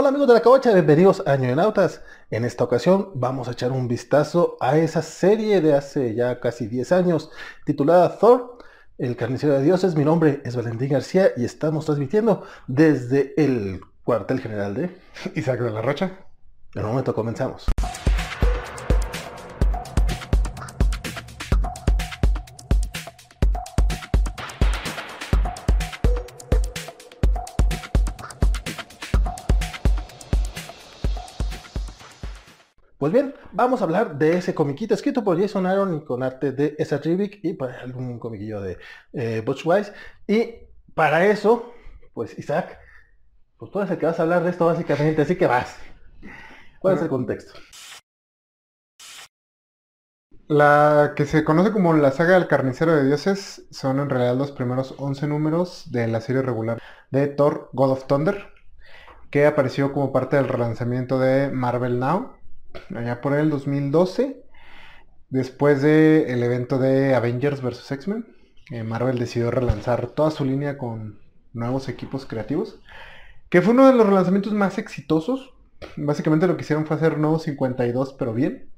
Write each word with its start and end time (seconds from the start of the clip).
Hola 0.00 0.08
amigos 0.08 0.28
de 0.28 0.32
la 0.32 0.40
Cabocha, 0.40 0.72
bienvenidos 0.72 1.22
a 1.26 1.36
Nautas. 1.36 2.00
En 2.30 2.46
esta 2.46 2.64
ocasión 2.64 3.10
vamos 3.16 3.48
a 3.48 3.50
echar 3.50 3.70
un 3.70 3.86
vistazo 3.86 4.56
a 4.58 4.78
esa 4.78 5.02
serie 5.02 5.60
de 5.60 5.74
hace 5.74 6.14
ya 6.14 6.40
casi 6.40 6.66
10 6.68 6.92
años 6.92 7.30
titulada 7.66 8.18
Thor, 8.18 8.56
el 8.96 9.14
carnicero 9.14 9.52
de 9.52 9.62
dioses. 9.62 9.96
Mi 9.96 10.06
nombre 10.06 10.40
es 10.46 10.56
Valentín 10.56 10.88
García 10.88 11.32
y 11.36 11.44
estamos 11.44 11.84
transmitiendo 11.84 12.44
desde 12.66 13.34
el 13.36 13.82
cuartel 14.02 14.40
general 14.40 14.72
de 14.72 14.96
Isaac 15.34 15.60
de 15.60 15.70
la 15.70 15.82
Rocha. 15.82 16.12
En 16.74 16.82
un 16.82 16.92
momento 16.92 17.14
comenzamos. 17.14 17.66
Pues 33.00 33.14
bien, 33.14 33.34
vamos 33.52 33.80
a 33.80 33.84
hablar 33.84 34.18
de 34.18 34.36
ese 34.36 34.54
comiquito 34.54 34.92
escrito 34.92 35.24
por 35.24 35.40
Jason 35.40 35.64
Aaron 35.64 35.96
y 35.96 36.04
con 36.04 36.22
arte 36.22 36.52
de 36.52 36.74
Esa 36.78 36.98
Rivik 36.98 37.40
y 37.42 37.54
para 37.54 37.80
algún 37.80 38.18
comiquillo 38.18 38.60
de 38.60 38.76
eh, 39.14 39.42
Butch 39.42 39.62
Wise. 39.64 39.94
Y 40.26 40.68
para 40.94 41.24
eso, 41.24 41.72
pues 42.12 42.38
Isaac, 42.38 42.78
pues 43.56 43.70
tú 43.70 43.78
eres 43.78 43.90
el 43.90 43.96
que 43.96 44.04
vas 44.04 44.20
a 44.20 44.24
hablar 44.24 44.44
de 44.44 44.50
esto 44.50 44.66
básicamente, 44.66 45.22
así 45.22 45.36
que 45.36 45.46
vas. 45.46 45.78
¿Cuál 46.78 46.96
es 46.96 47.02
el 47.02 47.08
contexto? 47.08 47.58
La 50.46 51.14
que 51.16 51.24
se 51.24 51.42
conoce 51.42 51.72
como 51.72 51.94
la 51.94 52.10
saga 52.10 52.34
del 52.34 52.48
carnicero 52.48 52.94
de 52.94 53.06
dioses 53.06 53.66
son 53.70 54.00
en 54.00 54.10
realidad 54.10 54.36
los 54.36 54.52
primeros 54.52 54.94
11 54.98 55.26
números 55.26 55.90
de 55.90 56.06
la 56.06 56.20
serie 56.20 56.42
regular 56.42 56.78
de 57.10 57.28
Thor 57.28 57.70
God 57.72 57.92
of 57.92 58.06
Thunder, 58.06 58.52
que 59.30 59.46
apareció 59.46 59.90
como 59.94 60.12
parte 60.12 60.36
del 60.36 60.48
relanzamiento 60.48 61.18
de 61.18 61.50
Marvel 61.50 61.98
Now 61.98 62.39
allá 62.94 63.20
por 63.20 63.34
el 63.34 63.50
2012, 63.50 64.42
después 65.28 65.82
del 65.82 66.42
evento 66.42 66.78
de 66.78 67.14
Avengers 67.14 67.62
vs. 67.62 67.90
X-Men, 67.92 68.26
Marvel 68.84 69.18
decidió 69.18 69.50
relanzar 69.50 70.08
toda 70.08 70.30
su 70.30 70.44
línea 70.44 70.78
con 70.78 71.18
nuevos 71.52 71.88
equipos 71.88 72.26
creativos, 72.26 72.80
que 73.48 73.62
fue 73.62 73.74
uno 73.74 73.86
de 73.86 73.94
los 73.94 74.06
relanzamientos 74.06 74.52
más 74.52 74.78
exitosos. 74.78 75.52
Básicamente 75.96 76.46
lo 76.46 76.56
que 76.56 76.62
hicieron 76.62 76.86
fue 76.86 76.96
hacer 76.96 77.18
nuevos 77.18 77.42
52, 77.42 78.14
pero 78.14 78.32
bien. 78.32 78.70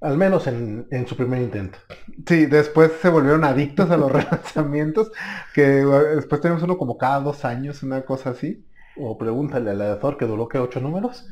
Al 0.00 0.16
menos 0.16 0.46
en, 0.46 0.86
su 1.08 1.16
primer 1.16 1.42
intento. 1.42 1.78
Sí, 2.26 2.46
después 2.46 2.92
se 3.02 3.08
volvieron 3.08 3.44
adictos 3.44 3.90
a 3.90 3.96
los 3.96 4.10
relanzamientos, 4.12 5.10
que 5.54 5.62
después 5.62 6.40
tenemos 6.40 6.62
uno 6.62 6.78
como 6.78 6.96
cada 6.96 7.20
dos 7.20 7.44
años, 7.44 7.82
una 7.82 8.02
cosa 8.02 8.30
así. 8.30 8.64
O 8.96 9.18
pregúntale 9.18 9.70
al 9.70 9.80
editor 9.80 10.16
que 10.16 10.26
duró 10.26 10.48
que 10.48 10.58
ocho 10.58 10.80
números. 10.80 11.26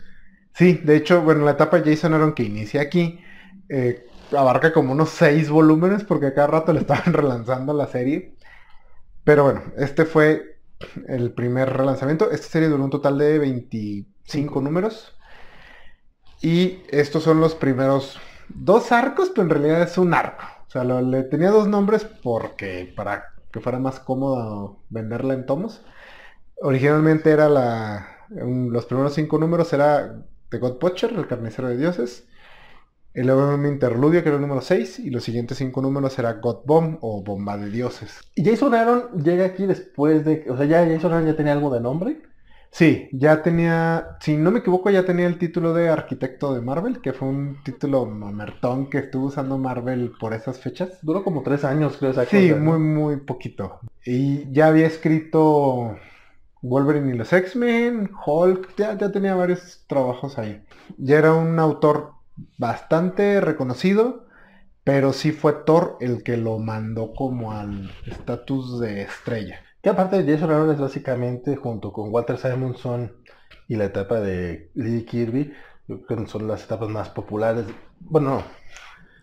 Sí, 0.56 0.80
de 0.82 0.96
hecho, 0.96 1.20
bueno, 1.20 1.44
la 1.44 1.50
etapa 1.52 1.82
Jason 1.84 2.14
Aaron 2.14 2.32
que 2.32 2.42
inicia 2.42 2.80
aquí 2.80 3.20
eh, 3.68 4.06
abarca 4.34 4.72
como 4.72 4.92
unos 4.92 5.10
seis 5.10 5.50
volúmenes 5.50 6.02
porque 6.04 6.32
cada 6.32 6.46
rato 6.46 6.72
le 6.72 6.80
estaban 6.82 7.12
relanzando 7.12 7.74
la 7.74 7.86
serie. 7.86 8.34
Pero 9.24 9.44
bueno, 9.44 9.62
este 9.76 10.06
fue 10.06 10.60
el 11.08 11.32
primer 11.34 11.70
relanzamiento. 11.76 12.30
Esta 12.30 12.48
serie 12.48 12.68
duró 12.68 12.84
un 12.84 12.90
total 12.90 13.18
de 13.18 13.38
25 13.38 14.62
números. 14.62 15.14
Y 16.40 16.82
estos 16.90 17.22
son 17.24 17.40
los 17.40 17.54
primeros 17.54 18.18
dos 18.48 18.92
arcos, 18.92 19.30
pero 19.30 19.42
en 19.42 19.50
realidad 19.50 19.82
es 19.82 19.98
un 19.98 20.14
arco. 20.14 20.44
O 20.68 20.70
sea, 20.70 20.84
le 20.84 21.22
tenía 21.24 21.50
dos 21.50 21.68
nombres 21.68 22.04
porque 22.22 22.92
para 22.96 23.26
que 23.52 23.60
fuera 23.60 23.78
más 23.78 24.00
cómodo 24.00 24.78
venderla 24.88 25.34
en 25.34 25.44
tomos. 25.44 25.82
Originalmente 26.62 27.30
era 27.30 27.50
la... 27.50 28.08
los 28.30 28.86
primeros 28.86 29.14
cinco 29.14 29.38
números 29.38 29.72
era 29.74 30.16
de 30.50 30.58
God 30.58 30.78
Butcher, 30.80 31.12
el 31.12 31.26
carnicero 31.26 31.68
de 31.68 31.76
dioses. 31.76 32.26
El 33.14 33.28
nuevo 33.28 33.66
interludio, 33.66 34.22
que 34.22 34.28
era 34.28 34.36
el 34.36 34.42
número 34.42 34.60
6, 34.60 34.98
y 34.98 35.10
los 35.10 35.24
siguientes 35.24 35.56
cinco 35.56 35.80
números 35.80 36.18
era 36.18 36.34
God 36.34 36.66
Bomb 36.66 36.98
o 37.00 37.22
Bomba 37.22 37.56
de 37.56 37.70
Dioses. 37.70 38.20
¿Y 38.34 38.44
Jason 38.44 38.74
Aaron 38.74 39.22
llega 39.22 39.46
aquí 39.46 39.64
después 39.64 40.22
de... 40.24 40.44
O 40.50 40.56
sea, 40.56 40.66
ya 40.66 40.86
Jason 40.86 41.12
Aaron 41.12 41.26
ya 41.26 41.34
tenía 41.34 41.54
algo 41.54 41.72
de 41.72 41.80
nombre? 41.80 42.20
Sí, 42.70 43.08
ya 43.12 43.42
tenía, 43.42 44.18
si 44.20 44.36
no 44.36 44.50
me 44.50 44.58
equivoco, 44.58 44.90
ya 44.90 45.06
tenía 45.06 45.26
el 45.26 45.38
título 45.38 45.72
de 45.72 45.88
arquitecto 45.88 46.54
de 46.54 46.60
Marvel, 46.60 47.00
que 47.00 47.14
fue 47.14 47.28
un 47.28 47.62
título 47.64 48.04
mamertón 48.04 48.90
que 48.90 48.98
estuvo 48.98 49.28
usando 49.28 49.56
Marvel 49.56 50.12
por 50.20 50.34
esas 50.34 50.60
fechas. 50.60 50.98
Duró 51.00 51.24
como 51.24 51.42
tres 51.42 51.64
años, 51.64 51.96
creo. 51.96 52.12
Sí, 52.26 52.52
muy, 52.52 52.78
muy 52.78 53.16
poquito. 53.16 53.80
Y 54.04 54.52
ya 54.52 54.66
había 54.66 54.86
escrito 54.86 55.96
Wolverine 56.68 57.14
y 57.14 57.16
los 57.16 57.32
X-Men, 57.32 58.10
Hulk, 58.26 58.76
ya, 58.76 58.96
tenía 58.96 59.34
varios 59.34 59.84
trabajos 59.86 60.38
ahí. 60.38 60.64
Ya 60.98 61.18
era 61.18 61.34
un 61.34 61.58
autor 61.58 62.12
bastante 62.58 63.40
reconocido, 63.40 64.26
pero 64.84 65.12
sí 65.12 65.32
fue 65.32 65.52
Thor 65.64 65.96
el 66.00 66.22
que 66.22 66.36
lo 66.36 66.58
mandó 66.58 67.12
como 67.14 67.52
al 67.52 67.90
estatus 68.06 68.80
de 68.80 69.02
estrella. 69.02 69.60
Que 69.82 69.90
aparte 69.90 70.22
de 70.22 70.32
Jason 70.32 70.50
Aaron 70.50 70.72
es 70.72 70.80
básicamente, 70.80 71.56
junto 71.56 71.92
con 71.92 72.12
Walter 72.12 72.38
Simonson 72.38 73.12
y 73.68 73.76
la 73.76 73.84
etapa 73.84 74.20
de 74.20 74.70
Lee 74.74 75.04
Kirby, 75.04 75.52
son 76.26 76.48
las 76.48 76.64
etapas 76.64 76.88
más 76.88 77.08
populares. 77.10 77.66
Bueno, 78.00 78.42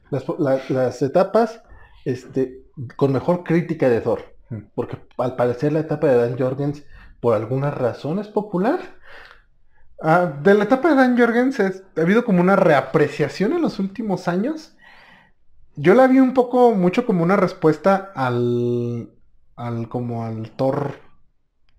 las, 0.09 0.69
las 0.69 1.01
etapas 1.01 1.61
este, 2.05 2.63
con 2.95 3.11
mejor 3.11 3.43
crítica 3.43 3.89
de 3.89 4.01
Thor. 4.01 4.33
Porque 4.75 4.97
al 5.17 5.35
parecer 5.35 5.73
la 5.73 5.79
etapa 5.79 6.07
de 6.07 6.17
Dan 6.17 6.37
Jorgens 6.37 6.85
por 7.23 7.35
alguna 7.35 7.71
razón 7.71 8.19
es 8.19 8.27
popular. 8.27 8.81
Ah, 10.01 10.25
de 10.43 10.55
la 10.55 10.65
etapa 10.65 10.89
de 10.89 10.95
Dan 10.95 11.17
Jorgens 11.17 11.57
ha 11.57 11.71
habido 12.01 12.25
como 12.25 12.41
una 12.41 12.57
reapreciación 12.57 13.53
en 13.53 13.61
los 13.61 13.79
últimos 13.79 14.27
años. 14.27 14.75
Yo 15.77 15.93
la 15.93 16.07
vi 16.07 16.19
un 16.19 16.33
poco, 16.33 16.73
mucho 16.73 17.05
como 17.05 17.23
una 17.23 17.37
respuesta 17.37 18.11
al, 18.13 19.09
al 19.55 19.87
como 19.87 20.25
al 20.25 20.51
Thor 20.51 20.95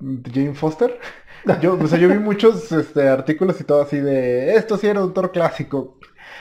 de 0.01 0.31
Jane 0.31 0.55
Foster. 0.55 0.99
Yo, 1.61 1.79
o 1.79 1.87
sea, 1.89 1.99
yo 1.99 2.09
vi 2.09 2.19
muchos 2.19 2.73
este, 2.73 3.07
artículos 3.07 3.61
y 3.61 3.65
todo 3.65 3.83
así 3.83 3.99
de, 3.99 4.55
esto 4.55 4.79
sí 4.79 4.87
era 4.87 5.05
un 5.05 5.13
Thor 5.13 5.31
clásico. 5.31 5.99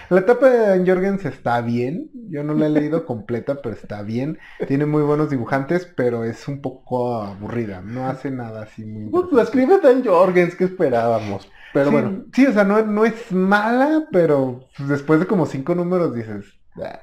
La 0.10 0.20
etapa 0.20 0.50
de 0.50 0.58
Dan 0.68 0.86
Jorgens 0.86 1.26
está 1.26 1.62
bien. 1.62 2.10
Yo 2.30 2.44
no 2.44 2.54
la 2.54 2.68
he 2.68 2.70
leído 2.70 3.06
completa, 3.06 3.62
pero 3.62 3.76
está 3.76 4.02
bien. 4.02 4.40
Tiene 4.68 4.86
muy 4.86 5.04
buenos 5.04 5.30
dibujantes, 5.30 5.92
pero 5.96 6.24
es 6.24 6.48
un 6.48 6.62
poco 6.62 7.22
aburrida. 7.22 7.82
No 7.82 8.08
hace 8.08 8.32
nada 8.32 8.64
así 8.64 8.86
muy... 8.86 9.10
Pues 9.10 9.32
la 9.32 9.44
escribe 9.44 9.80
Dan 9.80 10.04
Jorgens, 10.04 10.56
que 10.56 10.66
esperábamos? 10.66 11.50
Pero 11.74 11.92
bueno. 11.92 12.26
Sí, 12.34 12.46
o 12.46 12.54
sea, 12.54 12.64
no, 12.64 12.84
no 12.86 13.06
es 13.06 13.32
mala, 13.32 14.08
pero 14.12 14.68
después 14.78 15.20
de 15.20 15.26
como 15.26 15.46
cinco 15.46 15.76
números 15.76 16.14
dices... 16.14 16.46
Ah". 16.82 17.00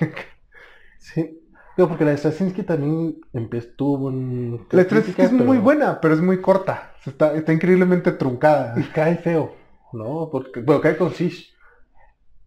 sí. 0.98 1.42
No, 1.76 1.88
porque 1.88 2.04
la 2.06 2.12
de 2.12 2.16
Straczynski 2.16 2.62
también 2.62 3.16
empezó 3.34 3.84
un... 3.84 4.66
La 4.70 4.82
Straczynski 4.82 5.22
es 5.22 5.32
muy 5.32 5.58
buena, 5.58 6.00
pero 6.00 6.14
es 6.14 6.22
muy 6.22 6.40
corta. 6.40 6.94
Está, 7.04 7.34
está 7.34 7.52
increíblemente 7.52 8.12
truncada. 8.12 8.74
Y 8.80 8.84
cae 8.84 9.16
feo, 9.16 9.54
¿no? 9.92 10.30
Porque, 10.32 10.60
bueno, 10.60 10.80
cae 10.80 10.96
con 10.96 11.12
Sish. 11.12 11.55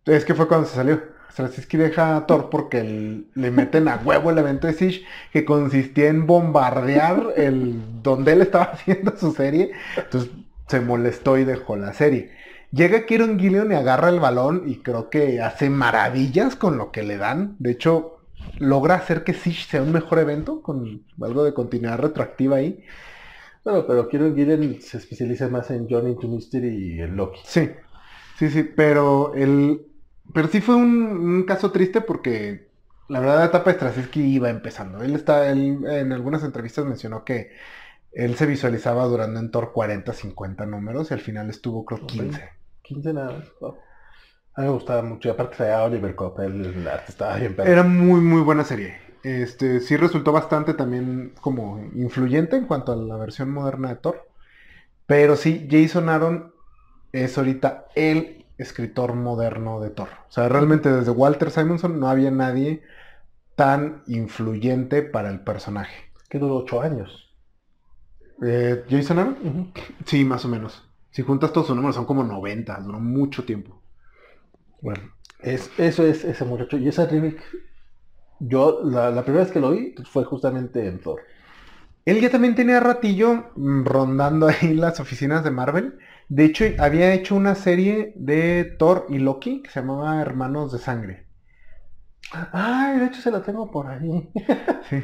Es 0.10 0.26
que 0.26 0.34
fue 0.34 0.48
cuando 0.48 0.68
se 0.68 0.76
salió. 0.76 1.02
Straczynski 1.32 1.78
deja 1.78 2.18
a 2.18 2.26
Thor 2.26 2.50
porque 2.50 3.24
le 3.34 3.52
meten 3.52 3.88
a 3.88 3.98
huevo 3.98 4.32
el 4.32 4.40
evento 4.40 4.68
de 4.68 4.74
Siege 4.74 5.06
que 5.32 5.46
consistía 5.46 6.08
en 6.08 6.26
bombardear 6.26 7.34
el 7.38 8.02
donde 8.02 8.34
él 8.34 8.42
estaba 8.42 8.64
haciendo 8.74 9.16
su 9.16 9.32
serie. 9.34 9.72
Entonces 9.96 10.32
se 10.68 10.82
molestó 10.82 11.38
y 11.38 11.46
dejó 11.46 11.76
la 11.76 11.94
serie. 11.94 12.32
Llega 12.72 13.06
Kieron 13.06 13.40
Gillian 13.40 13.72
y 13.72 13.76
agarra 13.76 14.10
el 14.10 14.20
balón 14.20 14.64
y 14.68 14.78
creo 14.78 15.10
que 15.10 15.42
hace 15.42 15.70
maravillas 15.70 16.56
con 16.56 16.78
lo 16.78 16.92
que 16.92 17.04
le 17.04 17.18
dan. 17.18 17.56
De 17.60 17.72
hecho, 17.72 18.20
logra 18.58 18.96
hacer 18.96 19.24
que 19.24 19.34
Siege 19.34 19.66
sea 19.70 19.82
un 19.82 19.92
mejor 19.92 20.20
evento 20.20 20.62
con 20.62 21.04
algo 21.22 21.44
de 21.44 21.54
continuidad 21.54 22.00
retroactiva 22.00 22.58
ahí. 22.58 22.84
Bueno, 23.64 23.86
pero 23.88 24.08
Kieron 24.08 24.36
Gillian 24.36 24.82
se 24.82 24.98
especializa 24.98 25.48
más 25.48 25.70
en 25.72 25.88
Johnny 25.90 26.16
to 26.16 26.28
Mystery 26.28 26.96
y 26.96 27.02
en 27.02 27.16
Loki. 27.16 27.40
Sí, 27.44 27.70
sí, 28.38 28.50
sí, 28.50 28.64
pero 28.64 29.34
el, 29.34 29.89
pero 30.34 30.48
sí 30.48 30.62
fue 30.62 30.76
un, 30.76 31.44
caso 31.44 31.72
triste 31.72 32.02
porque 32.02 32.70
la 33.08 33.20
verdad 33.20 33.40
la 33.40 33.46
etapa 33.46 33.74
de 33.74 34.10
que 34.10 34.20
iba 34.20 34.50
empezando. 34.50 35.02
Él 35.02 35.16
está, 35.16 35.50
él 35.50 35.86
en 35.86 36.12
algunas 36.12 36.44
entrevistas 36.44 36.86
mencionó 36.86 37.24
que 37.24 37.52
él 38.12 38.36
se 38.36 38.46
visualizaba 38.46 39.06
durando 39.06 39.40
en 39.40 39.52
Thor 39.52 39.72
40, 39.72 40.14
50 40.14 40.66
números 40.66 41.12
y 41.12 41.14
al 41.14 41.20
final 41.20 41.50
estuvo 41.50 41.86
creo 41.86 42.06
15. 42.06 42.50
15 42.84 43.14
nada. 43.14 43.44
A 44.56 44.62
mí 44.62 44.68
me 44.68 44.74
gustaba 44.74 45.02
mucho. 45.02 45.30
Y 45.30 45.32
aparte 45.32 45.64
de 45.64 45.74
Oliver 45.74 46.16
Coppel, 46.16 46.66
el 46.66 46.88
arte 46.88 47.12
estaba 47.12 47.38
bien 47.38 47.56
Era 47.60 47.84
muy, 47.84 48.20
muy 48.20 48.42
buena 48.42 48.64
serie. 48.64 48.98
Este, 49.24 49.80
sí 49.80 49.98
resultó 49.98 50.32
bastante 50.32 50.74
también 50.74 51.34
como 51.42 51.80
influyente 51.94 52.56
en 52.56 52.66
cuanto 52.66 52.94
a 52.94 52.96
la 52.96 53.18
versión 53.18 53.52
moderna 53.52 53.90
de 53.90 53.96
Thor. 53.96 54.28
Pero 55.06 55.36
sí, 55.36 55.68
Jason 55.70 56.10
Aaron 56.10 56.54
es 57.12 57.38
ahorita 57.38 57.88
el 57.96 58.39
escritor 58.60 59.16
moderno 59.16 59.80
de 59.80 59.90
Thor. 59.90 60.10
O 60.28 60.32
sea, 60.32 60.50
realmente 60.50 60.92
desde 60.92 61.12
Walter 61.12 61.50
Simonson 61.50 62.00
no 62.00 62.10
había 62.10 62.30
nadie 62.30 62.84
tan 63.56 64.04
influyente 64.08 65.02
para 65.02 65.30
el 65.30 65.42
personaje. 65.42 66.12
Que 66.30 66.40
duró 66.40 66.58
ocho 66.58 66.82
años. 66.82 67.34
Eh, 68.44 68.86
¿Jason 68.90 69.20
Aaron? 69.20 69.74
Sí, 70.06 70.24
más 70.24 70.46
o 70.46 70.48
menos. 70.48 70.88
Si 71.12 71.24
juntas 71.24 71.52
todos 71.52 71.68
sus 71.68 71.76
números 71.76 71.96
son 71.96 72.06
como 72.06 72.24
90, 72.24 72.80
duró 72.82 73.00
mucho 73.00 73.44
tiempo. 73.46 73.82
Bueno, 74.82 75.02
es, 75.40 75.72
eso 75.78 76.06
es 76.06 76.24
ese 76.24 76.46
muchacho. 76.46 76.78
Y 76.78 76.88
esa 76.88 77.06
remake, 77.06 77.42
yo 78.40 78.82
la, 78.84 79.10
la 79.10 79.24
primera 79.24 79.44
vez 79.44 79.52
que 79.54 79.60
lo 79.60 79.72
vi 79.72 79.96
fue 80.06 80.24
justamente 80.26 80.86
en 80.88 81.00
Thor. 81.00 81.22
Él 82.06 82.22
ya 82.22 82.30
también 82.30 82.56
tenía 82.56 82.80
ratillo 82.80 83.52
mm, 83.56 83.86
rondando 83.86 84.48
ahí 84.48 84.74
las 84.74 85.00
oficinas 85.00 85.44
de 85.44 85.52
Marvel. 85.52 86.00
De 86.30 86.46
hecho, 86.46 86.64
había 86.78 87.14
hecho 87.14 87.36
una 87.36 87.56
serie 87.56 88.14
de 88.16 88.64
Thor 88.78 89.08
y 89.10 89.18
Loki 89.18 89.64
que 89.64 89.72
se 89.72 89.80
llamaba 89.80 90.22
Hermanos 90.22 90.72
de 90.72 90.78
Sangre. 90.78 91.26
Ay, 92.32 93.00
de 93.00 93.06
hecho 93.08 93.22
se 93.22 93.32
la 93.32 93.42
tengo 93.42 93.72
por 93.72 93.88
ahí. 93.88 94.30
sí. 94.90 95.04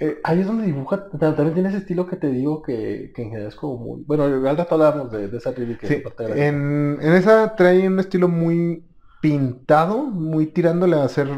Eh, 0.00 0.18
ahí 0.24 0.40
es 0.40 0.46
donde 0.46 0.64
dibuja, 0.64 1.08
también 1.10 1.54
tiene 1.54 1.68
ese 1.68 1.78
estilo 1.78 2.06
que 2.06 2.16
te 2.16 2.28
digo 2.28 2.62
que, 2.62 3.12
que 3.14 3.22
en 3.22 3.28
general 3.28 3.48
es 3.48 3.54
como 3.54 3.76
muy... 3.76 4.04
Bueno, 4.04 4.24
al 4.24 4.56
rato 4.56 4.74
hablábamos 4.74 5.12
de, 5.12 5.28
de 5.28 5.36
esa 5.36 5.54
que 5.54 5.76
sí, 5.86 6.02
en, 6.18 6.98
en, 7.00 7.12
esa 7.12 7.54
trae 7.54 7.86
un 7.86 8.00
estilo 8.00 8.28
muy 8.28 8.84
pintado, 9.20 9.98
muy 10.02 10.46
tirándole 10.46 10.96
a 10.96 11.04
hacer 11.04 11.28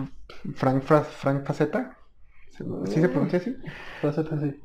Frank, 0.55 0.83
Frank 0.83 1.45
Faceta. 1.45 1.99
¿Sí 2.85 3.01
se 3.01 3.09
pronuncia 3.09 3.39
así? 3.39 3.55
Faceta, 4.01 4.41
sí. 4.41 4.64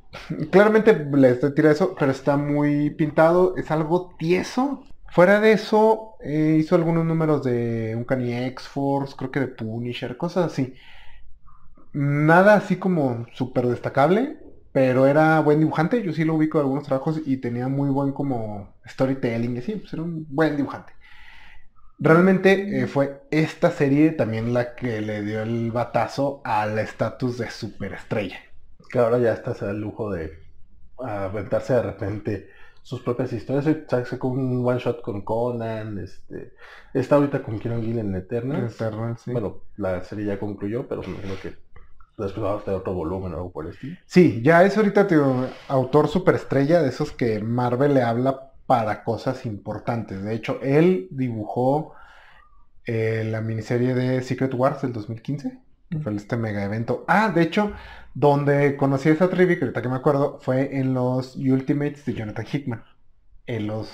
Claramente 0.51 0.93
le 0.93 1.35
tira 1.35 1.71
eso, 1.71 1.95
pero 1.97 2.11
está 2.11 2.35
muy 2.37 2.89
pintado, 2.91 3.55
es 3.57 3.69
algo 3.71 4.15
tieso. 4.17 4.83
Fuera 5.11 5.39
de 5.39 5.51
eso, 5.53 6.15
eh, 6.21 6.57
hizo 6.59 6.75
algunos 6.75 7.05
números 7.05 7.43
de 7.43 7.95
Uncanny 7.95 8.33
X-Force, 8.33 9.15
creo 9.17 9.31
que 9.31 9.39
de 9.39 9.47
Punisher, 9.47 10.17
cosas 10.17 10.51
así. 10.51 10.75
Nada 11.93 12.55
así 12.55 12.75
como 12.77 13.25
súper 13.33 13.67
destacable, 13.67 14.37
pero 14.71 15.07
era 15.07 15.39
buen 15.41 15.59
dibujante. 15.59 16.03
Yo 16.03 16.13
sí 16.13 16.23
lo 16.23 16.35
ubico 16.35 16.59
en 16.59 16.65
algunos 16.65 16.85
trabajos 16.85 17.21
y 17.25 17.37
tenía 17.37 17.67
muy 17.67 17.89
buen 17.89 18.11
como 18.11 18.75
storytelling 18.87 19.55
y 19.55 19.59
así, 19.59 19.75
pues 19.75 19.93
era 19.93 20.03
un 20.03 20.25
buen 20.29 20.55
dibujante. 20.57 20.93
Realmente 21.99 22.81
eh, 22.81 22.87
fue 22.87 23.23
esta 23.29 23.71
serie 23.71 24.11
también 24.11 24.53
la 24.53 24.75
que 24.75 25.01
le 25.01 25.21
dio 25.23 25.41
el 25.41 25.71
batazo 25.71 26.41
al 26.45 26.79
estatus 26.79 27.37
de 27.37 27.49
superestrella. 27.51 28.39
Que 28.89 28.99
ahora 28.99 29.17
ya 29.19 29.33
está 29.33 29.53
el 29.69 29.79
lujo 29.79 30.11
de 30.11 30.31
aventarse 30.97 31.73
de 31.73 31.81
repente 31.83 32.49
sus 32.81 33.01
propias 33.01 33.31
historias. 33.33 33.77
Sacó 34.07 34.29
un 34.29 34.65
one 34.65 34.79
shot 34.79 35.01
con 35.01 35.21
Conan, 35.21 35.97
este, 35.99 36.53
está 36.93 37.15
ahorita 37.15 37.43
con 37.43 37.59
Kieron 37.59 37.83
Gill 37.83 37.99
en 37.99 38.15
Eternal. 38.15 38.69
sí. 39.17 39.31
Bueno, 39.31 39.63
la 39.77 40.03
serie 40.03 40.25
ya 40.25 40.39
concluyó, 40.39 40.87
pero 40.87 41.01
me 41.03 41.09
imagino 41.09 41.35
que 41.41 41.55
después 42.17 42.45
va 42.45 42.55
a 42.55 42.59
tener 42.59 42.79
otro 42.79 42.93
volumen 42.93 43.33
o 43.33 43.37
algo 43.37 43.51
por 43.51 43.65
el 43.65 43.71
estilo. 43.71 43.97
Sí, 44.05 44.41
ya 44.43 44.63
es 44.63 44.75
ahorita 44.77 45.07
tío, 45.07 45.47
autor 45.67 46.07
superestrella 46.07 46.81
de 46.81 46.89
esos 46.89 47.11
que 47.11 47.39
Marvel 47.39 47.93
le 47.93 48.01
habla 48.01 48.51
para 48.65 49.03
cosas 49.03 49.45
importantes. 49.45 50.23
De 50.23 50.33
hecho, 50.33 50.59
él 50.61 51.07
dibujó 51.11 51.93
eh, 52.85 53.27
la 53.29 53.41
miniserie 53.41 53.93
de 53.93 54.21
Secret 54.21 54.53
Wars 54.53 54.81
del 54.81 54.93
2015. 54.93 55.59
Fue 56.03 56.15
este 56.15 56.37
mega 56.37 56.63
evento. 56.63 57.03
Ah, 57.07 57.29
de 57.29 57.41
hecho, 57.41 57.71
donde 58.13 58.75
conocí 58.75 59.09
a 59.09 59.13
esa 59.13 59.29
tribu, 59.29 59.55
que 59.55 59.65
ahorita 59.65 59.81
que 59.81 59.89
me 59.89 59.95
acuerdo, 59.95 60.39
fue 60.41 60.77
en 60.77 60.93
los 60.93 61.35
Ultimates 61.35 62.05
de 62.05 62.13
Jonathan 62.13 62.45
Hickman. 62.51 62.83
Él 63.45 63.67
los 63.67 63.89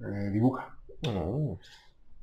eh, 0.00 0.30
dibuja. 0.30 0.76
Oh. 1.06 1.58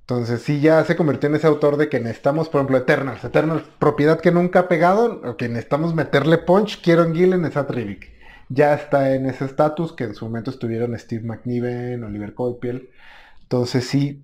Entonces 0.01 0.41
sí 0.41 0.61
ya 0.61 0.83
se 0.85 0.95
convirtió 0.95 1.29
en 1.29 1.35
ese 1.35 1.47
autor 1.47 1.77
de 1.77 1.89
que 1.89 1.99
necesitamos, 1.99 2.47
por 2.49 2.59
ejemplo, 2.59 2.77
Eternals. 2.77 3.23
Eternals, 3.23 3.63
propiedad 3.79 4.21
que 4.21 4.31
nunca 4.31 4.59
ha 4.61 4.67
pegado, 4.67 5.21
o 5.23 5.35
que 5.35 5.49
necesitamos 5.49 5.93
meterle 5.93 6.37
punch, 6.37 6.81
quiero 6.81 7.03
en 7.03 7.13
Gill 7.13 7.33
en 7.33 7.45
esa 7.45 7.67
Trivic 7.67 8.17
ya 8.49 8.73
está 8.73 9.13
en 9.13 9.25
ese 9.25 9.45
estatus 9.45 9.93
que 9.93 10.05
en 10.05 10.15
su 10.15 10.25
momento 10.25 10.51
estuvieron 10.51 10.97
Steve 10.97 11.23
McNiven, 11.25 12.03
Oliver 12.03 12.33
Coypiel. 12.33 12.89
Entonces 13.43 13.85
sí, 13.85 14.23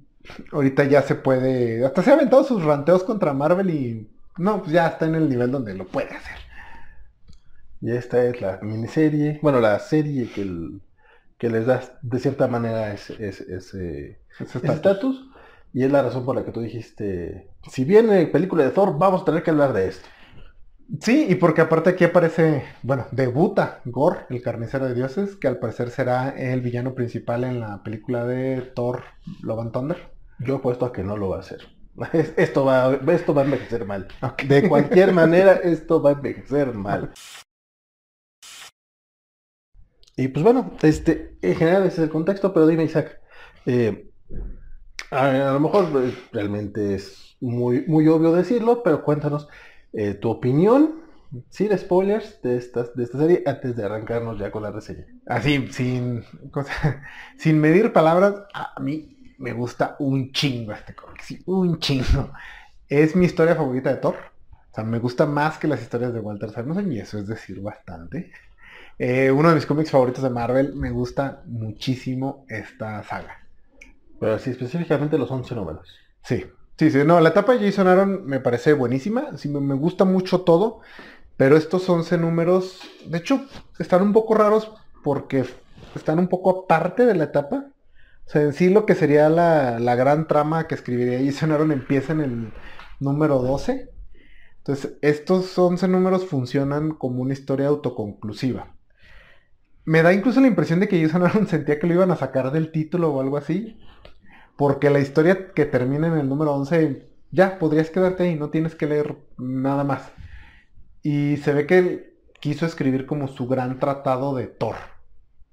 ahorita 0.51 0.85
ya 0.85 1.01
se 1.01 1.15
puede, 1.15 1.85
hasta 1.85 2.03
se 2.03 2.11
ha 2.11 2.13
aventado 2.13 2.43
sus 2.43 2.63
ranteos 2.63 3.03
contra 3.03 3.33
Marvel 3.33 3.69
y 3.69 4.09
no, 4.37 4.59
pues 4.61 4.71
ya 4.71 4.87
está 4.87 5.05
en 5.05 5.15
el 5.15 5.29
nivel 5.29 5.51
donde 5.51 5.73
lo 5.73 5.85
puede 5.87 6.09
hacer. 6.15 6.37
Y 7.83 7.91
esta 7.91 8.23
es 8.23 8.39
la 8.39 8.59
miniserie, 8.61 9.39
bueno, 9.41 9.59
la 9.59 9.77
serie 9.77 10.29
que, 10.33 10.49
que 11.37 11.49
les 11.49 11.65
da 11.65 11.81
de 12.01 12.17
cierta 12.17 12.47
manera 12.47 12.93
ese, 12.93 13.13
ese, 13.27 14.19
estatus. 14.39 15.29
Y 15.73 15.83
es 15.83 15.91
la 15.91 16.01
razón 16.01 16.23
por 16.23 16.33
la 16.33 16.45
que 16.45 16.53
tú 16.53 16.61
dijiste, 16.61 17.49
si 17.69 17.83
viene 17.83 18.27
película 18.27 18.63
de 18.63 18.69
Thor, 18.69 18.97
vamos 18.97 19.23
a 19.23 19.25
tener 19.25 19.43
que 19.43 19.49
hablar 19.49 19.73
de 19.73 19.89
esto. 19.89 20.07
Sí, 21.01 21.25
y 21.27 21.35
porque 21.35 21.59
aparte 21.59 21.89
aquí 21.89 22.05
aparece, 22.05 22.63
bueno, 22.83 23.05
debuta 23.11 23.81
Gore, 23.83 24.27
el 24.29 24.41
carnicero 24.41 24.87
de 24.87 24.93
dioses, 24.93 25.35
que 25.35 25.49
al 25.49 25.59
parecer 25.59 25.89
será 25.89 26.29
el 26.29 26.61
villano 26.61 26.95
principal 26.95 27.43
en 27.43 27.59
la 27.59 27.83
película 27.83 28.23
de 28.23 28.61
Thor 28.61 29.03
Love 29.41 29.59
and 29.59 29.71
Thunder. 29.73 29.97
Yo 30.39 30.55
apuesto 30.55 30.85
a 30.85 30.93
que 30.93 31.03
no 31.03 31.17
lo 31.17 31.27
va 31.27 31.37
a 31.37 31.41
hacer. 31.41 31.67
Esto 32.37 32.63
va, 32.63 32.97
esto 33.11 33.33
va 33.33 33.41
a 33.41 33.45
envejecer 33.45 33.85
mal. 33.85 34.07
De 34.47 34.69
cualquier 34.69 35.11
manera, 35.13 35.55
esto 35.55 36.01
va 36.01 36.11
a 36.11 36.13
envejecer 36.13 36.73
mal. 36.73 37.11
Y 40.15 40.27
pues 40.27 40.43
bueno, 40.43 40.71
este, 40.81 41.37
en 41.41 41.55
general 41.55 41.83
ese 41.83 41.95
es 41.95 41.99
el 41.99 42.09
contexto, 42.09 42.53
pero 42.53 42.67
dime 42.67 42.83
Isaac, 42.83 43.19
eh, 43.65 44.09
a, 45.11 45.53
lo 45.53 45.59
mejor 45.59 45.89
pues, 45.91 46.13
realmente 46.31 46.95
es 46.95 47.35
muy, 47.39 47.85
muy 47.87 48.07
obvio 48.07 48.31
decirlo, 48.31 48.83
pero 48.83 49.03
cuéntanos, 49.03 49.47
eh, 49.91 50.13
tu 50.13 50.29
opinión, 50.29 51.01
sin 51.49 51.75
spoilers, 51.77 52.41
de, 52.43 52.57
estas, 52.57 52.95
de 52.95 53.03
esta 53.03 53.17
serie 53.17 53.43
antes 53.45 53.75
de 53.75 53.83
arrancarnos 53.83 54.37
ya 54.39 54.51
con 54.51 54.63
la 54.63 54.71
reseña. 54.71 55.05
Así, 55.25 55.67
sin, 55.71 56.23
sin 57.37 57.59
medir 57.59 57.91
palabras, 57.91 58.35
a 58.53 58.79
mí 58.79 59.35
me 59.39 59.53
gusta 59.53 59.95
un 59.99 60.31
chingo 60.31 60.73
este 60.73 60.95
cómic, 60.95 61.21
sí, 61.21 61.41
un 61.45 61.79
chingo. 61.79 62.31
Es 62.87 63.15
mi 63.15 63.25
historia 63.25 63.55
favorita 63.55 63.89
de 63.89 63.97
Thor. 63.97 64.15
O 64.71 64.75
sea, 64.75 64.83
me 64.83 64.99
gusta 64.99 65.25
más 65.25 65.57
que 65.57 65.67
las 65.67 65.81
historias 65.81 66.13
de 66.13 66.19
Walter 66.19 66.49
Simonson 66.49 66.91
y 66.91 66.99
eso 66.99 67.19
es 67.19 67.27
decir 67.27 67.61
bastante. 67.61 68.31
Eh, 68.99 69.31
uno 69.31 69.49
de 69.49 69.55
mis 69.55 69.65
cómics 69.65 69.91
favoritos 69.91 70.23
de 70.23 70.29
Marvel, 70.29 70.75
me 70.75 70.91
gusta 70.91 71.43
muchísimo 71.45 72.45
esta 72.47 73.03
saga. 73.03 73.47
Pero 74.19 74.39
sí, 74.39 74.51
específicamente 74.51 75.17
los 75.17 75.31
11 75.31 75.55
números. 75.55 75.87
Sí, 76.23 76.45
Sí, 76.77 76.89
sí, 76.89 77.03
no, 77.05 77.19
la 77.19 77.29
etapa 77.29 77.53
de 77.53 77.65
Jason 77.65 77.87
Aaron 77.87 78.25
me 78.25 78.39
parece 78.39 78.73
buenísima, 78.73 79.37
sí, 79.37 79.47
me, 79.47 79.75
gusta 79.75 80.05
mucho 80.05 80.41
todo, 80.41 80.81
pero 81.37 81.55
estos 81.55 81.87
11 81.87 82.17
números, 82.17 82.81
de 83.05 83.19
hecho, 83.19 83.45
están 83.77 84.01
un 84.01 84.11
poco 84.11 84.33
raros 84.33 84.71
porque 85.03 85.45
están 85.95 86.17
un 86.17 86.27
poco 86.29 86.63
aparte 86.63 87.05
de 87.05 87.15
la 87.15 87.25
etapa. 87.25 87.67
O 88.25 88.29
sea, 88.29 88.41
en 88.41 88.53
sí 88.53 88.69
lo 88.69 88.85
que 88.85 88.95
sería 88.95 89.29
la, 89.29 89.79
la 89.79 89.95
gran 89.95 90.27
trama 90.27 90.67
que 90.67 90.75
escribiría 90.75 91.19
Jason 91.23 91.51
Aaron 91.51 91.71
empieza 91.71 92.13
en 92.13 92.21
el 92.21 92.53
número 92.99 93.39
12. 93.39 93.89
Entonces, 94.59 94.93
estos 95.01 95.57
11 95.57 95.87
números 95.89 96.25
funcionan 96.25 96.91
como 96.91 97.21
una 97.21 97.33
historia 97.33 97.67
autoconclusiva. 97.67 98.72
Me 99.85 100.01
da 100.01 100.13
incluso 100.13 100.39
la 100.39 100.47
impresión 100.47 100.79
de 100.79 100.87
que 100.87 101.01
Jason 101.01 101.23
Aaron 101.25 101.47
sentía 101.47 101.79
que 101.79 101.87
lo 101.87 101.93
iban 101.93 102.11
a 102.11 102.15
sacar 102.15 102.51
del 102.51 102.71
título 102.71 103.11
o 103.11 103.21
algo 103.21 103.37
así. 103.37 103.77
Porque 104.55 104.89
la 104.89 104.99
historia 104.99 105.51
que 105.53 105.65
termina 105.65 106.07
en 106.07 106.17
el 106.17 106.29
número 106.29 106.53
11, 106.53 107.07
ya, 107.31 107.57
podrías 107.57 107.89
quedarte 107.89 108.23
ahí, 108.23 108.35
no 108.35 108.49
tienes 108.49 108.75
que 108.75 108.85
leer 108.85 109.17
nada 109.37 109.83
más. 109.83 110.11
Y 111.01 111.37
se 111.37 111.53
ve 111.53 111.65
que 111.65 111.77
él 111.79 112.13
quiso 112.39 112.65
escribir 112.65 113.05
como 113.05 113.27
su 113.27 113.47
gran 113.47 113.79
tratado 113.79 114.35
de 114.35 114.47
Thor 114.47 114.75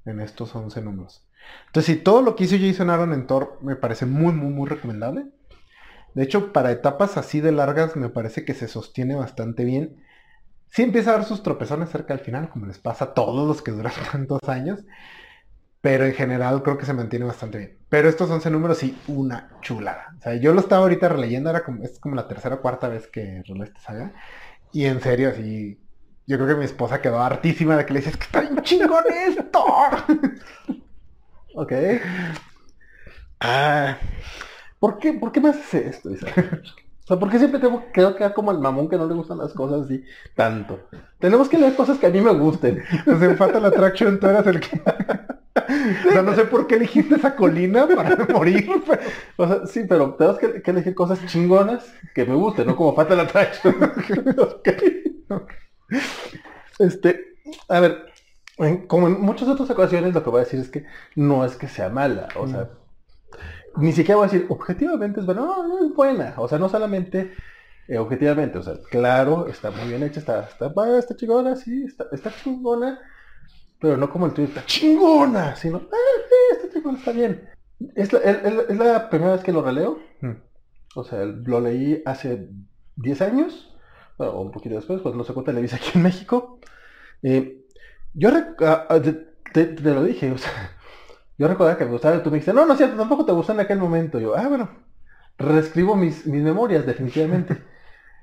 en 0.05 0.21
estos 0.21 0.55
11 0.55 0.83
números. 0.83 1.27
Entonces, 1.67 1.97
si 1.97 2.03
todo 2.03 2.23
lo 2.23 2.37
que 2.37 2.45
hizo 2.45 2.57
Jason 2.59 2.91
Aaron 2.91 3.13
en 3.13 3.27
Thor 3.27 3.59
me 3.63 3.77
parece 3.77 4.07
muy, 4.07 4.33
muy, 4.33 4.53
muy 4.53 4.69
recomendable. 4.69 5.27
De 6.15 6.23
hecho, 6.23 6.53
para 6.53 6.73
etapas 6.73 7.17
así 7.17 7.41
de 7.41 7.53
largas 7.53 7.97
me 7.97 8.09
parece 8.09 8.45
que 8.45 8.55
se 8.55 8.69
sostiene 8.69 9.15
bastante 9.15 9.65
bien. 9.65 10.03
Sí 10.71 10.83
empieza 10.83 11.11
a 11.11 11.15
dar 11.15 11.25
sus 11.25 11.43
tropezones 11.43 11.91
cerca 11.91 12.15
del 12.15 12.25
final, 12.25 12.49
como 12.49 12.67
les 12.67 12.79
pasa 12.79 13.07
a 13.07 13.15
todos 13.15 13.47
los 13.47 13.63
que 13.63 13.73
duran 13.73 13.93
tantos 14.13 14.41
años. 14.49 14.81
Pero 15.81 16.05
en 16.05 16.13
general 16.15 16.63
creo 16.63 16.77
que 16.77 16.85
se 16.85 16.93
mantiene 16.93 17.25
bastante 17.25 17.59
bien. 17.59 17.79
Pero 17.89 18.09
estos 18.09 18.31
11 18.31 18.51
números 18.51 18.79
sí, 18.79 18.97
una 19.09 19.51
chulada. 19.63 20.15
O 20.19 20.21
sea, 20.21 20.35
yo 20.35 20.53
lo 20.53 20.61
estaba 20.61 20.83
ahorita 20.83 21.09
releyendo, 21.09 21.49
era 21.51 21.65
como, 21.65 21.83
es 21.83 21.99
como 21.99 22.15
la 22.15 22.29
tercera 22.29 22.57
o 22.57 22.61
cuarta 22.61 22.89
vez 22.89 23.07
que 23.07 23.43
releo 23.47 23.65
esta 23.65 23.81
saga. 23.81 24.13
Y 24.73 24.85
en 24.85 25.01
serio, 25.01 25.31
así, 25.31 25.81
yo 26.27 26.37
creo 26.37 26.49
que 26.49 26.57
mi 26.57 26.65
esposa 26.67 27.01
quedó 27.01 27.21
hartísima 27.21 27.77
de 27.77 27.87
que 27.87 27.95
le 27.95 28.01
dices 28.01 28.17
que 28.17 28.25
está 28.25 28.41
bien 28.43 28.57
chingón 28.63 29.05
esto. 29.29 29.65
ok. 31.55 31.73
Ah, 33.41 33.99
¿por 34.79 34.99
qué, 34.99 35.13
¿por 35.15 35.33
qué 35.33 35.41
me 35.41 35.51
haces 35.51 35.97
esto, 35.97 36.11
Isaac? 36.11 36.63
O 37.11 37.13
sea, 37.13 37.19
¿por 37.19 37.29
qué 37.29 37.41
siempre 37.41 37.59
tengo 37.59 37.83
que 37.87 37.91
quedar 37.91 38.33
como 38.33 38.53
el 38.53 38.59
mamón 38.59 38.89
que 38.89 38.97
no 38.97 39.05
le 39.05 39.15
gustan 39.15 39.39
las 39.39 39.53
cosas 39.53 39.87
así 39.87 40.05
tanto? 40.37 40.79
Tenemos 41.19 41.49
que 41.49 41.59
leer 41.59 41.75
cosas 41.75 41.99
que 41.99 42.07
a 42.07 42.11
mí 42.11 42.21
me 42.21 42.31
gusten. 42.31 42.85
Nos 43.05 43.21
enfata 43.21 43.59
la 43.59 43.67
atracción, 43.67 44.21
tú 44.21 44.29
eras 44.29 44.47
el 44.47 44.61
que... 44.61 44.81
o 46.09 46.13
sea, 46.13 46.23
no 46.23 46.37
sé 46.37 46.45
por 46.45 46.69
qué 46.69 46.77
elegiste 46.77 47.17
esa 47.17 47.35
colina 47.35 47.89
para 47.89 48.17
morir. 48.33 48.71
O 49.37 49.45
sea, 49.45 49.67
sí, 49.67 49.87
pero 49.89 50.15
tenemos 50.15 50.39
que, 50.39 50.63
elegir 50.65 50.95
cosas 50.95 51.27
chingonas 51.27 51.93
que 52.15 52.25
me 52.25 52.37
gusten, 52.37 52.69
no 52.69 52.77
como 52.77 52.95
Fatal 52.95 53.19
Attraction. 53.19 53.75
Este, 56.79 57.35
a 57.69 57.81
ver, 57.81 58.07
como 58.87 59.09
en 59.09 59.21
muchas 59.21 59.49
otras 59.49 59.69
ocasiones 59.69 60.15
lo 60.15 60.23
que 60.23 60.31
voy 60.31 60.41
a 60.41 60.45
decir 60.45 60.61
es 60.61 60.71
que 60.71 60.87
no 61.17 61.45
es 61.45 61.57
que 61.57 61.67
sea 61.67 61.89
mala, 61.89 62.29
o 62.37 62.47
sea, 62.47 62.71
ni 63.77 63.93
siquiera 63.93 64.17
voy 64.17 64.29
a 64.29 64.31
decir, 64.31 64.47
objetivamente 64.49 65.21
es 65.21 65.27
buena, 65.27 65.43
no, 65.43 65.67
no 65.67 65.85
es 65.85 65.95
buena. 65.95 66.35
O 66.39 66.49
sea, 66.49 66.59
no 66.59 66.69
solamente 66.69 67.33
eh, 67.89 67.99
objetivamente, 67.99 68.59
o 68.59 68.63
sea, 68.63 68.75
claro, 68.91 69.47
está 69.49 69.71
muy 69.71 69.89
bien 69.89 70.03
hecha, 70.03 70.21
está, 70.21 70.49
está, 70.49 70.99
está 70.99 71.17
chingona, 71.17 71.57
sí, 71.57 71.85
está, 71.85 72.07
está 72.13 72.31
chingona, 72.31 73.01
pero 73.81 73.97
no 73.97 74.11
como 74.11 74.27
el 74.27 74.33
tuyo, 74.33 74.49
está 74.49 74.65
chingona, 74.65 75.57
sino, 75.57 75.79
ah, 75.79 76.21
sí, 76.29 76.57
está 76.57 76.73
chingona, 76.73 76.99
está 76.99 77.13
bien. 77.13 77.49
Es 77.95 78.13
la, 78.13 78.19
es 78.21 78.77
la 78.77 79.09
primera 79.09 79.33
vez 79.33 79.43
que 79.43 79.53
lo 79.53 79.63
releo. 79.63 79.99
Hmm. 80.21 80.37
O 80.95 81.05
sea, 81.05 81.25
lo 81.25 81.61
leí 81.61 82.03
hace 82.05 82.49
10 82.97 83.23
años, 83.23 83.75
bueno, 84.19 84.41
un 84.41 84.51
poquito 84.51 84.75
después, 84.75 85.01
cuando 85.01 85.19
lo 85.19 85.25
sacó 85.25 85.43
Televisa 85.43 85.77
aquí 85.77 85.93
en 85.95 86.03
México. 86.03 86.61
Eh, 87.23 87.65
yo 88.15 88.31
ah, 88.61 88.87
ah, 88.89 89.01
te, 89.53 89.77
lo 89.81 90.05
dije, 90.05 90.31
o 90.31 90.39
sea, 90.39 90.77
yo 91.41 91.49
recordaba 91.49 91.79
que 91.79 91.87
me 91.87 91.93
gustaba, 91.93 92.17
y 92.17 92.23
tú 92.23 92.29
me 92.29 92.35
dijiste, 92.35 92.53
no, 92.53 92.67
no 92.67 92.75
es 92.75 92.77
cierto, 92.77 92.99
tampoco 92.99 93.25
te 93.25 93.33
gustó 93.33 93.55
en 93.55 93.61
aquel 93.61 93.79
momento. 93.79 94.21
Yo, 94.21 94.37
ah, 94.37 94.47
bueno, 94.47 94.69
reescribo 95.39 95.97
mis, 95.97 96.27
mis 96.27 96.43
memorias, 96.43 96.85
definitivamente. 96.85 97.57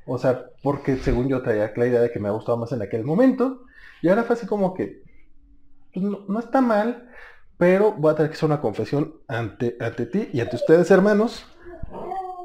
O 0.06 0.20
sea, 0.20 0.46
porque 0.62 0.98
según 0.98 1.28
yo 1.28 1.42
traía 1.42 1.74
la 1.76 1.88
idea 1.88 2.00
de 2.00 2.12
que 2.12 2.20
me 2.20 2.28
ha 2.28 2.32
gustado 2.32 2.60
más 2.60 2.72
en 2.74 2.84
aquel 2.84 3.04
momento. 3.04 3.64
Y 4.04 4.10
ahora 4.10 4.24
fue 4.24 4.36
así 4.36 4.46
como 4.46 4.76
que, 4.76 5.02
pues 5.92 6.06
no, 6.06 6.38
está 6.38 6.62
mal, 6.62 7.10
pero 7.58 7.92
voy 7.94 8.12
a 8.12 8.16
tener 8.16 8.30
que 8.30 8.38
hacer 8.38 8.46
una 8.46 8.62
confesión 8.62 9.16
ante, 9.28 9.78
ante 9.80 10.06
ti 10.06 10.30
y 10.32 10.40
ante 10.40 10.56
ustedes, 10.56 10.92
hermanos. 10.92 11.44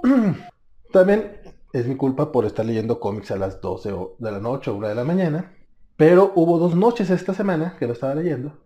También 0.90 1.36
es 1.74 1.86
mi 1.86 1.96
culpa 1.96 2.32
por 2.32 2.46
estar 2.46 2.64
leyendo 2.64 2.98
cómics 2.98 3.30
a 3.30 3.36
las 3.36 3.60
12 3.60 3.92
de 4.18 4.32
la 4.32 4.40
noche 4.40 4.70
o 4.70 4.74
1 4.76 4.88
de 4.88 4.94
la 4.94 5.04
mañana. 5.04 5.52
Pero 5.98 6.32
hubo 6.34 6.58
dos 6.58 6.74
noches 6.74 7.10
esta 7.10 7.34
semana 7.34 7.76
que 7.78 7.86
lo 7.86 7.92
estaba 7.92 8.14
leyendo 8.14 8.61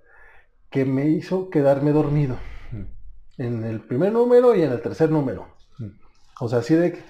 que 0.70 0.84
me 0.84 1.08
hizo 1.08 1.50
quedarme 1.50 1.92
dormido. 1.92 2.36
En 3.38 3.64
el 3.64 3.80
primer 3.80 4.12
número 4.12 4.54
y 4.54 4.62
en 4.62 4.72
el 4.72 4.80
tercer 4.80 5.10
número. 5.10 5.48
O 6.40 6.48
sea, 6.48 6.60
así 6.60 6.74
de 6.74 6.92
que 6.92 7.04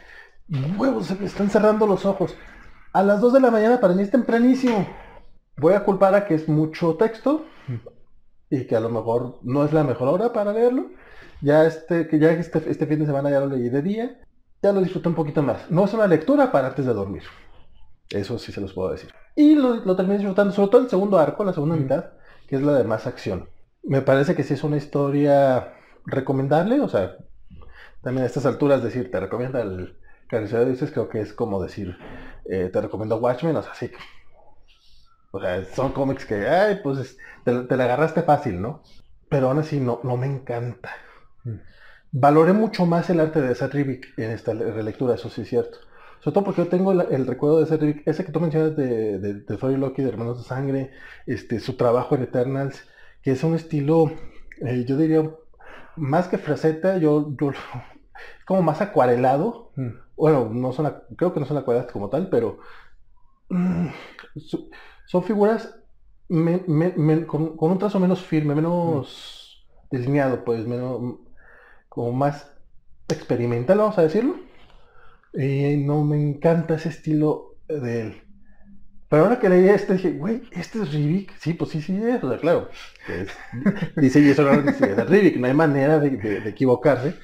huevos, 0.78 1.06
se 1.06 1.14
me 1.14 1.26
están 1.26 1.50
cerrando 1.50 1.86
los 1.86 2.04
ojos. 2.04 2.34
A 2.92 3.02
las 3.02 3.20
2 3.20 3.34
de 3.34 3.40
la 3.40 3.50
mañana 3.50 3.80
para 3.80 3.94
mí 3.94 4.02
es 4.02 4.10
tempranísimo. 4.10 4.86
Voy 5.56 5.74
a 5.74 5.84
culpar 5.84 6.14
a 6.14 6.26
que 6.26 6.34
es 6.34 6.48
mucho 6.48 6.96
texto 6.96 7.44
y 8.50 8.66
que 8.66 8.76
a 8.76 8.80
lo 8.80 8.88
mejor 8.88 9.38
no 9.42 9.64
es 9.64 9.72
la 9.72 9.84
mejor 9.84 10.08
hora 10.08 10.32
para 10.32 10.52
leerlo. 10.52 10.90
Ya 11.42 11.66
este, 11.66 12.08
que 12.08 12.18
ya 12.18 12.32
este, 12.32 12.62
este 12.70 12.86
fin 12.86 12.98
de 13.00 13.06
semana 13.06 13.30
ya 13.30 13.40
lo 13.40 13.46
leí 13.46 13.68
de 13.68 13.82
día, 13.82 14.20
ya 14.62 14.72
lo 14.72 14.80
disfruté 14.80 15.08
un 15.08 15.14
poquito 15.14 15.42
más. 15.42 15.70
No 15.70 15.84
es 15.84 15.92
una 15.92 16.06
lectura 16.06 16.50
para 16.50 16.68
antes 16.68 16.86
de 16.86 16.94
dormir. 16.94 17.22
Eso 18.10 18.38
sí 18.38 18.52
se 18.52 18.60
los 18.60 18.72
puedo 18.72 18.90
decir. 18.90 19.10
Y 19.34 19.54
lo, 19.54 19.76
lo 19.76 19.96
terminé 19.96 20.18
disfrutando, 20.18 20.52
sobre 20.52 20.70
todo 20.70 20.82
el 20.82 20.90
segundo 20.90 21.18
arco, 21.18 21.44
la 21.44 21.52
segunda 21.52 21.76
mitad, 21.76 22.04
que 22.46 22.56
es 22.56 22.62
la 22.62 22.72
de 22.72 22.84
más 22.84 23.06
acción. 23.06 23.48
Me 23.82 24.02
parece 24.02 24.34
que 24.34 24.42
sí 24.42 24.54
es 24.54 24.64
una 24.64 24.76
historia 24.76 25.74
recomendable, 26.04 26.80
o 26.80 26.88
sea, 26.88 27.16
también 28.02 28.24
a 28.24 28.26
estas 28.26 28.46
alturas 28.46 28.82
decir, 28.82 29.10
te 29.10 29.20
recomienda 29.20 29.60
el, 29.60 29.96
Carnicero 30.28 30.64
dices 30.64 30.90
creo 30.90 31.08
que 31.08 31.20
es 31.20 31.32
como 31.32 31.62
decir, 31.62 31.96
eh, 32.46 32.70
te 32.72 32.80
recomiendo 32.80 33.18
Watchmen, 33.18 33.56
o 33.56 33.62
sea, 33.62 33.74
sí. 33.74 33.90
O 35.30 35.40
sea, 35.40 35.64
son 35.64 35.92
cómics 35.92 36.24
que, 36.24 36.48
ay, 36.48 36.80
pues 36.82 37.18
te, 37.44 37.52
la 37.52 37.84
agarraste 37.84 38.22
fácil, 38.22 38.60
¿no? 38.60 38.82
Pero 39.28 39.48
aún 39.48 39.58
así 39.58 39.80
no, 39.80 40.00
no 40.02 40.16
me 40.16 40.26
encanta. 40.26 40.90
Mm. 41.44 41.56
Valoré 42.12 42.52
mucho 42.52 42.86
más 42.86 43.10
el 43.10 43.20
arte 43.20 43.40
de 43.40 43.54
Seth 43.54 43.74
en 43.74 44.30
esta 44.30 44.52
relectura, 44.52 45.14
eso 45.14 45.28
sí 45.28 45.42
es 45.42 45.48
cierto. 45.48 45.78
Sobre 46.26 46.34
todo 46.34 46.44
porque 46.44 46.64
yo 46.64 46.68
tengo 46.68 46.90
el, 46.90 47.24
recuerdo 47.24 47.60
de 47.60 47.66
Seth 47.66 48.02
ese 48.04 48.24
que 48.24 48.32
tú 48.32 48.40
mencionas 48.40 48.74
de, 48.74 49.20
de, 49.20 49.34
de 49.34 49.78
Loki, 49.78 50.02
de 50.02 50.08
Hermanos 50.08 50.38
de 50.38 50.42
Sangre, 50.42 50.90
este, 51.24 51.60
su 51.60 51.76
trabajo 51.76 52.16
en 52.16 52.24
Eternals, 52.24 52.84
que 53.22 53.30
es 53.30 53.44
un 53.44 53.54
estilo, 53.54 54.10
eh, 54.60 54.84
yo 54.88 54.96
diría, 54.96 55.30
más 55.94 56.26
que 56.26 56.36
fraseta, 56.36 56.98
yo, 56.98 57.32
yo 57.40 57.52
como 58.44 58.60
más 58.60 58.80
acuarelado. 58.80 59.70
Mm. 59.76 59.90
Bueno, 60.16 60.50
no 60.52 60.72
son, 60.72 60.92
creo 61.16 61.32
que 61.32 61.38
no 61.38 61.46
son 61.46 61.58
acuarelas 61.58 61.92
como 61.92 62.08
tal, 62.08 62.28
pero 62.28 62.58
mm, 63.48 63.86
son 65.06 65.22
figuras 65.22 65.78
con, 66.26 67.56
un 67.56 67.78
trazo 67.78 68.00
menos 68.00 68.20
firme, 68.20 68.56
menos 68.56 69.64
mm. 69.70 69.96
delineado, 69.96 70.44
pues, 70.44 70.66
menos, 70.66 71.20
como 71.88 72.10
más 72.10 72.52
experimental, 73.06 73.78
vamos 73.78 73.96
a 73.96 74.02
decirlo. 74.02 74.45
Y 75.36 75.76
no 75.76 76.04
me 76.04 76.16
encanta 76.16 76.76
ese 76.76 76.88
estilo 76.88 77.56
de 77.68 78.02
él. 78.02 78.22
Pero 79.08 79.24
ahora 79.24 79.38
que 79.38 79.48
leí 79.48 79.68
este, 79.68 79.94
dije, 79.94 80.12
güey, 80.12 80.42
¿este 80.50 80.82
es 80.82 80.92
Rivik? 80.92 81.32
Sí, 81.38 81.54
pues 81.54 81.70
sí, 81.70 81.80
sí 81.80 81.96
es. 82.02 82.20
Claro. 82.40 82.68
dice, 83.96 84.20
y 84.20 84.30
eso 84.30 84.42
no 84.42 84.68
es 84.68 85.08
Rivik, 85.08 85.36
no 85.36 85.46
hay 85.46 85.54
manera 85.54 86.00
de 86.00 86.48
equivocarse 86.48 87.14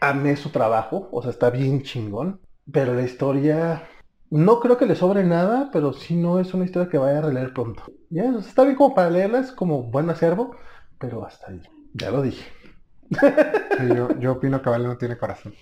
amé 0.00 0.36
su 0.36 0.50
trabajo, 0.50 1.08
o 1.12 1.22
sea, 1.22 1.30
está 1.30 1.50
bien 1.50 1.82
chingón, 1.82 2.40
pero 2.72 2.94
la 2.94 3.02
historia 3.02 3.88
no 4.30 4.60
creo 4.60 4.78
que 4.78 4.86
le 4.86 4.96
sobre 4.96 5.24
nada, 5.24 5.70
pero 5.72 5.92
sí 5.92 6.16
no 6.16 6.40
es 6.40 6.54
una 6.54 6.64
historia 6.64 6.88
que 6.88 6.98
vaya 6.98 7.18
a 7.18 7.22
releer 7.22 7.52
pronto. 7.52 7.84
Ya, 8.08 8.24
está 8.38 8.64
bien 8.64 8.76
como 8.76 8.94
para 8.94 9.10
leerla, 9.10 9.40
es 9.40 9.52
como 9.52 9.82
buen 9.82 10.08
acervo, 10.08 10.56
pero 10.98 11.24
hasta 11.24 11.50
ahí. 11.50 11.60
Ya 11.94 12.10
lo 12.10 12.22
dije. 12.22 12.44
Yo, 14.20 14.32
opino 14.32 14.62
que 14.62 14.70
Vale 14.70 14.86
no 14.86 14.96
tiene 14.96 15.16
corazón. 15.16 15.54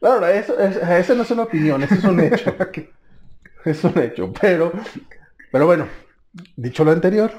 Claro, 0.00 0.26
eso, 0.26 0.58
eso 0.58 1.14
no 1.14 1.22
es 1.22 1.30
una 1.30 1.42
opinión, 1.44 1.82
eso 1.82 1.94
es 1.94 2.04
un 2.04 2.20
hecho. 2.20 2.54
es 3.64 3.84
un 3.84 3.98
hecho, 3.98 4.32
pero, 4.40 4.72
pero 5.50 5.66
bueno, 5.66 5.86
dicho 6.56 6.84
lo 6.84 6.90
anterior, 6.90 7.32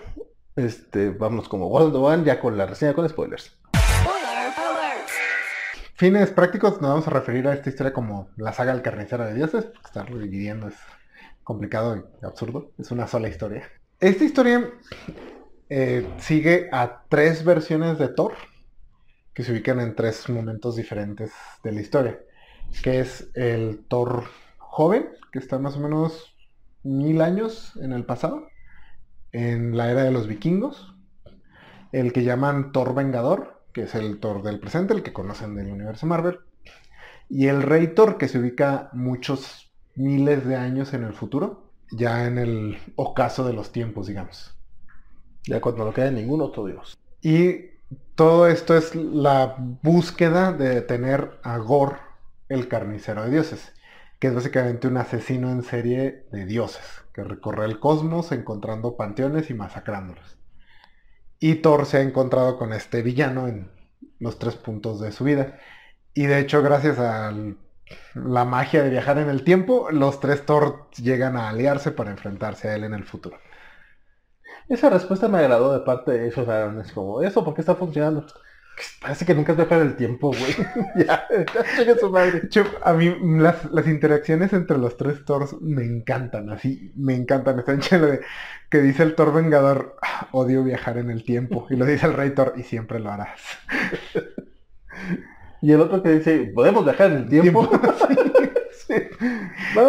este, 0.55 1.09
vamos 1.09 1.49
como 1.49 1.67
World 1.67 1.95
One 1.95 2.23
ya 2.23 2.39
con 2.39 2.57
la 2.57 2.65
reseña 2.65 2.93
con 2.93 3.07
spoilers 3.07 3.57
fines 6.03 6.31
prácticos 6.31 6.81
nos 6.81 6.91
vamos 6.91 7.07
a 7.07 7.11
referir 7.11 7.47
a 7.47 7.53
esta 7.53 7.69
historia 7.69 7.93
como 7.93 8.27
la 8.35 8.51
saga 8.51 8.73
del 8.73 8.81
carnicero 8.81 9.23
de 9.25 9.35
dioses, 9.35 9.63
porque 9.63 9.87
estarlo 9.87 10.19
dividiendo 10.19 10.67
es 10.67 10.75
complicado 11.45 11.95
y 12.21 12.25
absurdo, 12.25 12.71
es 12.77 12.91
una 12.91 13.07
sola 13.07 13.29
historia. 13.29 13.69
Esta 14.01 14.25
historia 14.25 14.69
eh, 15.69 16.05
sigue 16.17 16.67
a 16.73 17.03
tres 17.07 17.45
versiones 17.45 17.99
de 17.99 18.09
Thor, 18.09 18.33
que 19.33 19.43
se 19.43 19.51
ubican 19.51 19.79
en 19.79 19.95
tres 19.95 20.29
momentos 20.29 20.75
diferentes 20.75 21.31
de 21.63 21.71
la 21.71 21.81
historia, 21.81 22.19
que 22.83 22.99
es 22.99 23.29
el 23.33 23.85
Thor 23.87 24.25
joven, 24.57 25.09
que 25.31 25.39
está 25.39 25.59
más 25.59 25.75
o 25.75 25.79
menos 25.79 26.35
mil 26.83 27.21
años 27.21 27.73
en 27.77 27.93
el 27.93 28.05
pasado, 28.05 28.47
en 29.31 29.75
la 29.75 29.91
era 29.91 30.03
de 30.03 30.11
los 30.11 30.27
vikingos, 30.27 30.95
el 31.91 32.13
que 32.13 32.23
llaman 32.23 32.71
Thor 32.71 32.93
Vengador, 32.93 33.63
que 33.73 33.83
es 33.83 33.95
el 33.95 34.19
Thor 34.19 34.43
del 34.43 34.59
presente, 34.59 34.93
el 34.93 35.03
que 35.03 35.13
conocen 35.13 35.55
del 35.55 35.71
universo 35.71 36.05
Marvel, 36.05 36.39
y 37.29 37.47
el 37.47 37.63
Rey 37.63 37.95
Thor, 37.95 38.17
que 38.17 38.27
se 38.27 38.39
ubica 38.39 38.89
muchos 38.93 39.71
miles 39.95 40.45
de 40.45 40.55
años 40.55 40.93
en 40.93 41.03
el 41.03 41.13
futuro, 41.13 41.71
ya 41.91 42.25
en 42.25 42.37
el 42.37 42.77
ocaso 42.95 43.45
de 43.45 43.53
los 43.53 43.71
tiempos, 43.71 44.07
digamos. 44.07 44.55
Ya 45.45 45.61
cuando 45.61 45.85
no 45.85 45.93
queda 45.93 46.11
ningún 46.11 46.41
otro 46.41 46.65
dios. 46.65 46.97
Y 47.21 47.72
todo 48.15 48.47
esto 48.47 48.77
es 48.77 48.95
la 48.95 49.55
búsqueda 49.57 50.51
de 50.51 50.69
detener 50.69 51.39
a 51.43 51.57
Gor, 51.57 51.97
el 52.49 52.67
carnicero 52.67 53.23
de 53.23 53.31
dioses, 53.31 53.73
que 54.19 54.27
es 54.27 54.35
básicamente 54.35 54.87
un 54.87 54.97
asesino 54.97 55.49
en 55.49 55.63
serie 55.63 56.25
de 56.31 56.45
dioses, 56.45 57.03
que 57.13 57.23
recorre 57.23 57.65
el 57.65 57.79
cosmos 57.79 58.31
encontrando 58.31 58.95
panteones 58.95 59.49
y 59.49 59.53
masacrándolos. 59.53 60.37
Y 61.39 61.55
Thor 61.55 61.85
se 61.85 61.97
ha 61.97 62.01
encontrado 62.01 62.57
con 62.57 62.71
este 62.71 63.01
villano 63.01 63.47
en 63.47 63.69
los 64.19 64.39
tres 64.39 64.55
puntos 64.55 65.01
de 65.01 65.11
su 65.11 65.25
vida. 65.25 65.59
Y 66.13 66.25
de 66.27 66.39
hecho, 66.39 66.61
gracias 66.61 66.99
a 66.99 67.33
la 68.13 68.45
magia 68.45 68.83
de 68.83 68.89
viajar 68.89 69.17
en 69.17 69.29
el 69.29 69.43
tiempo, 69.43 69.89
los 69.91 70.19
tres 70.19 70.45
Thor 70.45 70.89
llegan 70.91 71.35
a 71.35 71.49
aliarse 71.49 71.91
para 71.91 72.11
enfrentarse 72.11 72.69
a 72.69 72.75
él 72.75 72.85
en 72.85 72.93
el 72.93 73.03
futuro. 73.03 73.37
Esa 74.69 74.89
respuesta 74.89 75.27
me 75.27 75.39
agradó 75.39 75.73
de 75.73 75.85
parte 75.85 76.11
de 76.11 76.27
esos 76.27 76.45
varones, 76.45 76.91
como, 76.91 77.21
¿eso 77.21 77.43
por 77.43 77.53
qué 77.53 77.61
está 77.61 77.75
funcionando? 77.75 78.25
Parece 79.01 79.25
que 79.25 79.35
nunca 79.35 79.51
has 79.51 79.57
viajado 79.57 79.83
el 79.83 79.95
tiempo, 79.95 80.29
güey. 80.29 80.55
ya, 81.05 81.27
ya 81.85 81.95
su 81.97 82.09
madre. 82.09 82.49
a 82.83 82.93
mí 82.93 83.15
las, 83.39 83.71
las, 83.71 83.87
interacciones 83.87 84.51
entre 84.53 84.77
los 84.77 84.97
tres 84.97 85.23
Thors 85.25 85.61
me 85.61 85.83
encantan, 85.83 86.49
así, 86.49 86.91
me 86.95 87.13
encantan. 87.13 87.59
Están 87.59 87.81
lleno 87.81 88.07
de 88.07 88.21
que 88.69 88.81
dice 88.81 89.03
el 89.03 89.15
Thor 89.15 89.33
Vengador, 89.33 89.97
ah, 90.01 90.27
odio 90.31 90.63
viajar 90.63 90.97
en 90.97 91.11
el 91.11 91.23
tiempo. 91.23 91.67
Y 91.69 91.75
lo 91.75 91.85
dice 91.85 92.07
el 92.07 92.13
Rey 92.13 92.31
Thor, 92.31 92.53
y 92.55 92.63
siempre 92.63 92.99
lo 92.99 93.11
harás. 93.11 93.39
y 95.61 95.71
el 95.71 95.81
otro 95.81 96.01
que 96.01 96.09
dice, 96.09 96.51
¿podemos 96.53 96.83
viajar 96.83 97.11
en 97.11 97.17
el 97.17 97.29
tiempo? 97.29 97.69
sí, 98.87 98.95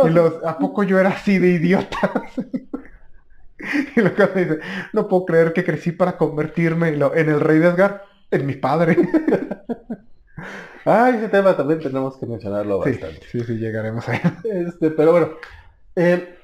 Y 0.04 0.10
los, 0.10 0.44
¿a 0.44 0.58
poco 0.58 0.82
yo 0.82 0.98
era 0.98 1.10
así 1.10 1.38
de 1.38 1.48
idiota? 1.48 2.24
y 3.96 4.00
luego 4.00 4.26
dice, 4.34 4.60
no 4.92 5.08
puedo 5.08 5.24
creer 5.24 5.52
que 5.52 5.64
crecí 5.64 5.92
para 5.92 6.16
convertirme 6.16 6.88
en 6.88 7.28
el 7.28 7.40
Rey 7.40 7.58
de 7.58 7.68
Asgard 7.68 8.00
en 8.30 8.46
mi 8.46 8.54
padre. 8.54 8.96
ah, 10.84 11.10
ese 11.10 11.28
tema 11.28 11.56
también 11.56 11.80
tenemos 11.80 12.16
que 12.16 12.26
mencionarlo 12.26 12.78
bastante. 12.78 13.20
Sí, 13.30 13.40
sí, 13.40 13.54
llegaremos 13.54 14.08
ahí. 14.08 14.20
Este, 14.44 14.90
pero 14.90 15.12
bueno. 15.12 15.30
Eh, 15.96 16.36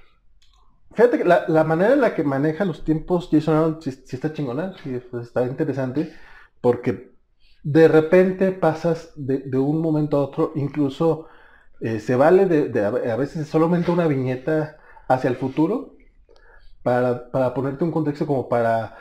fíjate 0.92 1.18
que 1.18 1.24
la, 1.24 1.64
manera 1.64 1.94
en 1.94 2.00
la 2.00 2.14
que 2.14 2.22
maneja 2.22 2.64
los 2.64 2.84
tiempos 2.84 3.28
Jason 3.30 3.56
Aaron 3.56 3.82
sí, 3.82 3.90
está 4.12 4.32
chingona, 4.32 4.74
sí, 4.82 5.00
pues, 5.10 5.26
está 5.26 5.44
interesante, 5.44 6.12
porque 6.60 7.10
de 7.62 7.88
repente 7.88 8.52
pasas 8.52 9.12
de, 9.16 9.58
un 9.58 9.80
momento 9.80 10.16
a 10.18 10.22
otro, 10.22 10.52
incluso 10.54 11.26
eh, 11.80 11.98
se 11.98 12.14
vale 12.14 12.46
de, 12.46 12.84
a 12.84 13.16
veces 13.16 13.48
solamente 13.48 13.90
una 13.90 14.06
viñeta 14.06 14.78
hacia 15.08 15.28
el 15.28 15.36
futuro 15.36 15.96
para, 16.82 17.30
para 17.30 17.54
ponerte 17.54 17.84
un 17.84 17.92
contexto 17.92 18.26
como 18.26 18.48
para 18.48 18.96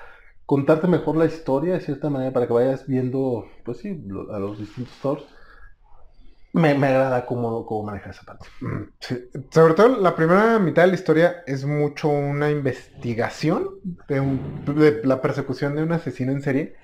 contarte 0.50 0.88
mejor 0.88 1.16
la 1.16 1.26
historia 1.26 1.74
de 1.74 1.82
cierta 1.82 2.10
manera 2.10 2.34
para 2.34 2.48
que 2.48 2.54
vayas 2.54 2.88
viendo, 2.88 3.46
pues 3.64 3.78
sí, 3.78 4.04
a 4.32 4.40
los 4.40 4.58
distintos 4.58 4.96
Thors. 5.00 5.24
Me, 6.54 6.72
agrada 6.72 7.28
cómo, 7.28 7.68
cómo 7.68 7.84
maneja 7.84 8.10
esa 8.10 8.24
parte. 8.24 8.48
Mm, 8.62 8.86
Sobre 9.52 9.76
todo 9.76 10.02
la 10.02 10.16
primera 10.16 10.58
mitad 10.58 10.82
de 10.82 10.88
la 10.88 10.96
historia 10.96 11.44
es 11.46 11.66
mucho 11.66 12.10
una 12.10 12.50
investigación 12.50 13.70
de, 14.08 15.02
la 15.04 15.22
persecución 15.22 15.76
de 15.76 15.84
un 15.84 15.92
asesino 15.92 16.32
en 16.32 16.42
serie. 16.42 16.76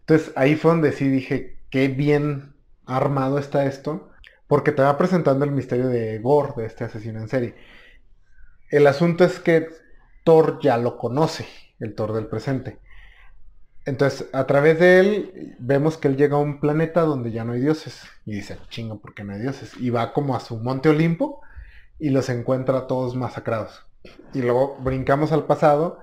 Entonces 0.00 0.32
ahí 0.36 0.54
fue 0.54 0.70
donde 0.70 0.92
sí 0.92 1.08
dije, 1.08 1.58
qué 1.70 1.88
bien 1.88 2.54
armado 2.86 3.38
está 3.38 3.66
esto, 3.66 4.10
porque 4.46 4.70
te 4.70 4.82
va 4.82 4.96
presentando 4.96 5.44
el 5.44 5.50
misterio 5.50 5.88
de 5.88 6.20
Gore, 6.20 6.52
de 6.56 6.66
este 6.66 6.84
asesino 6.84 7.18
en 7.20 7.28
serie. 7.28 7.56
El 8.70 8.86
asunto 8.86 9.24
es 9.24 9.40
que 9.40 9.66
Thor 10.28 10.58
ya 10.60 10.76
lo 10.76 10.98
conoce, 10.98 11.46
el 11.80 11.94
Thor 11.94 12.12
del 12.12 12.26
presente. 12.26 12.78
Entonces, 13.86 14.28
a 14.34 14.46
través 14.46 14.78
de 14.78 15.00
él, 15.00 15.56
vemos 15.58 15.96
que 15.96 16.06
él 16.06 16.18
llega 16.18 16.36
a 16.36 16.40
un 16.40 16.60
planeta 16.60 17.00
donde 17.00 17.32
ya 17.32 17.44
no 17.44 17.54
hay 17.54 17.60
dioses. 17.60 18.02
Y 18.26 18.34
dice, 18.34 18.58
chingo, 18.68 19.00
¿por 19.00 19.14
qué 19.14 19.24
no 19.24 19.32
hay 19.32 19.40
dioses? 19.40 19.72
Y 19.80 19.88
va 19.88 20.12
como 20.12 20.36
a 20.36 20.40
su 20.40 20.58
monte 20.58 20.90
Olimpo 20.90 21.40
y 21.98 22.10
los 22.10 22.28
encuentra 22.28 22.86
todos 22.86 23.16
masacrados. 23.16 23.86
Y 24.34 24.42
luego 24.42 24.76
brincamos 24.80 25.32
al 25.32 25.46
pasado 25.46 26.00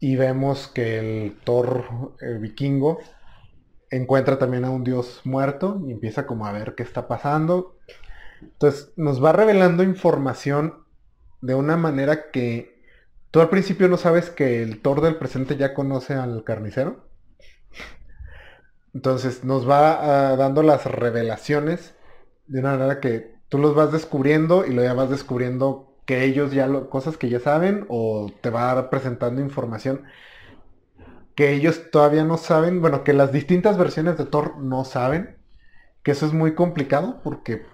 y 0.00 0.16
vemos 0.16 0.68
que 0.68 1.00
el 1.26 1.36
Thor 1.44 2.14
vikingo 2.40 3.00
encuentra 3.90 4.38
también 4.38 4.64
a 4.64 4.70
un 4.70 4.82
dios 4.82 5.20
muerto 5.24 5.78
y 5.86 5.92
empieza 5.92 6.26
como 6.26 6.46
a 6.46 6.52
ver 6.52 6.74
qué 6.74 6.84
está 6.84 7.06
pasando. 7.06 7.76
Entonces, 8.40 8.94
nos 8.96 9.22
va 9.22 9.32
revelando 9.32 9.82
información 9.82 10.86
de 11.42 11.54
una 11.54 11.76
manera 11.76 12.30
que 12.30 12.77
tú 13.30 13.40
al 13.40 13.50
principio 13.50 13.88
no 13.88 13.96
sabes 13.96 14.30
que 14.30 14.62
el 14.62 14.80
Thor 14.82 15.00
del 15.00 15.16
presente 15.16 15.56
ya 15.56 15.74
conoce 15.74 16.14
al 16.14 16.44
carnicero. 16.44 17.08
Entonces 18.94 19.44
nos 19.44 19.68
va 19.68 20.32
ah, 20.32 20.36
dando 20.36 20.62
las 20.62 20.86
revelaciones 20.86 21.94
de 22.46 22.60
una 22.60 22.72
manera 22.72 23.00
que 23.00 23.34
tú 23.48 23.58
los 23.58 23.74
vas 23.74 23.92
descubriendo 23.92 24.64
y 24.66 24.70
luego 24.72 24.90
ya 24.90 24.94
vas 24.94 25.10
descubriendo 25.10 25.96
que 26.06 26.24
ellos 26.24 26.52
ya 26.52 26.66
lo, 26.66 26.88
cosas 26.90 27.16
que 27.18 27.28
ya 27.28 27.40
saben 27.40 27.84
o 27.88 28.30
te 28.40 28.50
va 28.50 28.90
presentando 28.90 29.40
información 29.42 30.04
que 31.38 31.52
ellos 31.52 31.90
todavía 31.92 32.24
no 32.24 32.36
saben, 32.36 32.80
bueno, 32.80 33.04
que 33.04 33.12
las 33.12 33.30
distintas 33.30 33.78
versiones 33.78 34.18
de 34.18 34.26
Thor 34.26 34.58
no 34.58 34.84
saben, 34.84 35.38
que 36.02 36.10
eso 36.10 36.26
es 36.26 36.32
muy 36.32 36.56
complicado 36.56 37.20
porque 37.22 37.64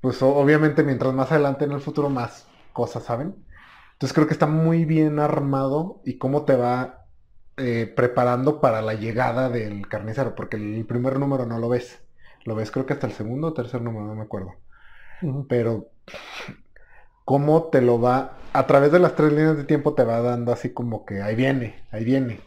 pues 0.00 0.22
obviamente 0.22 0.82
mientras 0.82 1.12
más 1.12 1.30
adelante 1.30 1.66
en 1.66 1.72
el 1.72 1.80
futuro 1.80 2.08
más 2.08 2.48
cosas 2.72 3.04
saben. 3.04 3.34
Entonces 4.00 4.14
creo 4.14 4.26
que 4.26 4.32
está 4.32 4.46
muy 4.46 4.86
bien 4.86 5.18
armado 5.18 6.00
y 6.06 6.16
cómo 6.16 6.46
te 6.46 6.56
va 6.56 7.04
eh, 7.58 7.92
preparando 7.94 8.58
para 8.58 8.80
la 8.80 8.94
llegada 8.94 9.50
del 9.50 9.88
carnicero, 9.88 10.34
porque 10.34 10.56
el 10.56 10.86
primer 10.86 11.18
número 11.18 11.44
no 11.44 11.58
lo 11.58 11.68
ves. 11.68 12.00
Lo 12.46 12.54
ves 12.54 12.70
creo 12.70 12.86
que 12.86 12.94
hasta 12.94 13.06
el 13.06 13.12
segundo 13.12 13.48
o 13.48 13.52
tercer 13.52 13.82
número, 13.82 14.06
no 14.06 14.14
me 14.14 14.22
acuerdo. 14.22 14.54
Pero 15.50 15.90
cómo 17.26 17.64
te 17.64 17.82
lo 17.82 18.00
va, 18.00 18.38
a 18.54 18.66
través 18.66 18.90
de 18.90 19.00
las 19.00 19.16
tres 19.16 19.32
líneas 19.34 19.58
de 19.58 19.64
tiempo 19.64 19.92
te 19.92 20.04
va 20.04 20.22
dando 20.22 20.50
así 20.50 20.72
como 20.72 21.04
que 21.04 21.20
ahí 21.20 21.36
viene, 21.36 21.84
ahí 21.90 22.02
viene. 22.02 22.40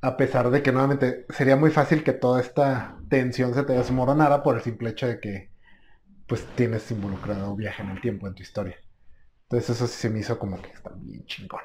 A 0.00 0.16
pesar 0.16 0.50
de 0.50 0.64
que 0.64 0.72
nuevamente 0.72 1.26
sería 1.28 1.54
muy 1.54 1.70
fácil 1.70 2.02
que 2.02 2.12
toda 2.12 2.40
esta 2.40 2.98
tensión 3.08 3.54
se 3.54 3.62
te 3.62 3.74
desmoronara 3.74 4.42
por 4.42 4.56
el 4.56 4.62
simple 4.62 4.90
hecho 4.90 5.06
de 5.06 5.20
que 5.20 5.52
pues 6.26 6.44
tienes 6.56 6.90
involucrado 6.90 7.52
un 7.52 7.56
viaje 7.56 7.84
en 7.84 7.90
el 7.90 8.00
tiempo 8.00 8.26
en 8.26 8.34
tu 8.34 8.42
historia. 8.42 8.74
Entonces 9.50 9.76
eso 9.76 9.88
sí 9.88 9.94
se 9.94 10.10
me 10.10 10.20
hizo 10.20 10.38
como 10.38 10.62
que 10.62 10.70
está 10.70 10.92
bien 10.96 11.24
chingón. 11.26 11.60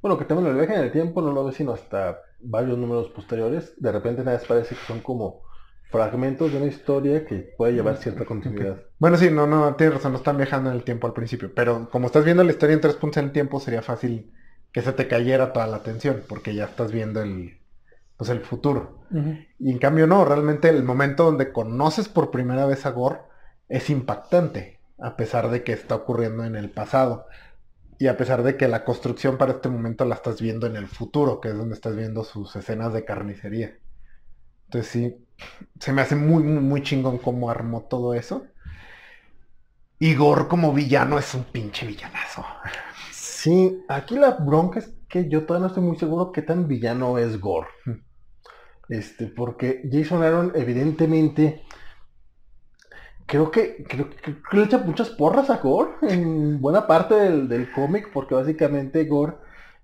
Bueno, 0.00 0.16
que 0.16 0.24
tenemos 0.24 0.48
el 0.48 0.56
viaje 0.56 0.74
en 0.74 0.80
el 0.80 0.92
tiempo 0.92 1.20
no 1.20 1.32
lo 1.32 1.44
ves 1.44 1.56
sino 1.56 1.72
hasta 1.72 2.18
varios 2.40 2.78
números 2.78 3.10
posteriores. 3.10 3.74
De 3.76 3.92
repente 3.92 4.24
nada 4.24 4.40
parece 4.48 4.74
que 4.74 4.86
son 4.86 5.00
como 5.00 5.42
fragmentos 5.90 6.50
de 6.50 6.56
una 6.56 6.66
historia 6.66 7.26
que 7.26 7.52
puede 7.58 7.74
llevar 7.74 7.98
cierta 7.98 8.24
continuidad. 8.24 8.80
Bueno, 8.98 9.18
sí, 9.18 9.28
no, 9.30 9.46
no, 9.46 9.74
tienes 9.74 9.96
razón, 9.96 10.12
no 10.12 10.18
están 10.18 10.38
viajando 10.38 10.70
en 10.70 10.76
el 10.76 10.82
tiempo 10.82 11.06
al 11.06 11.12
principio, 11.12 11.52
pero 11.54 11.90
como 11.90 12.06
estás 12.06 12.24
viendo 12.24 12.42
la 12.42 12.52
historia 12.52 12.74
en 12.74 12.80
tres 12.80 12.94
puntos 12.94 13.18
en 13.18 13.24
el 13.26 13.32
tiempo, 13.32 13.60
sería 13.60 13.82
fácil 13.82 14.32
que 14.72 14.80
se 14.80 14.92
te 14.92 15.06
cayera 15.06 15.52
toda 15.52 15.66
la 15.66 15.76
atención, 15.76 16.22
porque 16.26 16.54
ya 16.54 16.64
estás 16.64 16.90
viendo 16.90 17.20
el, 17.20 17.58
pues 18.16 18.30
el 18.30 18.40
futuro. 18.40 19.00
Y 19.58 19.72
en 19.72 19.78
cambio 19.78 20.06
no, 20.06 20.24
realmente 20.24 20.70
el 20.70 20.84
momento 20.84 21.24
donde 21.24 21.52
conoces 21.52 22.08
por 22.08 22.30
primera 22.30 22.64
vez 22.64 22.86
a 22.86 22.90
Gore 22.92 23.18
es 23.68 23.90
impactante, 23.90 24.79
a 25.02 25.16
pesar 25.16 25.50
de 25.50 25.64
que 25.64 25.72
está 25.72 25.94
ocurriendo 25.94 26.44
en 26.44 26.56
el 26.56 26.70
pasado. 26.70 27.26
Y 27.98 28.06
a 28.06 28.16
pesar 28.16 28.42
de 28.42 28.56
que 28.56 28.68
la 28.68 28.84
construcción 28.84 29.36
para 29.36 29.52
este 29.52 29.68
momento 29.68 30.04
la 30.04 30.14
estás 30.14 30.40
viendo 30.40 30.66
en 30.66 30.76
el 30.76 30.86
futuro, 30.86 31.40
que 31.40 31.48
es 31.48 31.56
donde 31.56 31.74
estás 31.74 31.96
viendo 31.96 32.24
sus 32.24 32.56
escenas 32.56 32.92
de 32.92 33.04
carnicería. 33.04 33.76
Entonces 34.64 34.90
sí, 34.90 35.26
se 35.78 35.92
me 35.92 36.02
hace 36.02 36.16
muy, 36.16 36.42
muy, 36.42 36.62
muy 36.62 36.82
chingón 36.82 37.18
cómo 37.18 37.50
armó 37.50 37.82
todo 37.82 38.14
eso. 38.14 38.46
Igor 39.98 40.48
como 40.48 40.72
villano 40.72 41.18
es 41.18 41.34
un 41.34 41.44
pinche 41.44 41.86
villanazo. 41.86 42.44
Sí, 43.12 43.84
aquí 43.88 44.16
la 44.16 44.30
bronca 44.30 44.78
es 44.78 44.94
que 45.08 45.28
yo 45.28 45.44
todavía 45.44 45.64
no 45.64 45.68
estoy 45.68 45.82
muy 45.82 45.98
seguro 45.98 46.32
qué 46.32 46.40
tan 46.40 46.68
villano 46.68 47.18
es 47.18 47.38
Gore. 47.38 47.68
Este, 48.88 49.26
porque 49.26 49.82
Jason 49.90 50.22
Aaron 50.22 50.52
evidentemente 50.54 51.62
creo 53.30 53.52
que, 53.52 53.84
creo, 53.84 54.10
que 54.10 54.56
le 54.56 54.64
echa 54.64 54.78
muchas 54.78 55.08
porras 55.10 55.50
a 55.50 55.58
Gore 55.58 55.92
en 56.02 56.60
buena 56.60 56.88
parte 56.88 57.14
del, 57.14 57.70
cómic, 57.70 58.10
porque 58.12 58.34
básicamente 58.34 59.04
Gore 59.04 59.34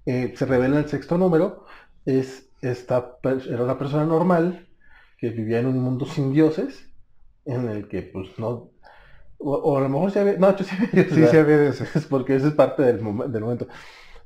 eh, 0.05 0.35
se 0.37 0.47
revela 0.47 0.79
en 0.79 0.83
el 0.83 0.89
sexto 0.89 1.17
número, 1.17 1.65
es, 2.05 2.49
esta, 2.61 3.19
era 3.49 3.63
una 3.63 3.79
persona 3.79 4.05
normal 4.05 4.67
que 5.19 5.31
vivía 5.31 5.61
en 5.61 5.67
un 5.67 5.79
mundo 5.79 6.07
sin 6.07 6.33
dioses, 6.33 6.91
en 7.45 7.69
el 7.69 7.87
que 7.87 8.03
pues 8.03 8.37
no, 8.37 8.73
o, 9.39 9.79
a 9.79 9.81
lo 9.81 9.89
mejor 9.91 10.11
sí 10.11 10.19
había, 10.19 10.39
no, 10.39 10.59
sí 10.59 10.65
había 10.75 10.91
dioses, 10.91 11.15
sí, 11.15 11.27
sí 11.31 11.37
había 11.37 11.61
dioses. 11.61 12.07
porque 12.11 12.35
eso 12.35 12.49
es 12.49 12.55
parte 12.55 12.83
del, 12.83 12.97
del 12.97 13.43
momento. 13.43 13.69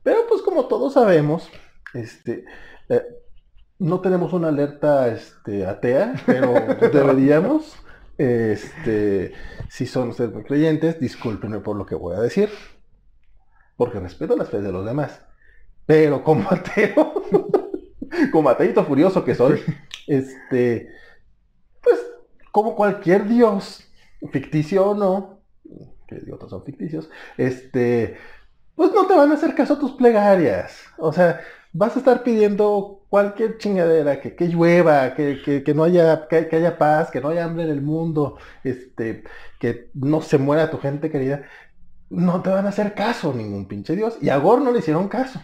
Pero 0.02 0.20
pues 0.26 0.40
como 0.40 0.64
todos 0.64 0.94
sabemos, 0.94 1.50
este, 1.92 2.46
eh, 2.88 3.02
no 3.78 4.00
tenemos 4.00 4.32
una 4.32 4.48
alerta 4.48 5.08
este, 5.08 5.66
atea, 5.66 6.14
pero 6.24 6.54
deberíamos. 6.92 7.76
Este, 8.20 9.32
si 9.70 9.86
son 9.86 10.10
ustedes 10.10 10.30
muy 10.34 10.42
creyentes, 10.42 11.00
discúlpenme 11.00 11.60
por 11.60 11.74
lo 11.74 11.86
que 11.86 11.94
voy 11.94 12.14
a 12.14 12.20
decir, 12.20 12.50
porque 13.78 13.98
respeto 13.98 14.36
las 14.36 14.50
fe 14.50 14.60
de 14.60 14.70
los 14.70 14.84
demás. 14.84 15.22
Pero 15.86 16.22
como 16.24 16.46
ateo, 16.50 17.14
como 18.30 18.50
ateito 18.50 18.84
furioso 18.84 19.24
que 19.24 19.34
soy, 19.34 19.62
este, 20.06 20.90
pues 21.82 21.98
como 22.52 22.76
cualquier 22.76 23.26
dios, 23.26 23.90
ficticio 24.30 24.90
o 24.90 24.94
no, 24.94 25.40
que 26.06 26.30
otros 26.30 26.50
son 26.50 26.62
ficticios, 26.62 27.08
este, 27.38 28.18
pues 28.74 28.92
no 28.92 29.06
te 29.06 29.14
van 29.14 29.30
a 29.30 29.34
hacer 29.36 29.54
caso 29.54 29.72
a 29.72 29.78
tus 29.78 29.92
plegarias. 29.92 30.78
O 30.98 31.10
sea, 31.10 31.40
vas 31.72 31.96
a 31.96 32.00
estar 32.00 32.22
pidiendo 32.22 32.99
cualquier 33.10 33.58
chingadera, 33.58 34.20
que, 34.20 34.36
que 34.36 34.46
llueva, 34.46 35.14
que, 35.14 35.62
no 35.74 35.84
haya, 35.84 36.28
que, 36.28 36.48
haya 36.52 36.78
paz, 36.78 37.10
que 37.10 37.20
no 37.20 37.28
haya 37.28 37.44
hambre 37.44 37.64
en 37.64 37.70
el 37.70 37.82
mundo, 37.82 38.38
este, 38.62 39.24
que 39.58 39.90
no 39.94 40.22
se 40.22 40.38
muera 40.38 40.70
tu 40.70 40.78
gente 40.78 41.10
querida, 41.10 41.42
no 42.08 42.40
te 42.40 42.50
van 42.50 42.66
a 42.66 42.70
hacer 42.70 42.94
caso 42.94 43.34
ningún 43.34 43.66
pinche 43.66 43.96
Dios. 43.96 44.16
Y 44.22 44.30
a 44.30 44.38
Gor 44.38 44.62
no 44.62 44.70
le 44.70 44.78
hicieron 44.78 45.08
caso. 45.08 45.40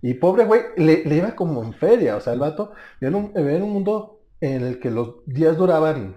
Y 0.00 0.14
pobre 0.14 0.44
güey, 0.44 0.62
le, 0.76 1.02
iba 1.14 1.36
como 1.36 1.62
en 1.62 1.74
feria. 1.74 2.16
O 2.16 2.20
sea, 2.20 2.32
el 2.32 2.38
vato 2.38 2.72
vivía 3.00 3.56
en 3.56 3.62
un, 3.62 3.70
mundo 3.70 4.22
en 4.40 4.62
el 4.62 4.80
que 4.80 4.90
los 4.90 5.24
días 5.26 5.58
duraban, 5.58 6.16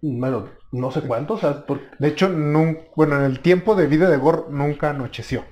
bueno, 0.00 0.48
no 0.70 0.92
sé 0.92 1.00
cuántos. 1.02 1.40
De 1.98 2.08
hecho, 2.08 2.30
bueno, 2.94 3.16
en 3.16 3.22
el 3.24 3.40
tiempo 3.40 3.74
de 3.74 3.86
vida 3.86 4.08
de 4.08 4.16
Gor 4.16 4.48
nunca 4.50 4.90
anocheció. 4.90 5.44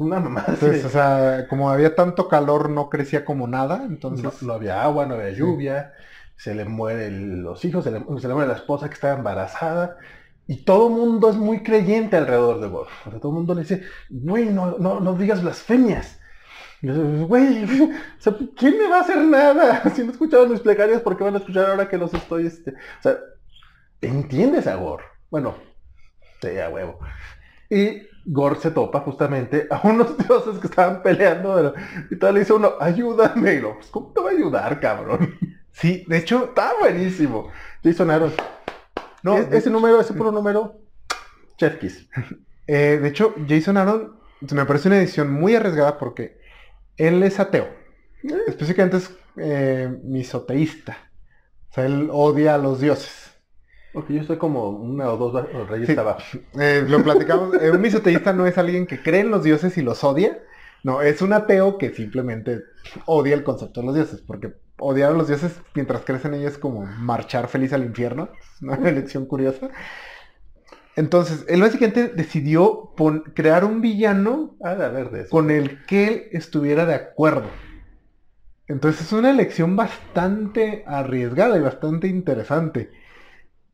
Una 0.00 0.18
mamá. 0.18 0.44
Entonces, 0.48 0.82
o 0.86 0.88
sea, 0.88 1.46
como 1.46 1.68
había 1.68 1.94
tanto 1.94 2.26
calor, 2.26 2.70
no 2.70 2.88
crecía 2.88 3.22
como 3.22 3.46
nada. 3.46 3.84
Entonces. 3.86 4.42
No, 4.42 4.54
había 4.54 4.82
agua, 4.82 5.04
no 5.04 5.14
había 5.14 5.30
lluvia. 5.30 5.92
Se 6.36 6.54
le 6.54 6.64
mueren 6.64 7.42
los 7.42 7.62
hijos, 7.66 7.84
se 7.84 7.90
le, 7.90 8.00
muere 8.00 8.48
la 8.48 8.54
esposa 8.54 8.88
que 8.88 8.94
estaba 8.94 9.18
embarazada. 9.18 9.98
Y 10.46 10.64
todo 10.64 10.88
el 10.88 10.94
mundo 10.94 11.28
es 11.28 11.36
muy 11.36 11.62
creyente 11.62 12.16
alrededor 12.16 12.62
de 12.62 12.68
vos. 12.68 12.88
todo 13.20 13.28
el 13.28 13.34
mundo 13.34 13.54
le 13.54 13.60
dice, 13.60 13.82
güey, 14.08 14.46
no, 14.46 14.78
no, 14.78 15.00
no 15.00 15.12
digas 15.14 15.42
blasfemias. 15.42 16.18
Güey, 16.80 17.66
¿quién 18.56 18.78
me 18.78 18.88
va 18.88 18.98
a 18.98 19.00
hacer 19.02 19.18
nada? 19.18 19.82
Si 19.94 20.02
no 20.02 20.12
escuchaban 20.12 20.50
mis 20.50 20.60
plegarias, 20.60 21.02
¿por 21.02 21.18
qué 21.18 21.24
van 21.24 21.34
a 21.34 21.38
escuchar 21.38 21.66
ahora 21.66 21.90
que 21.90 21.98
los 21.98 22.14
estoy, 22.14 22.46
este? 22.46 22.70
O 22.70 23.02
sea, 23.02 23.18
¿entiendes 24.00 24.66
a 24.66 24.76
Bueno, 25.28 25.56
sí, 26.40 26.58
a 26.58 26.70
huevo. 26.70 26.98
Y 27.68 28.08
Gore 28.24 28.56
se 28.56 28.70
topa 28.70 29.00
justamente 29.00 29.66
a 29.70 29.80
unos 29.86 30.16
dioses 30.28 30.58
que 30.58 30.66
estaban 30.66 31.02
peleando. 31.02 31.74
Y 32.10 32.16
tal 32.16 32.34
le 32.34 32.40
dice 32.40 32.52
uno, 32.52 32.72
ayúdame. 32.80 33.54
Y 33.54 33.60
lo, 33.60 33.74
pues, 33.76 33.86
¿cómo 33.88 34.12
te 34.12 34.20
va 34.20 34.28
a 34.30 34.32
ayudar, 34.32 34.80
cabrón? 34.80 35.36
Sí, 35.72 36.04
de 36.08 36.18
hecho, 36.18 36.46
Está 36.46 36.72
buenísimo. 36.80 37.48
Jason 37.82 38.10
Aaron. 38.10 38.32
No, 39.22 39.38
Es- 39.38 39.52
ese 39.52 39.70
número, 39.70 40.00
ese 40.00 40.12
puro 40.12 40.32
número, 40.32 40.78
Chef 41.56 41.78
Kiss. 41.78 42.08
eh, 42.66 42.98
de 43.00 43.08
hecho, 43.08 43.34
Jason 43.48 43.76
Aaron 43.76 44.16
me 44.52 44.66
parece 44.66 44.88
una 44.88 44.98
edición 44.98 45.32
muy 45.32 45.54
arriesgada 45.54 45.96
porque 45.96 46.38
él 46.96 47.22
es 47.22 47.38
ateo. 47.38 47.68
Específicamente 48.46 48.96
es 48.98 49.10
eh, 49.36 49.96
misoteísta. 50.02 50.96
O 51.70 51.74
sea, 51.74 51.86
él 51.86 52.08
odia 52.12 52.56
a 52.56 52.58
los 52.58 52.80
dioses. 52.80 53.29
Porque 53.92 54.14
yo 54.14 54.20
estoy 54.20 54.36
como 54.38 54.68
una 54.70 55.10
o 55.10 55.16
dos 55.16 55.68
reyes 55.68 55.88
Sí. 55.88 55.96
abajo. 55.96 56.20
Eh, 56.58 56.84
lo 56.88 57.02
platicamos. 57.02 57.54
eh, 57.62 57.70
un 57.70 57.80
misoteísta 57.80 58.32
no 58.32 58.46
es 58.46 58.56
alguien 58.58 58.86
que 58.86 59.02
cree 59.02 59.20
en 59.20 59.30
los 59.30 59.42
dioses 59.42 59.76
y 59.78 59.82
los 59.82 60.04
odia. 60.04 60.38
No, 60.84 61.02
es 61.02 61.20
un 61.22 61.32
ateo 61.32 61.76
que 61.76 61.90
simplemente 61.92 62.60
odia 63.06 63.34
el 63.34 63.42
concepto 63.44 63.80
de 63.80 63.86
los 63.86 63.94
dioses. 63.96 64.20
Porque 64.20 64.54
odiar 64.78 65.10
a 65.12 65.14
los 65.16 65.28
dioses 65.28 65.60
mientras 65.74 66.02
crees 66.04 66.24
en 66.24 66.34
ellos 66.34 66.52
es 66.52 66.58
como 66.58 66.86
marchar 66.86 67.48
feliz 67.48 67.72
al 67.72 67.84
infierno. 67.84 68.28
Es 68.54 68.62
una 68.62 68.76
elección 68.88 69.26
curiosa. 69.26 69.68
Entonces, 70.96 71.44
él 71.48 71.60
básicamente 71.60 72.08
decidió 72.08 72.92
crear 73.34 73.64
un 73.64 73.80
villano 73.80 74.56
Ah, 74.62 74.74
verde. 74.74 75.26
con 75.28 75.50
el 75.50 75.84
que 75.86 76.06
él 76.08 76.22
estuviera 76.32 76.84
de 76.86 76.94
acuerdo. 76.94 77.48
Entonces 78.66 79.02
es 79.06 79.12
una 79.12 79.30
elección 79.30 79.74
bastante 79.76 80.84
arriesgada 80.86 81.56
y 81.58 81.60
bastante 81.60 82.06
interesante. 82.06 82.90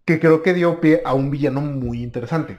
Que 0.07 0.19
creo 0.19 0.43
que 0.43 0.55
dio 0.55 0.81
pie 0.81 1.03
a 1.05 1.13
un 1.13 1.31
villano 1.31 1.61
muy 1.61 2.03
interesante. 2.03 2.59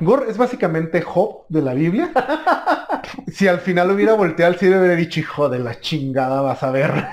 Gore 0.00 0.30
es 0.30 0.36
básicamente 0.36 1.00
Job 1.00 1.46
de 1.48 1.62
la 1.62 1.74
Biblia. 1.74 2.12
si 3.32 3.48
al 3.48 3.60
final 3.60 3.90
hubiera 3.90 4.12
volteado 4.14 4.52
al 4.52 4.58
cielo 4.58 4.78
hubiera 4.78 4.94
dicho, 4.94 5.18
hijo 5.18 5.48
de 5.48 5.58
la 5.58 5.80
chingada, 5.80 6.42
vas 6.42 6.62
a 6.62 6.70
ver. 6.70 7.06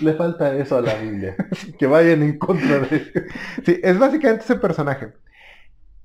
Le 0.00 0.14
falta 0.14 0.54
eso 0.56 0.78
a 0.78 0.80
la 0.80 0.94
Biblia. 0.94 1.36
que 1.78 1.86
vayan 1.86 2.22
en 2.22 2.38
contra 2.38 2.78
de... 2.78 3.28
Sí, 3.64 3.78
es 3.82 3.98
básicamente 3.98 4.44
ese 4.44 4.56
personaje. 4.56 5.12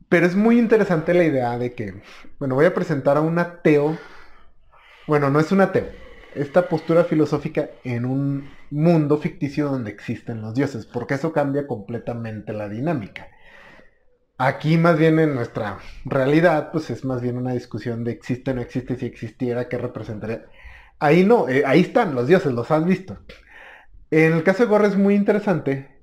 Pero 0.09 0.25
es 0.25 0.35
muy 0.35 0.59
interesante 0.59 1.13
la 1.13 1.23
idea 1.23 1.57
de 1.57 1.73
que, 1.73 2.01
bueno, 2.39 2.55
voy 2.55 2.65
a 2.65 2.73
presentar 2.73 3.17
a 3.17 3.21
un 3.21 3.39
ateo. 3.39 3.97
Bueno, 5.07 5.29
no 5.29 5.39
es 5.39 5.51
un 5.51 5.61
ateo. 5.61 5.87
Esta 6.35 6.67
postura 6.67 7.05
filosófica 7.05 7.69
en 7.83 8.05
un 8.05 8.49
mundo 8.71 9.17
ficticio 9.17 9.69
donde 9.69 9.91
existen 9.91 10.41
los 10.41 10.53
dioses, 10.53 10.85
porque 10.85 11.15
eso 11.15 11.31
cambia 11.33 11.67
completamente 11.67 12.53
la 12.53 12.69
dinámica. 12.69 13.27
Aquí 14.37 14.77
más 14.77 14.97
bien 14.97 15.19
en 15.19 15.33
nuestra 15.35 15.79
realidad, 16.05 16.71
pues 16.71 16.89
es 16.91 17.03
más 17.05 17.21
bien 17.21 17.37
una 17.37 17.53
discusión 17.53 18.03
de 18.03 18.11
existe 18.11 18.53
no 18.53 18.61
existe, 18.61 18.95
si 18.97 19.05
existiera, 19.05 19.67
qué 19.67 19.77
representaría. 19.77 20.45
Ahí 20.99 21.23
no, 21.23 21.49
eh, 21.49 21.63
ahí 21.65 21.81
están 21.81 22.15
los 22.15 22.27
dioses, 22.27 22.53
los 22.53 22.69
has 22.71 22.85
visto. 22.85 23.17
En 24.11 24.33
el 24.33 24.43
caso 24.43 24.63
de 24.63 24.69
Gorra 24.69 24.87
es 24.87 24.95
muy 24.97 25.15
interesante 25.15 25.97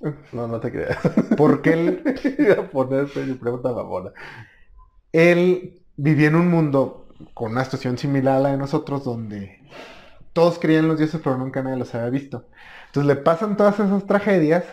No, 0.32 0.46
no 0.48 0.60
te 0.60 0.70
creas. 0.70 0.98
porque 1.36 1.72
él 1.72 2.02
a 2.58 2.70
ponerse 2.70 3.24
mi 3.24 3.34
pregunta 3.34 3.72
mamona. 3.72 4.12
él 5.12 5.82
vivía 5.96 6.28
en 6.28 6.36
un 6.36 6.48
mundo 6.48 7.08
con 7.34 7.52
una 7.52 7.64
situación 7.64 7.98
similar 7.98 8.36
a 8.36 8.40
la 8.40 8.50
de 8.50 8.58
nosotros, 8.58 9.04
donde 9.04 9.60
todos 10.38 10.58
creían 10.60 10.88
los 10.88 10.98
dioses, 10.98 11.20
pero 11.22 11.36
nunca 11.36 11.62
nadie 11.62 11.78
los 11.78 11.94
había 11.94 12.10
visto. 12.10 12.48
Entonces 12.86 13.08
le 13.08 13.16
pasan 13.16 13.56
todas 13.56 13.80
esas 13.80 14.06
tragedias 14.06 14.64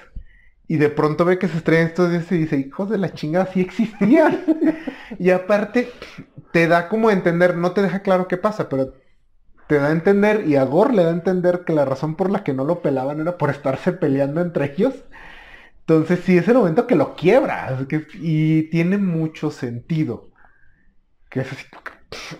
y 0.67 0.77
de 0.77 0.89
pronto 0.89 1.25
ve 1.25 1.39
que 1.39 1.47
se 1.47 1.57
estrellan 1.57 1.87
estos 1.87 2.11
dioses 2.11 2.31
y 2.33 2.37
dice, 2.39 2.57
hijos 2.57 2.89
de 2.89 2.97
la 2.99 3.13
chingada, 3.13 3.47
sí 3.47 3.61
existían. 3.61 4.43
y 5.19 5.29
aparte, 5.31 5.91
te 6.51 6.67
da 6.67 6.89
como 6.89 7.09
a 7.09 7.13
entender, 7.13 7.57
no 7.57 7.71
te 7.73 7.81
deja 7.83 8.01
claro 8.01 8.27
qué 8.27 8.37
pasa, 8.37 8.69
pero 8.69 8.93
te 9.67 9.77
da 9.79 9.87
a 9.87 9.91
entender, 9.91 10.47
y 10.47 10.57
a 10.57 10.63
Gore 10.65 10.93
le 10.95 11.03
da 11.03 11.09
a 11.09 11.13
entender 11.13 11.63
que 11.65 11.73
la 11.73 11.85
razón 11.85 12.15
por 12.15 12.29
la 12.31 12.43
que 12.43 12.53
no 12.53 12.65
lo 12.65 12.81
pelaban 12.81 13.21
era 13.21 13.37
por 13.37 13.49
estarse 13.51 13.93
peleando 13.93 14.41
entre 14.41 14.73
ellos. 14.73 14.95
Entonces 15.81 16.21
sí, 16.25 16.37
es 16.37 16.47
el 16.47 16.55
momento 16.55 16.87
que 16.87 16.95
lo 16.95 17.15
quiebra. 17.15 17.77
que- 17.89 18.07
y 18.15 18.63
tiene 18.71 18.97
mucho 18.97 19.51
sentido. 19.51 20.29
Que 21.29 21.41
es 21.41 21.51
así. 21.51 21.65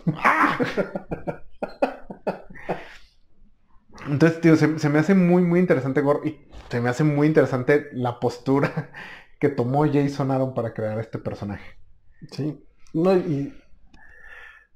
¡ah! 0.16 0.58
Entonces, 4.16 4.40
tío, 4.40 4.56
se, 4.56 4.90
me 4.90 5.00
hace 5.00 5.14
muy, 5.14 5.44
muy 5.44 5.60
interesante 5.60 6.00
Gore. 6.00 6.30
Y 6.30 6.40
se 6.70 6.80
me 6.80 6.88
hace 6.88 7.04
muy 7.04 7.28
interesante 7.28 7.90
la 7.92 8.18
postura 8.22 8.92
que 9.42 9.50
tomó 9.50 9.86
Jason 9.92 10.32
Aaron 10.32 10.54
para 10.54 10.74
crear 10.74 10.98
este 11.00 11.18
personaje. 11.18 11.76
Sí. 12.32 12.64
No. 12.94 13.12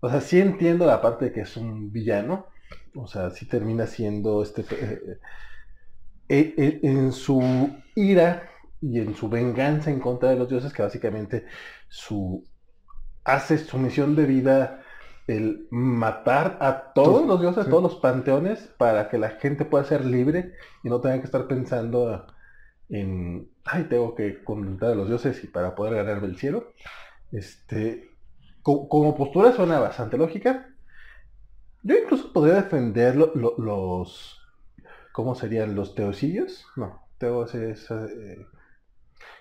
O 0.01 0.09
sea, 0.09 0.19
sí 0.19 0.41
entiendo 0.41 0.85
la 0.85 1.01
parte 1.01 1.25
de 1.25 1.31
que 1.31 1.41
es 1.41 1.55
un 1.55 1.89
villano. 1.89 2.47
O 2.93 3.07
sea, 3.07 3.29
sí 3.29 3.45
termina 3.45 3.87
siendo 3.87 4.43
este... 4.43 4.63
eh, 4.69 5.19
eh, 6.27 6.53
eh, 6.57 6.79
en 6.83 7.13
su 7.13 7.41
ira 7.95 8.43
y 8.81 8.99
en 8.99 9.15
su 9.15 9.29
venganza 9.29 9.89
en 9.89 10.01
contra 10.01 10.31
de 10.31 10.35
los 10.35 10.49
dioses, 10.49 10.73
que 10.73 10.81
básicamente 10.81 11.45
su 11.87 12.43
hace 13.23 13.57
su 13.57 13.77
misión 13.77 14.17
de 14.17 14.25
vida 14.25 14.83
el 15.29 15.67
matar 15.71 16.57
a 16.61 16.93
todos 16.93 17.21
Todo, 17.21 17.27
los 17.27 17.41
dioses, 17.41 17.65
sí. 17.65 17.71
todos 17.71 17.83
los 17.83 17.95
panteones, 17.97 18.59
para 18.77 19.09
que 19.09 19.17
la 19.17 19.31
gente 19.31 19.65
pueda 19.65 19.83
ser 19.85 20.05
libre 20.05 20.53
y 20.83 20.89
no 20.89 21.01
tenga 21.01 21.19
que 21.19 21.25
estar 21.25 21.47
pensando 21.47 22.27
en, 22.89 23.49
ay, 23.65 23.85
tengo 23.85 24.15
que 24.15 24.43
contentar 24.43 24.91
a 24.91 24.95
los 24.95 25.07
dioses 25.09 25.43
y 25.43 25.47
para 25.47 25.75
poder 25.75 25.95
ganarme 25.95 26.27
el 26.27 26.37
cielo. 26.37 26.73
Este, 27.31 28.11
co- 28.63 28.89
como 28.89 29.15
postura 29.17 29.53
suena 29.53 29.79
bastante 29.79 30.17
lógica. 30.17 30.67
Yo 31.83 31.95
incluso 31.97 32.31
podría 32.33 32.55
defender 32.55 33.15
lo- 33.17 33.33
lo- 33.35 33.55
los, 33.57 34.39
¿cómo 35.13 35.35
serían 35.35 35.75
los 35.75 35.95
teocidios? 35.95 36.65
No, 36.75 36.87
teos 37.19 37.53
es, 37.55 37.91
eh, 37.91 38.47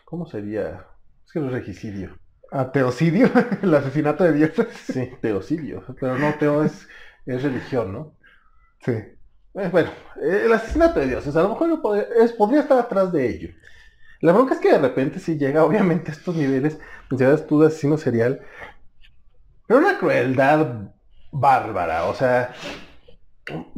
¿cómo 0.05 0.27
sería? 0.27 0.87
Es 1.27 1.33
que 1.33 1.41
no 1.41 1.47
es 1.47 1.53
regicidio. 1.53 2.17
A 2.51 2.73
teocidio, 2.73 3.29
el 3.63 3.75
asesinato 3.75 4.25
de 4.25 4.33
dioses. 4.33 4.69
Sí, 4.73 5.11
teocidio, 5.21 5.85
pero 6.01 6.17
no, 6.19 6.33
teo 6.35 6.65
es, 6.65 6.89
es 7.27 7.43
religión, 7.43 7.93
¿no? 7.93 8.17
Sí. 8.85 8.93
Eh, 8.93 9.69
bueno, 9.71 9.91
eh, 10.23 10.43
el 10.47 10.53
asesinato 10.53 11.01
de 11.01 11.09
dioses, 11.09 11.37
a 11.37 11.43
lo 11.43 11.51
mejor 11.51 11.83
podría, 11.83 12.07
es- 12.23 12.33
podría 12.33 12.61
estar 12.61 12.79
atrás 12.79 13.13
de 13.13 13.29
ello. 13.29 13.51
La 14.23 14.33
bronca 14.33 14.55
es 14.55 14.61
que 14.61 14.73
de 14.73 14.79
repente 14.79 15.19
si 15.21 15.39
llega, 15.39 15.65
obviamente, 15.65 16.11
a 16.11 16.15
estos 16.15 16.37
niveles, 16.37 16.79
mencionadas 17.11 17.47
tú 17.47 17.61
de 17.61 17.69
asesino 17.69 17.99
serial, 17.99 18.41
pero 19.67 19.81
una 19.81 19.99
crueldad 19.99 20.91
bárbara, 21.31 22.05
o 22.07 22.15
sea, 22.15 22.55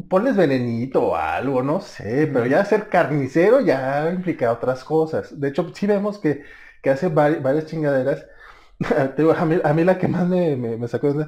ponles 0.09 0.37
venenito 0.37 1.03
o 1.09 1.17
algo, 1.17 1.63
no 1.63 1.81
sé, 1.81 2.29
pero 2.33 2.47
ya 2.47 2.65
ser 2.65 2.89
carnicero 2.89 3.61
ya 3.61 4.11
implica 4.11 4.53
otras 4.53 4.85
cosas. 4.85 5.39
De 5.39 5.49
hecho, 5.49 5.71
sí 5.75 5.87
vemos 5.87 6.19
que, 6.19 6.43
que 6.83 6.91
hace 6.91 7.09
vari- 7.11 7.41
varias 7.43 7.67
chingaderas. 7.67 8.27
A, 9.37 9.45
mí, 9.45 9.57
a 9.63 9.73
mí 9.75 9.85
la 9.85 9.99
que 9.99 10.09
más 10.09 10.27
me, 10.29 10.57
me- 10.57 10.89
sacó 10.89 11.13
de 11.13 11.27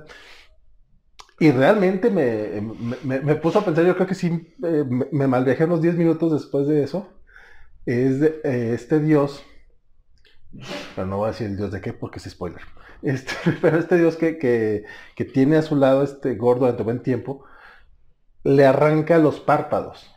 y 1.38 1.50
realmente 1.50 2.10
me, 2.10 2.60
me- 3.04 3.20
me- 3.20 3.34
puso 3.36 3.58
a 3.58 3.64
pensar, 3.64 3.84
yo 3.84 3.94
creo 3.96 4.06
que 4.06 4.14
sí, 4.14 4.54
eh, 4.62 4.84
me, 5.10 5.26
malviajé 5.26 5.64
unos 5.64 5.82
10 5.82 5.96
minutos 5.96 6.32
después 6.32 6.66
de 6.68 6.84
eso. 6.84 7.08
Es 7.86 8.20
de- 8.20 8.40
eh, 8.44 8.74
este 8.74 9.00
dios, 9.00 9.42
pero 10.94 11.06
no 11.06 11.18
voy 11.18 11.26
a 11.28 11.30
decir 11.32 11.46
el 11.48 11.56
dios 11.56 11.72
de 11.72 11.80
qué 11.80 11.92
porque 11.92 12.18
es 12.18 12.24
spoiler. 12.30 12.60
Este, 13.02 13.32
pero 13.60 13.78
este 13.78 13.98
dios 13.98 14.14
que, 14.14 14.38
que, 14.38 14.84
que 15.16 15.24
tiene 15.24 15.56
a 15.56 15.62
su 15.62 15.74
lado 15.74 16.04
este 16.04 16.36
gordo 16.36 16.60
durante 16.60 16.84
buen 16.84 17.02
tiempo, 17.02 17.44
le 18.44 18.64
arranca 18.66 19.18
los 19.18 19.40
párpados. 19.40 20.11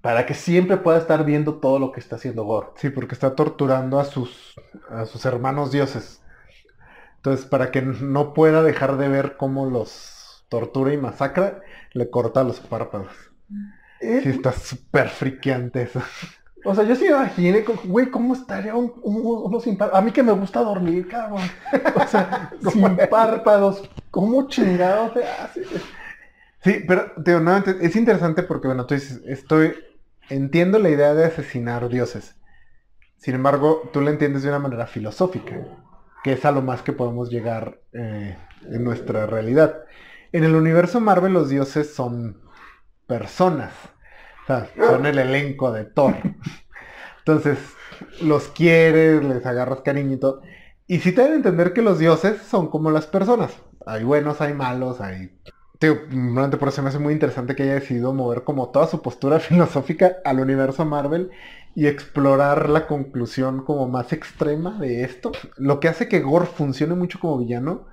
Para 0.00 0.26
que 0.26 0.34
siempre 0.34 0.78
pueda 0.78 0.98
estar 0.98 1.24
viendo 1.24 1.60
todo 1.60 1.78
lo 1.78 1.92
que 1.92 2.00
está 2.00 2.16
haciendo 2.16 2.44
Gore. 2.44 2.68
Sí, 2.76 2.90
porque 2.90 3.14
está 3.14 3.34
torturando 3.34 4.00
a 4.00 4.04
sus, 4.04 4.54
a 4.88 5.04
sus 5.06 5.24
hermanos 5.26 5.72
dioses. 5.72 6.22
Entonces, 7.16 7.46
para 7.46 7.70
que 7.70 7.82
no 7.82 8.34
pueda 8.34 8.62
dejar 8.62 8.96
de 8.96 9.08
ver 9.08 9.36
cómo 9.36 9.66
los 9.66 10.46
tortura 10.48 10.92
y 10.94 10.98
masacra, 10.98 11.60
le 11.92 12.10
corta 12.10 12.44
los 12.44 12.60
párpados. 12.60 13.12
Eh, 14.00 14.20
Sí, 14.22 14.28
está 14.30 14.52
súper 14.52 15.08
friqueante 15.08 15.82
eso. 15.82 16.00
O 16.62 16.74
sea, 16.74 16.84
yo 16.84 16.94
sí 16.94 17.04
me 17.04 17.10
imaginé, 17.10 17.64
güey, 17.84 18.10
¿cómo 18.10 18.34
estaría 18.34 18.74
un, 18.76 18.92
un- 19.02 19.22
uno 19.24 19.60
sin 19.60 19.78
párpados? 19.78 20.02
A 20.02 20.04
mí 20.04 20.12
que 20.12 20.22
me 20.22 20.32
gusta 20.32 20.60
dormir, 20.62 21.08
cabrón. 21.08 21.40
O 21.94 22.06
sea, 22.06 22.50
sin 22.60 23.06
párpados. 23.08 23.88
¿Cómo 24.10 24.46
chingado 24.48 25.10
te 25.12 25.24
hace? 25.24 25.62
Sí, 26.62 26.84
pero 26.86 27.12
tío, 27.24 27.40
nuevamente, 27.40 27.84
es 27.84 27.96
interesante 27.96 28.42
porque, 28.42 28.66
bueno, 28.68 28.86
tú 28.86 28.94
dices, 28.94 29.20
estoy, 29.26 29.74
entiendo 30.30 30.78
la 30.78 30.88
idea 30.88 31.14
de 31.14 31.26
asesinar 31.26 31.88
dioses. 31.88 32.36
Sin 33.16 33.34
embargo, 33.34 33.90
tú 33.92 34.00
la 34.00 34.10
entiendes 34.10 34.42
de 34.42 34.48
una 34.48 34.58
manera 34.58 34.86
filosófica, 34.86 35.60
que 36.24 36.32
es 36.32 36.44
a 36.44 36.52
lo 36.52 36.62
más 36.62 36.82
que 36.82 36.92
podemos 36.92 37.30
llegar 37.30 37.80
eh, 37.92 38.36
en 38.62 38.84
nuestra 38.84 39.26
realidad. 39.26 39.84
En 40.32 40.44
el 40.44 40.54
universo 40.54 41.00
Marvel 41.00 41.32
los 41.32 41.50
dioses 41.50 41.92
son 41.92 42.40
personas, 43.06 43.72
o 44.44 44.46
sea, 44.46 44.70
son 44.76 45.04
el 45.04 45.18
elenco 45.18 45.72
de 45.72 45.84
Thor. 45.84 46.14
Entonces, 47.18 47.58
los 48.22 48.48
quieres, 48.48 49.22
les 49.22 49.44
agarras 49.44 49.82
todo. 50.20 50.42
Y 50.86 51.00
sí 51.00 51.12
te 51.12 51.22
deben 51.22 51.36
entender 51.36 51.72
que 51.72 51.82
los 51.82 51.98
dioses 51.98 52.40
son 52.42 52.68
como 52.68 52.90
las 52.90 53.06
personas. 53.06 53.52
Hay 53.86 54.04
buenos, 54.04 54.40
hay 54.40 54.54
malos, 54.54 55.00
hay 55.00 55.38
tío, 55.80 55.96
por 56.58 56.68
eso 56.68 56.82
me 56.82 56.90
hace 56.90 56.98
muy 56.98 57.14
interesante 57.14 57.56
que 57.56 57.64
haya 57.64 57.74
decidido 57.74 58.12
mover 58.12 58.44
como 58.44 58.68
toda 58.68 58.86
su 58.86 59.02
postura 59.02 59.40
filosófica 59.40 60.18
al 60.24 60.38
universo 60.38 60.84
Marvel 60.84 61.30
y 61.74 61.86
explorar 61.86 62.68
la 62.68 62.86
conclusión 62.86 63.64
como 63.64 63.88
más 63.88 64.12
extrema 64.12 64.78
de 64.78 65.02
esto. 65.04 65.32
Lo 65.56 65.80
que 65.80 65.88
hace 65.88 66.06
que 66.06 66.20
Gore 66.20 66.46
funcione 66.46 66.94
mucho 66.94 67.18
como 67.18 67.38
villano 67.38 67.86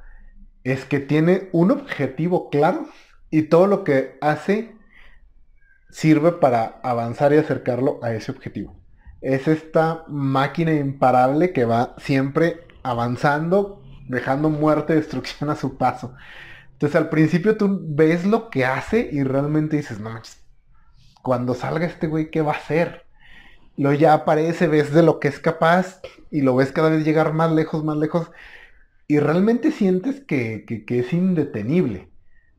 es 0.63 0.84
que 0.84 1.00
tiene 1.00 1.50
un 1.54 1.71
objetivo 1.71 2.50
claro 2.50 2.88
y 3.30 3.43
todo 3.43 3.67
lo 3.67 3.86
que 3.86 4.17
hace 4.19 4.76
sirve 5.89 6.34
para 6.34 6.82
avanzar 6.84 7.32
y 7.32 7.38
acercarlo 7.38 8.00
a 8.04 8.12
ese 8.12 8.32
objetivo. 8.32 8.78
Es 9.21 9.47
esta 9.47 10.04
máquina 10.10 10.73
imparable 10.73 11.54
que 11.54 11.63
va 11.63 11.95
siempre 12.00 12.67
avanzando, 12.84 13.82
dejando 14.10 14.50
muerte 14.50 14.93
y 14.93 14.97
destrucción 14.97 15.50
a 15.50 15.56
su 15.56 15.78
paso. 15.78 16.13
Entonces 16.77 16.95
al 16.95 17.09
principio 17.09 17.57
tú 17.57 17.79
ves 17.81 18.23
lo 18.23 18.51
que 18.51 18.63
hace 18.63 19.09
y 19.11 19.23
realmente 19.23 19.77
dices, 19.77 19.99
no 19.99 20.11
manches, 20.11 20.45
cuando 21.23 21.55
salga 21.55 21.87
este 21.87 22.05
güey, 22.05 22.29
¿qué 22.29 22.43
va 22.43 22.53
a 22.53 22.57
hacer? 22.57 23.07
Luego 23.77 23.99
ya 23.99 24.13
aparece, 24.13 24.67
ves 24.67 24.93
de 24.93 25.01
lo 25.01 25.19
que 25.19 25.27
es 25.27 25.39
capaz 25.39 26.01
y 26.29 26.41
lo 26.41 26.55
ves 26.55 26.71
cada 26.71 26.89
vez 26.89 27.03
llegar 27.03 27.33
más 27.33 27.51
lejos, 27.51 27.83
más 27.83 27.97
lejos. 27.97 28.31
Y 29.07 29.17
realmente 29.19 29.71
sientes 29.71 30.19
que, 30.21 30.65
que 30.85 30.99
es 30.99 31.13
indetenible. 31.13 32.11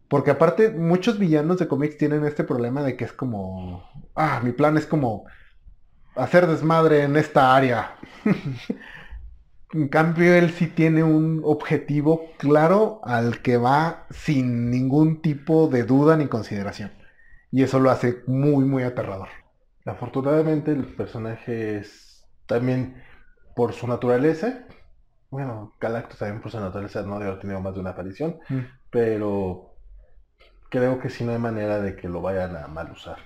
Porque 0.09 0.33
aparte, 0.33 0.71
muchos 0.71 1.19
villanos 1.19 1.59
de 1.59 1.69
cómics 1.69 1.97
tienen 1.97 2.25
este 2.25 2.43
problema 2.43 2.83
de 2.83 2.97
que 2.97 3.05
es 3.05 3.13
como, 3.13 3.89
ah, 4.17 4.41
mi 4.43 4.53
plan 4.53 4.77
es 4.77 4.87
como 4.87 5.27
hacer 6.17 6.47
desmadre 6.49 7.03
en 7.05 7.17
esta 7.17 7.55
área. 7.55 7.97
en 9.73 9.89
cambio, 9.89 10.35
él 10.35 10.51
sí 10.51 10.67
tiene 10.67 11.03
un 11.03 11.43
objetivo 11.45 12.31
claro 12.39 13.01
al 13.05 13.43
que 13.43 13.59
va 13.59 14.07
sin 14.11 14.71
ningún 14.71 15.21
tipo 15.21 15.69
de 15.69 15.83
duda 15.83 16.17
ni 16.17 16.27
consideración. 16.27 16.93
Y 17.51 17.63
eso 17.63 17.79
lo 17.79 17.91
hace 17.91 18.23
muy, 18.27 18.65
muy 18.65 18.83
aterrador. 18.83 19.29
Afortunadamente 19.85 20.73
el 20.73 20.85
personaje 20.85 21.79
es 21.79 22.27
también 22.47 23.03
por 23.55 23.75
su 23.75 23.87
naturaleza. 23.87 24.67
Bueno, 25.31 25.75
Galactus 25.81 26.19
también 26.19 26.41
por 26.41 26.51
su 26.51 26.61
naturaleza 26.61 27.03
no 27.03 27.19
debe 27.19 27.31
haber 27.31 27.41
tenido 27.41 27.61
más 27.61 27.75
de 27.75 27.81
una 27.81 27.91
aparición. 27.91 28.39
Mm. 28.49 28.61
Pero 28.91 29.75
creo 30.71 30.99
que 30.99 31.11
sí 31.11 31.25
no 31.25 31.33
hay 31.33 31.39
manera 31.39 31.81
de 31.81 31.95
que 31.95 32.09
lo 32.09 32.23
vayan 32.23 32.57
a 32.57 32.69
mal 32.69 32.91
usar. 32.91 33.19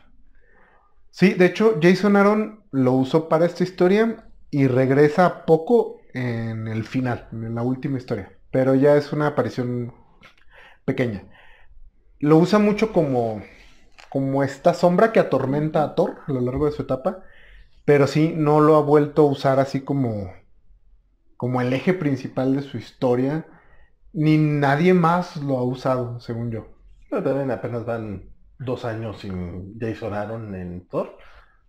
Sí, 1.11 1.35
de 1.35 1.47
hecho, 1.47 1.79
Jason 1.81 2.17
Aaron 2.17 2.65
lo 2.73 2.93
usó 2.95 3.29
para 3.29 3.47
esta 3.47 3.63
historia 3.63 4.25
y 4.51 4.67
regresa 4.67 5.45
poco 5.45 6.02
en 6.15 6.69
el 6.69 6.85
final, 6.85 7.29
en 7.33 7.55
la 7.55 7.63
última 7.63 7.99
historia. 7.99 8.33
Pero 8.51 8.75
ya 8.75 8.97
es 8.97 9.13
una 9.13 9.29
aparición 9.29 9.95
pequeña. 10.85 11.25
Lo 12.19 12.39
usa 12.39 12.59
mucho 12.59 12.93
como, 12.93 13.43
como 14.09 14.43
esta 14.43 14.75
sombra 14.75 15.13
que 15.13 15.21
atormenta 15.21 15.83
a 15.83 15.95
Thor 15.95 16.19
a 16.27 16.33
lo 16.33 16.41
largo 16.41 16.67
de 16.67 16.73
su 16.73 16.83
etapa. 16.83 17.23
Pero 17.85 18.07
sí, 18.07 18.33
no 18.37 18.61
lo 18.61 18.77
ha 18.77 18.83
vuelto 18.83 19.23
a 19.23 19.31
usar 19.31 19.59
así 19.59 19.81
como, 19.81 20.33
como 21.37 21.61
el 21.61 21.73
eje 21.73 21.95
principal 21.95 22.55
de 22.55 22.63
su 22.63 22.77
historia. 22.77 23.47
Ni 24.13 24.37
nadie 24.37 24.95
más 24.95 25.37
lo 25.39 25.59
ha 25.59 25.65
usado, 25.65 26.21
según 26.21 26.51
yo. 26.51 26.67
Pero 27.11 27.23
también 27.23 27.51
apenas 27.51 27.85
van 27.85 28.31
dos 28.59 28.85
años 28.85 29.21
sin 29.21 29.79
Jason 29.81 30.15
Aaron 30.15 30.55
en 30.55 30.87
Thor. 30.87 31.17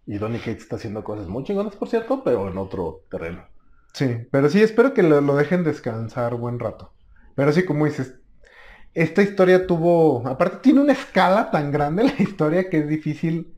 Y 0.06 0.18
Donny 0.18 0.40
Cates 0.40 0.64
está 0.64 0.76
haciendo 0.76 1.04
cosas 1.04 1.28
muy 1.28 1.46
chingonas, 1.46 1.76
por 1.76 1.88
cierto, 1.88 2.24
pero 2.24 2.50
en 2.50 2.58
otro 2.58 3.04
terreno. 3.10 3.53
Sí, 3.94 4.28
pero 4.32 4.50
sí, 4.50 4.62
espero 4.62 4.94
que 4.94 5.04
lo, 5.04 5.36
dejen 5.36 5.64
descansar 5.64 6.36
buen 6.36 6.60
rato. 6.60 6.94
Pero 7.36 7.52
sí, 7.52 7.64
como 7.66 7.86
dices, 7.86 8.16
esta 8.94 9.22
historia 9.22 9.68
tuvo, 9.68 10.28
aparte 10.28 10.58
tiene 10.58 10.82
una 10.82 10.94
escala 10.94 11.52
tan 11.52 11.72
grande 11.72 12.04
la 12.04 12.16
historia 12.20 12.70
que 12.70 12.80
es 12.80 12.88
difícil 12.88 13.56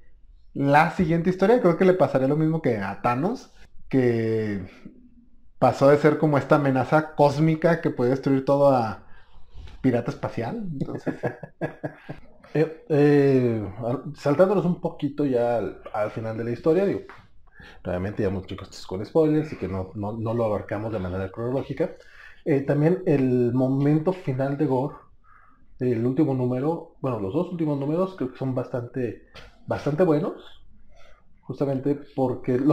la 0.53 0.91
siguiente 0.91 1.29
historia. 1.29 1.61
Creo 1.61 1.77
que 1.77 1.85
le 1.85 1.93
pasaría 1.93 2.27
lo 2.27 2.37
mismo 2.37 2.61
que 2.61 2.77
a 2.77 3.01
Thanos, 3.01 3.53
que 3.89 4.65
pasó 5.59 5.89
de 5.89 5.97
ser 5.97 6.17
como 6.17 6.37
esta 6.37 6.55
amenaza 6.55 7.15
cósmica 7.15 7.81
que 7.81 7.89
puede 7.89 8.11
destruir 8.11 8.45
todo 8.45 8.75
a 8.75 9.05
pirata 9.81 10.11
espacial. 10.11 10.67
Eh, 12.57 12.85
eh, 12.87 13.69
saltándonos 14.15 14.63
un 14.63 14.79
poquito 14.79 15.25
ya 15.25 15.57
al, 15.57 16.11
final 16.11 16.37
de 16.37 16.45
la 16.45 16.51
historia, 16.51 16.85
digo, 16.85 17.01
realmente 17.83 18.23
ya 18.23 18.29
muchos 18.29 18.49
chicos 18.49 18.87
con 18.87 19.05
spoilers 19.05 19.51
y 19.53 19.57
que 19.57 19.67
no, 19.67 19.91
lo 19.95 20.45
abarcamos 20.45 20.91
de 20.91 20.99
manera 20.99 21.31
cronológica. 21.31 21.91
Eh, 22.45 22.61
también 22.61 23.01
el 23.05 23.53
momento 23.53 24.13
final 24.13 24.57
de 24.57 24.65
Gore, 24.65 24.95
el 25.79 26.05
último 26.05 26.33
número, 26.33 26.95
bueno, 27.01 27.19
los 27.19 27.33
dos 27.33 27.51
últimos 27.51 27.79
números 27.79 28.15
creo 28.15 28.31
que 28.31 28.37
son 28.37 28.53
bastante, 28.53 29.27
bastante 29.67 30.03
buenos, 30.03 30.63
justamente 31.41 31.99
porque 32.15 32.59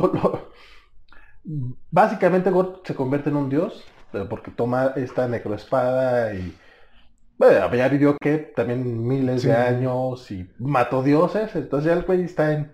básicamente 1.91 2.51
Gore 2.51 2.81
se 2.85 2.95
convierte 2.95 3.31
en 3.31 3.37
un 3.37 3.49
dios, 3.49 3.85
porque 4.29 4.51
toma 4.51 4.93
esta 4.97 5.27
necroespada 5.27 6.35
y 6.35 6.55
bueno, 7.39 7.75
ya 7.75 7.89
vivió 7.89 8.17
que 8.19 8.39
también 8.39 9.05
miles 9.05 9.43
de 9.43 9.53
años 9.53 10.31
y 10.31 10.49
mató 10.59 11.03
dioses, 11.03 11.55
entonces 11.57 11.87
ya 11.87 11.99
el 11.99 12.05
güey 12.05 12.23
está 12.23 12.53
en, 12.53 12.71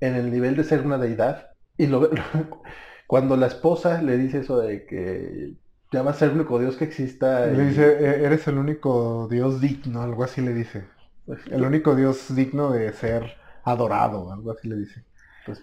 el 0.00 0.30
nivel 0.30 0.56
de 0.56 0.64
ser 0.64 0.84
una 0.84 0.98
deidad. 0.98 1.49
Y 1.80 1.86
lo, 1.86 2.10
cuando 3.06 3.38
la 3.38 3.46
esposa 3.46 4.02
le 4.02 4.18
dice 4.18 4.40
eso 4.40 4.60
de 4.60 4.84
que 4.84 5.54
ya 5.90 6.02
va 6.02 6.10
a 6.10 6.14
ser 6.14 6.28
el 6.28 6.34
único 6.36 6.58
dios 6.58 6.76
que 6.76 6.84
exista. 6.84 7.46
Le 7.46 7.68
dice, 7.68 7.84
e-, 7.84 8.24
eres 8.26 8.46
el 8.48 8.58
único 8.58 9.26
dios 9.30 9.62
digno, 9.62 10.02
algo 10.02 10.22
así 10.22 10.42
le 10.42 10.52
dice. 10.52 10.84
Pues, 11.24 11.40
el 11.46 11.62
único 11.62 11.94
dios 11.94 12.34
digno 12.36 12.70
de 12.70 12.92
ser 12.92 13.34
adorado, 13.64 14.30
algo 14.30 14.52
así 14.52 14.68
le 14.68 14.76
dice. 14.76 15.04
Pues, 15.46 15.62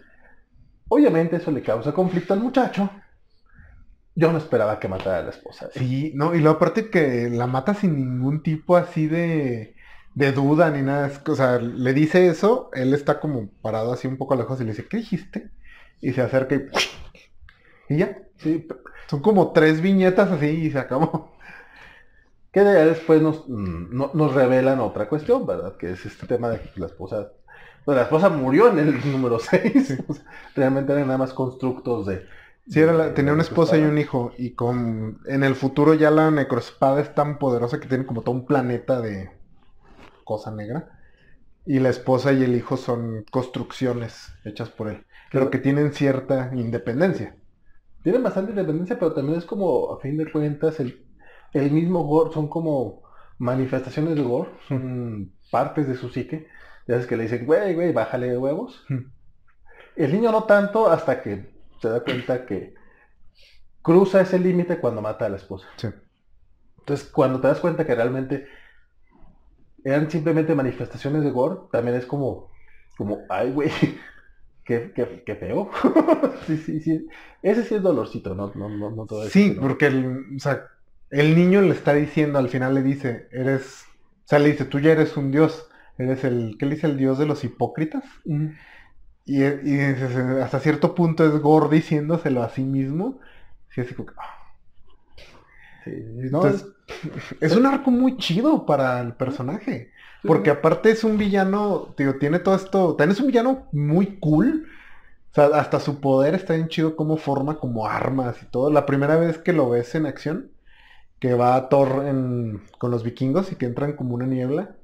obviamente 0.89 1.35
eso 1.35 1.51
le 1.51 1.61
causa 1.61 1.91
conflicto 1.91 2.33
al 2.33 2.39
muchacho. 2.39 2.89
Yo 4.15 4.31
no 4.31 4.39
esperaba 4.39 4.79
que 4.79 4.87
matara 4.87 5.19
a 5.19 5.23
la 5.23 5.29
esposa. 5.29 5.69
Sí, 5.71 6.13
no, 6.15 6.33
y 6.33 6.39
luego 6.39 6.55
aparte 6.55 6.89
que 6.89 7.29
la 7.29 7.45
mata 7.45 7.75
sin 7.75 7.95
ningún 7.95 8.41
tipo 8.41 8.75
así 8.75 9.05
de, 9.05 9.75
de 10.15 10.31
duda 10.31 10.71
ni 10.71 10.81
nada. 10.81 11.11
o 11.27 11.35
sea, 11.35 11.59
le 11.59 11.93
dice 11.93 12.27
eso, 12.27 12.71
él 12.73 12.95
está 12.95 13.19
como 13.19 13.51
parado 13.61 13.93
así 13.93 14.07
un 14.07 14.17
poco 14.17 14.35
lejos 14.35 14.59
y 14.59 14.63
le 14.63 14.71
dice, 14.71 14.87
¿qué 14.87 14.97
dijiste? 14.97 15.51
Y 16.01 16.13
se 16.13 16.21
acerca 16.21 16.55
y... 16.55 16.67
Y 17.89 17.97
ya. 17.97 18.17
Sí, 18.37 18.67
son 19.07 19.21
como 19.21 19.51
tres 19.51 19.81
viñetas 19.81 20.31
así 20.31 20.47
y 20.47 20.71
se 20.71 20.79
acabó. 20.79 21.35
Que 22.51 22.63
ya 22.63 22.71
después 22.85 23.21
nos, 23.21 23.47
nos 23.47 24.33
revelan 24.33 24.79
otra 24.79 25.09
cuestión, 25.09 25.45
¿verdad? 25.45 25.77
Que 25.77 25.91
es 25.91 26.05
este 26.05 26.27
tema 26.27 26.49
de 26.49 26.61
que 26.61 26.79
la 26.79 26.87
esposa... 26.87 27.31
Bueno, 27.85 27.99
la 28.01 28.03
esposa 28.03 28.29
murió 28.29 28.69
en 28.69 28.79
el 28.79 29.11
número 29.11 29.39
6. 29.39 30.03
realmente 30.55 30.91
eran 30.91 31.07
nada 31.07 31.19
más 31.19 31.33
constructos 31.33 32.05
de 32.05 32.25
Sí, 32.69 32.81
era 32.81 33.13
tenía 33.13 33.31
una 33.31 33.43
esposa 33.43 33.77
y 33.77 33.81
un 33.81 33.97
hijo. 33.97 34.33
Y 34.37 34.51
con 34.51 35.21
en 35.25 35.43
el 35.43 35.55
futuro 35.55 35.93
ya 35.93 36.11
la 36.11 36.31
necroespada 36.31 37.01
es 37.01 37.15
tan 37.15 37.39
poderosa 37.39 37.79
que 37.79 37.87
tiene 37.87 38.05
como 38.05 38.21
todo 38.23 38.35
un 38.35 38.45
planeta 38.45 38.99
de 39.01 39.31
cosa 40.25 40.51
negra. 40.51 40.99
Y 41.65 41.79
la 41.79 41.89
esposa 41.89 42.33
y 42.33 42.43
el 42.43 42.55
hijo 42.55 42.77
son 42.77 43.25
construcciones 43.31 44.33
hechas 44.45 44.69
por 44.69 44.89
él. 44.89 45.05
Pero 45.31 45.49
que 45.49 45.57
tienen 45.57 45.93
cierta 45.93 46.51
independencia. 46.53 47.35
Tienen 48.03 48.23
bastante 48.23 48.51
independencia, 48.51 48.97
pero 48.97 49.13
también 49.13 49.37
es 49.37 49.45
como, 49.45 49.93
a 49.93 49.99
fin 49.99 50.17
de 50.17 50.31
cuentas, 50.31 50.79
el, 50.79 51.05
el 51.53 51.71
mismo 51.71 52.03
Gore, 52.03 52.33
son 52.33 52.47
como 52.47 53.03
manifestaciones 53.37 54.15
de 54.15 54.23
Gore, 54.23 54.51
son 54.67 55.33
partes 55.51 55.87
de 55.87 55.95
su 55.95 56.09
psique. 56.09 56.47
Ya 56.87 56.95
es 56.95 57.05
que 57.05 57.17
le 57.17 57.23
dicen, 57.23 57.45
güey, 57.45 57.73
güey, 57.73 57.91
bájale 57.91 58.29
de 58.29 58.37
huevos. 58.37 58.85
El 59.95 60.11
niño 60.13 60.31
no 60.31 60.45
tanto 60.45 60.89
hasta 60.89 61.21
que 61.21 61.51
se 61.81 61.89
da 61.89 62.01
cuenta 62.01 62.45
que 62.45 62.75
cruza 63.81 64.21
ese 64.21 64.39
límite 64.39 64.79
cuando 64.79 65.01
mata 65.01 65.25
a 65.25 65.29
la 65.29 65.37
esposa. 65.37 65.67
Entonces, 66.79 67.09
cuando 67.09 67.41
te 67.41 67.47
das 67.47 67.59
cuenta 67.59 67.85
que 67.85 67.95
realmente 67.95 68.47
eran 69.83 70.09
simplemente 70.09 70.55
manifestaciones 70.55 71.23
de 71.23 71.31
gore, 71.31 71.61
también 71.71 71.97
es 71.97 72.05
como, 72.05 72.51
como, 72.97 73.19
ay, 73.29 73.51
güey, 73.51 73.69
qué, 74.67 75.23
qué, 75.25 75.35
feo. 75.35 75.69
sí, 76.47 76.57
sí, 76.57 76.81
sí. 76.81 77.07
Ese 77.41 77.63
sí 77.63 77.75
es 77.75 77.81
dolorcito, 77.81 78.35
no, 78.35 78.51
no, 78.53 78.69
no, 78.69 78.91
no 78.91 79.05
todo 79.05 79.23
Sí, 79.29 79.57
porque 79.59 79.87
el, 79.87 80.35
o 80.35 80.39
sea, 80.39 80.67
el 81.09 81.35
niño 81.35 81.61
le 81.61 81.71
está 81.71 81.93
diciendo, 81.93 82.37
al 82.37 82.49
final 82.49 82.75
le 82.75 82.83
dice, 82.83 83.29
eres, 83.31 83.85
o 84.25 84.27
sea, 84.27 84.39
le 84.39 84.51
dice, 84.51 84.65
tú 84.65 84.79
ya 84.79 84.91
eres 84.91 85.15
un 85.15 85.31
dios, 85.31 85.69
eres 85.97 86.23
el, 86.25 86.57
¿qué 86.59 86.65
le 86.65 86.75
dice 86.75 86.87
el 86.87 86.97
dios 86.97 87.17
de 87.17 87.25
los 87.25 87.43
hipócritas? 87.43 88.03
Y, 89.25 89.43
hasta 89.43 90.59
cierto 90.59 90.95
punto 90.95 91.25
es 91.25 91.41
Gore 91.41 91.75
diciéndoselo 91.75 92.43
a 92.43 92.49
sí 92.49 92.63
mismo. 92.63 93.19
Sí, 93.69 93.81
así 93.81 93.93
como 93.93 94.09
ah". 94.17 94.37
es, 97.41 97.55
un 97.55 97.65
arco 97.65 97.91
muy 97.91 98.17
chido 98.17 98.65
para 98.65 99.01
el 99.01 99.13
personaje. 99.13 99.91
Porque 100.23 100.49
aparte 100.49 100.91
es 100.91 101.03
un 101.03 101.17
villano, 101.17 101.93
tío, 101.95 102.17
tiene 102.17 102.39
todo 102.39 102.55
esto. 102.55 102.95
También 102.95 103.11
es 103.11 103.19
un 103.19 103.27
villano 103.27 103.67
muy 103.71 104.17
cool. 104.19 104.67
O 105.31 105.33
sea, 105.33 105.45
hasta 105.59 105.79
su 105.79 105.99
poder 105.99 106.35
está 106.35 106.55
bien 106.55 106.67
chido 106.67 106.95
como 106.95 107.17
forma 107.17 107.59
como 107.59 107.87
armas 107.87 108.41
y 108.41 108.45
todo. 108.47 108.71
La 108.71 108.85
primera 108.85 109.15
vez 109.17 109.37
que 109.37 109.53
lo 109.53 109.69
ves 109.69 109.93
en 109.95 110.05
acción, 110.05 110.51
que 111.19 111.33
va 111.33 111.55
a 111.55 111.69
Thor 111.69 112.03
con 112.77 112.91
los 112.91 113.03
vikingos 113.03 113.51
y 113.51 113.55
que 113.55 113.65
entran 113.65 113.93
como 113.93 114.15
una 114.15 114.25
niebla 114.25 114.75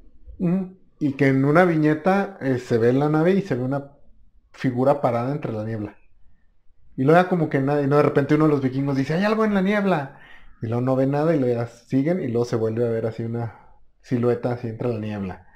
y 0.99 1.13
que 1.13 1.27
en 1.27 1.45
una 1.45 1.65
viñeta 1.65 2.37
eh, 2.41 2.59
se 2.59 2.77
ve 2.77 2.93
la 2.93 3.09
nave 3.09 3.33
y 3.33 3.41
se 3.41 3.55
ve 3.55 3.63
una 3.63 3.91
figura 4.51 5.01
parada 5.01 5.31
entre 5.31 5.51
la 5.51 5.63
niebla. 5.63 5.97
Y 6.95 7.03
luego 7.03 7.21
ya 7.21 7.29
como 7.29 7.49
que 7.49 7.59
nada, 7.59 7.81
y 7.81 7.87
no 7.87 7.97
de 7.97 8.03
repente 8.03 8.35
uno 8.35 8.45
de 8.45 8.51
los 8.51 8.61
vikingos 8.61 8.95
dice, 8.95 9.15
hay 9.15 9.23
algo 9.23 9.45
en 9.45 9.53
la 9.53 9.61
niebla. 9.61 10.19
Y 10.61 10.67
luego 10.67 10.81
no 10.81 10.95
ve 10.95 11.07
nada 11.07 11.35
y 11.35 11.39
luego 11.39 11.65
siguen 11.87 12.21
y 12.21 12.27
luego 12.27 12.45
se 12.45 12.55
vuelve 12.55 12.87
a 12.87 12.89
ver 12.89 13.05
así 13.05 13.23
una 13.23 13.62
silueta 14.03 14.53
así 14.53 14.67
entre 14.69 14.89
la 14.89 14.99
niebla. 14.99 15.47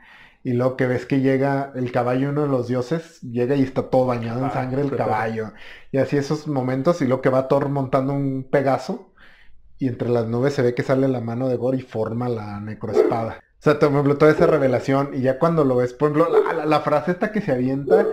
Y 0.43 0.53
luego 0.53 0.77
que 0.77 0.87
ves 0.87 1.05
que 1.05 1.21
llega 1.21 1.73
el 1.75 1.91
caballo, 1.91 2.29
uno 2.29 2.43
de 2.43 2.47
los 2.49 2.67
dioses, 2.69 3.21
llega 3.21 3.55
y 3.55 3.63
está 3.63 3.89
todo 3.91 4.07
bañado 4.07 4.41
en 4.45 4.51
sangre 4.51 4.81
el 4.81 4.95
caballo. 4.95 5.53
Y 5.91 5.99
así 5.99 6.17
esos 6.17 6.47
momentos, 6.47 7.01
y 7.01 7.07
luego 7.07 7.21
que 7.21 7.29
va 7.29 7.49
Thor 7.49 7.69
montando 7.69 8.13
un 8.13 8.47
Pegaso, 8.49 9.13
y 9.79 9.87
entre 9.87 10.09
las 10.09 10.27
nubes 10.27 10.53
se 10.55 10.61
ve 10.63 10.75
que 10.75 10.83
sale 10.83 11.07
la 11.09 11.21
mano 11.21 11.49
de 11.49 11.57
Gore 11.57 11.79
y 11.79 11.81
forma 11.81 12.29
la 12.29 12.59
necroespada. 12.61 13.39
O 13.59 13.63
sea, 13.63 13.79
por 13.79 13.89
ejemplo, 13.91 14.17
toda 14.17 14.31
esa 14.31 14.47
revelación, 14.47 15.11
y 15.13 15.21
ya 15.21 15.39
cuando 15.39 15.65
lo 15.65 15.77
ves, 15.77 15.93
por 15.93 16.11
ejemplo, 16.11 16.29
la, 16.43 16.53
la- 16.53 16.65
la 16.65 16.81
frase 16.81 17.11
esta 17.11 17.31
que 17.31 17.41
se 17.41 17.51
avienta 17.53 18.07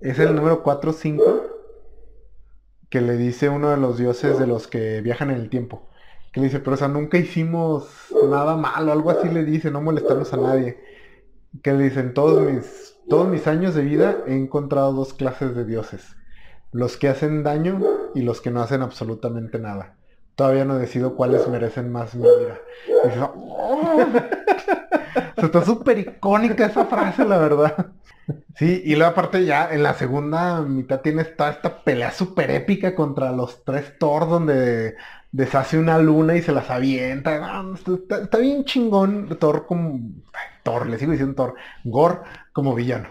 es 0.00 0.18
el 0.18 0.34
número 0.36 0.62
4 0.64 0.92
5, 0.92 1.42
que 2.90 3.00
le 3.00 3.16
dice 3.16 3.48
uno 3.48 3.70
de 3.70 3.76
los 3.76 3.98
dioses 3.98 4.38
de 4.38 4.46
los 4.46 4.66
que 4.66 5.00
viajan 5.02 5.30
en 5.30 5.36
el 5.38 5.50
tiempo. 5.50 5.88
Que 6.32 6.40
le 6.40 6.46
dice, 6.46 6.60
pero 6.60 6.74
o 6.74 6.76
sea, 6.76 6.88
nunca 6.88 7.18
hicimos 7.18 7.88
nada 8.28 8.56
malo, 8.56 8.92
algo 8.92 9.10
así 9.10 9.28
le 9.28 9.44
dice, 9.44 9.70
no 9.70 9.80
molestarnos 9.80 10.32
a 10.32 10.36
nadie. 10.36 10.78
Que 11.62 11.72
le 11.72 11.84
dicen, 11.84 12.14
todos 12.14 12.42
mis, 12.42 12.96
todos 13.08 13.28
mis 13.28 13.46
años 13.46 13.74
de 13.74 13.82
vida 13.82 14.18
he 14.26 14.34
encontrado 14.36 14.92
dos 14.92 15.14
clases 15.14 15.54
de 15.56 15.64
dioses. 15.64 16.16
Los 16.72 16.96
que 16.96 17.08
hacen 17.08 17.42
daño 17.42 17.80
y 18.14 18.22
los 18.22 18.40
que 18.40 18.50
no 18.50 18.60
hacen 18.62 18.82
absolutamente 18.82 19.58
nada. 19.58 19.96
Todavía 20.36 20.64
no 20.64 20.78
decido 20.78 21.16
cuáles 21.16 21.48
merecen 21.48 21.90
más 21.90 22.14
mi 22.14 22.26
ira. 22.28 22.60
Y 22.88 23.18
"Oh". 23.20 23.98
Está 25.36 25.64
súper 25.64 25.98
icónica 25.98 26.66
esa 26.66 26.86
frase, 26.86 27.24
la 27.24 27.38
verdad. 27.38 27.92
Sí, 28.56 28.82
y 28.84 28.94
luego 28.96 29.12
aparte 29.12 29.44
ya 29.44 29.72
en 29.72 29.82
la 29.82 29.94
segunda 29.94 30.60
mitad 30.62 31.00
tienes 31.00 31.36
toda 31.36 31.50
esta 31.50 31.82
pelea 31.84 32.10
súper 32.10 32.50
épica 32.50 32.94
contra 32.94 33.32
los 33.32 33.64
tres 33.64 33.98
Thor 33.98 34.28
donde 34.28 34.96
deshace 35.32 35.78
una 35.78 35.98
luna 35.98 36.36
y 36.36 36.42
se 36.42 36.52
las 36.52 36.70
avienta. 36.70 37.40
Ah, 37.42 37.74
Está, 37.74 38.38
bien 38.38 38.64
chingón 38.64 39.28
Thor 39.38 39.66
como... 39.66 40.00
Thor, 40.62 40.88
le 40.88 40.98
sigo 40.98 41.12
diciendo 41.12 41.34
Thor. 41.34 41.54
Gore 41.84 42.18
como 42.52 42.74
villano. 42.74 43.08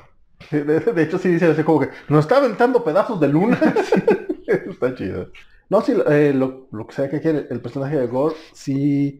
De, 0.51 1.01
hecho, 1.03 1.17
sí 1.17 1.29
dice 1.29 1.47
así 1.47 1.63
como 1.63 1.79
que 1.79 1.89
nos 2.09 2.25
está 2.25 2.37
aventando 2.37 2.83
pedazos 2.83 3.19
de 3.19 3.27
luna. 3.27 3.59
Está 4.47 4.95
chido. 4.95 5.31
No, 5.69 5.81
sí, 5.81 5.93
eh, 6.09 6.33
lo, 6.33 6.67
que 6.87 6.93
sea 6.93 7.09
que 7.09 7.17
aquí 7.17 7.27
el, 7.27 7.59
personaje 7.59 7.97
de 7.97 8.07
Gore, 8.07 8.35
sí, 8.53 9.19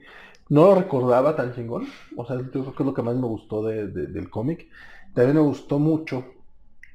no 0.49 0.67
lo 0.67 0.75
recordaba 0.75 1.35
tan 1.35 1.53
chingón. 1.53 1.87
O 2.15 2.25
sea, 2.25 2.37
yo 2.37 2.49
creo 2.51 2.73
que 2.75 2.83
es 2.83 2.87
lo 2.87 2.93
que 2.93 3.01
más 3.01 3.15
me 3.15 3.27
gustó 3.27 3.65
de- 3.65 3.87
de- 3.87 4.07
del 4.07 4.29
cómic. 4.29 4.67
También 5.13 5.35
me 5.35 5.41
gustó 5.41 5.79
mucho 5.79 6.23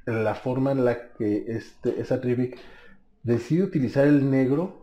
la 0.07 0.35
forma 0.35 0.73
en 0.73 0.85
la 0.85 1.13
que 1.13 1.45
este, 1.49 2.01
esa 2.01 2.21
Trivik 2.21 2.59
decide 3.23 3.65
utilizar 3.65 4.07
el 4.07 4.31
negro 4.31 4.82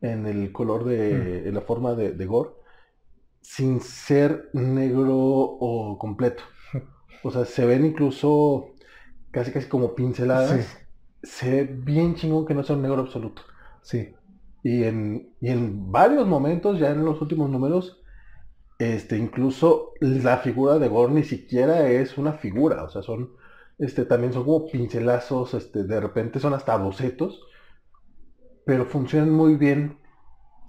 en 0.00 0.26
el 0.26 0.52
color 0.52 0.84
de, 0.84 1.48
en 1.48 1.54
la 1.54 1.60
forma 1.60 1.94
de, 1.94 2.12
de 2.12 2.26
Gore, 2.26 2.50
sin 3.40 3.80
ser 3.80 4.50
negro 4.52 5.16
o 5.16 5.98
completo. 5.98 6.42
O 7.22 7.30
sea, 7.30 7.44
se 7.44 7.66
ven 7.66 7.84
incluso 7.84 8.70
casi 9.30 9.52
casi 9.52 9.68
como 9.68 9.94
pinceladas. 9.94 10.60
Sí. 10.60 10.76
Se 11.22 11.50
ve 11.50 11.64
bien 11.64 12.14
chingón 12.14 12.46
que 12.46 12.54
no 12.54 12.62
sea 12.62 12.76
un 12.76 12.82
negro 12.82 13.00
absoluto. 13.00 13.42
Sí. 13.82 14.14
Y 14.62 14.84
en, 14.84 15.34
y 15.40 15.48
en 15.48 15.90
varios 15.90 16.26
momentos, 16.26 16.78
ya 16.78 16.90
en 16.90 17.04
los 17.04 17.20
últimos 17.20 17.50
números, 17.50 18.02
este, 18.78 19.18
incluso 19.18 19.92
la 20.00 20.38
figura 20.38 20.78
de 20.78 20.88
Gore 20.88 21.12
ni 21.12 21.24
siquiera 21.24 21.88
es 21.90 22.16
una 22.16 22.34
figura. 22.34 22.84
O 22.84 22.88
sea, 22.88 23.02
son, 23.02 23.32
este, 23.78 24.04
también 24.06 24.32
son 24.32 24.44
como 24.44 24.66
pincelazos, 24.66 25.54
este, 25.54 25.84
de 25.84 26.00
repente 26.00 26.40
son 26.40 26.54
hasta 26.54 26.76
bocetos. 26.76 27.42
Pero 28.64 28.84
funcionan 28.86 29.30
muy 29.30 29.56
bien. 29.56 29.98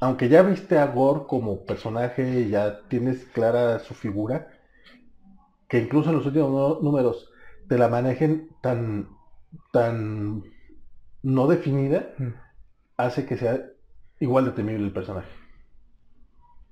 Aunque 0.02 0.30
ya 0.30 0.42
viste 0.42 0.80
a 0.80 0.88
Gore 0.88 1.26
como 1.28 1.64
personaje 1.66 2.42
y 2.42 2.50
ya 2.50 2.82
tienes 2.88 3.26
clara 3.26 3.80
su 3.80 3.94
figura, 3.94 4.48
que 5.68 5.78
incluso 5.80 6.10
en 6.10 6.16
los 6.18 6.26
últimos 6.26 6.82
números 6.82 7.30
te 7.70 7.78
la 7.78 7.88
manejen 7.88 8.50
tan, 8.62 9.10
tan 9.72 10.44
no 11.24 11.48
definida, 11.48 12.10
Mm. 12.18 12.34
hace 12.98 13.26
que 13.26 13.38
sea 13.38 13.64
igual 14.20 14.46
de 14.46 14.52
temible 14.52 14.84
el 14.86 14.94
personaje. 14.94 15.30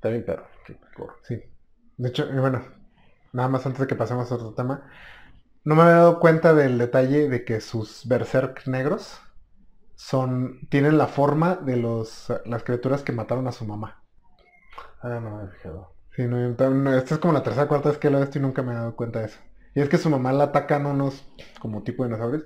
Bien 0.02 0.26
perro. 0.26 0.48
que 0.66 0.78
Gore. 0.98 1.14
Sí. 1.24 1.42
De 1.98 2.10
hecho, 2.10 2.28
bueno, 2.32 2.64
nada 3.34 3.50
más 3.50 3.66
antes 3.66 3.82
de 3.82 3.88
que 3.88 3.96
pasemos 3.96 4.32
a 4.32 4.36
otro 4.36 4.54
tema, 4.54 4.90
no 5.66 5.76
me 5.76 5.82
había 5.84 5.96
dado 5.96 6.20
cuenta 6.20 6.54
del 6.54 6.78
detalle 6.78 7.30
de 7.30 7.44
que 7.46 7.60
sus 7.62 8.08
berserk 8.08 8.66
negros 8.68 9.20
son 10.00 10.68
tienen 10.70 10.98
la 10.98 11.08
forma 11.08 11.56
de 11.58 11.78
los 11.78 12.32
las 12.46 12.64
criaturas 12.64 13.04
que 13.04 13.12
mataron 13.12 13.48
a 13.48 13.52
su 13.52 13.66
mamá. 13.66 14.04
Ah, 15.02 15.20
no 15.20 15.38
me 15.38 15.44
he 15.46 15.48
fijado. 15.50 15.96
Sí, 16.16 16.24
no, 16.28 16.38
no, 16.70 16.94
esta 16.96 17.16
es 17.16 17.20
como 17.20 17.34
la 17.34 17.42
tercera 17.44 17.68
cuarta 17.68 17.90
vez 17.90 17.98
que 17.98 18.10
lo 18.10 18.18
he 18.18 18.22
visto 18.22 18.38
y 18.38 18.42
nunca 18.42 18.62
me 18.62 18.74
he 18.74 18.76
dado 18.76 18.96
cuenta 18.96 19.20
de 19.20 19.26
eso. 19.28 19.40
Y 19.74 19.82
es 19.82 19.90
que 19.90 19.98
su 19.98 20.10
mamá 20.10 20.32
la 20.34 20.46
atacan 20.46 20.86
unos 20.86 21.26
como 21.60 21.84
tipo 21.84 22.04
de 22.04 22.10
dinosaurios. 22.10 22.46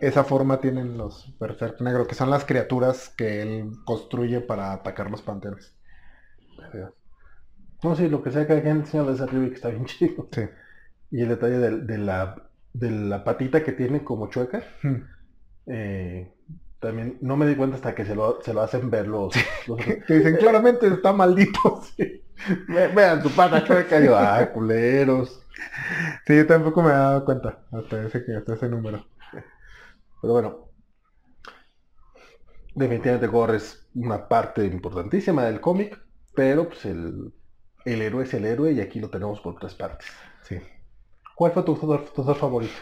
Esa 0.00 0.24
forma 0.24 0.60
tienen 0.60 0.98
los 0.98 1.36
berserk 1.38 1.80
negros, 1.80 2.06
que 2.08 2.14
son 2.14 2.30
las 2.30 2.44
criaturas 2.44 3.08
que 3.16 3.42
él 3.42 3.70
construye 3.84 4.40
para 4.40 4.72
atacar 4.72 5.10
los 5.10 5.22
panteones. 5.22 5.74
No, 7.82 7.94
sí, 7.94 8.08
lo 8.08 8.22
que 8.22 8.30
sea 8.32 8.46
que 8.46 8.54
hayan 8.54 8.78
enseñado 8.78 9.10
de 9.10 9.14
esa 9.16 9.26
tribu 9.28 9.48
que 9.48 9.54
está 9.54 9.68
bien 9.68 9.84
chido. 9.86 10.28
Sí. 10.32 10.42
Y 11.10 11.22
el 11.22 11.28
detalle 11.28 11.58
de, 11.58 11.80
de 11.82 11.98
la, 11.98 12.50
de 12.72 12.90
la 12.90 13.24
patita 13.24 13.62
que 13.64 13.72
tiene 13.72 14.04
como 14.04 14.28
chueca, 14.30 14.62
Hmm. 14.82 15.02
eh, 15.66 16.32
también 16.84 17.18
no 17.20 17.36
me 17.36 17.46
di 17.46 17.56
cuenta 17.56 17.76
hasta 17.76 17.94
que 17.94 18.04
se 18.04 18.14
lo, 18.14 18.40
se 18.42 18.54
lo 18.54 18.62
hacen 18.62 18.90
ver 18.90 19.08
los... 19.08 19.34
los- 19.66 19.80
Que 20.06 20.14
dicen 20.14 20.36
claramente 20.36 20.86
está 20.88 21.12
maldito. 21.12 21.82
Ve- 22.68 22.88
Vean 22.88 23.22
su 23.22 23.30
pata 23.30 23.64
chueca. 23.64 24.00
Yo, 24.00 24.16
ah, 24.16 24.46
culeros. 24.52 25.40
Sí, 26.26 26.36
yo 26.36 26.46
tampoco 26.46 26.82
me 26.82 26.90
he 26.90 26.92
dado 26.92 27.24
cuenta 27.24 27.64
hasta 27.72 28.04
ese, 28.06 28.24
que- 28.24 28.36
hasta 28.36 28.54
ese 28.54 28.68
número. 28.68 29.06
Pero 30.20 30.32
bueno, 30.32 30.68
definitivamente 32.74 33.26
Gore 33.26 33.56
es 33.56 33.86
una 33.94 34.28
parte 34.28 34.64
importantísima 34.66 35.44
del 35.44 35.60
cómic, 35.60 35.98
pero 36.34 36.68
pues 36.68 36.84
el, 36.86 37.32
el 37.84 38.02
héroe 38.02 38.24
es 38.24 38.34
el 38.34 38.44
héroe 38.44 38.72
y 38.72 38.80
aquí 38.80 39.00
lo 39.00 39.10
tenemos 39.10 39.40
por 39.40 39.58
tres 39.58 39.74
partes. 39.74 40.08
Sí. 40.42 40.58
¿Cuál 41.36 41.52
fue 41.52 41.62
tu 41.62 41.74
Thor, 41.76 42.04
tu 42.14 42.24
favorito? 42.34 42.74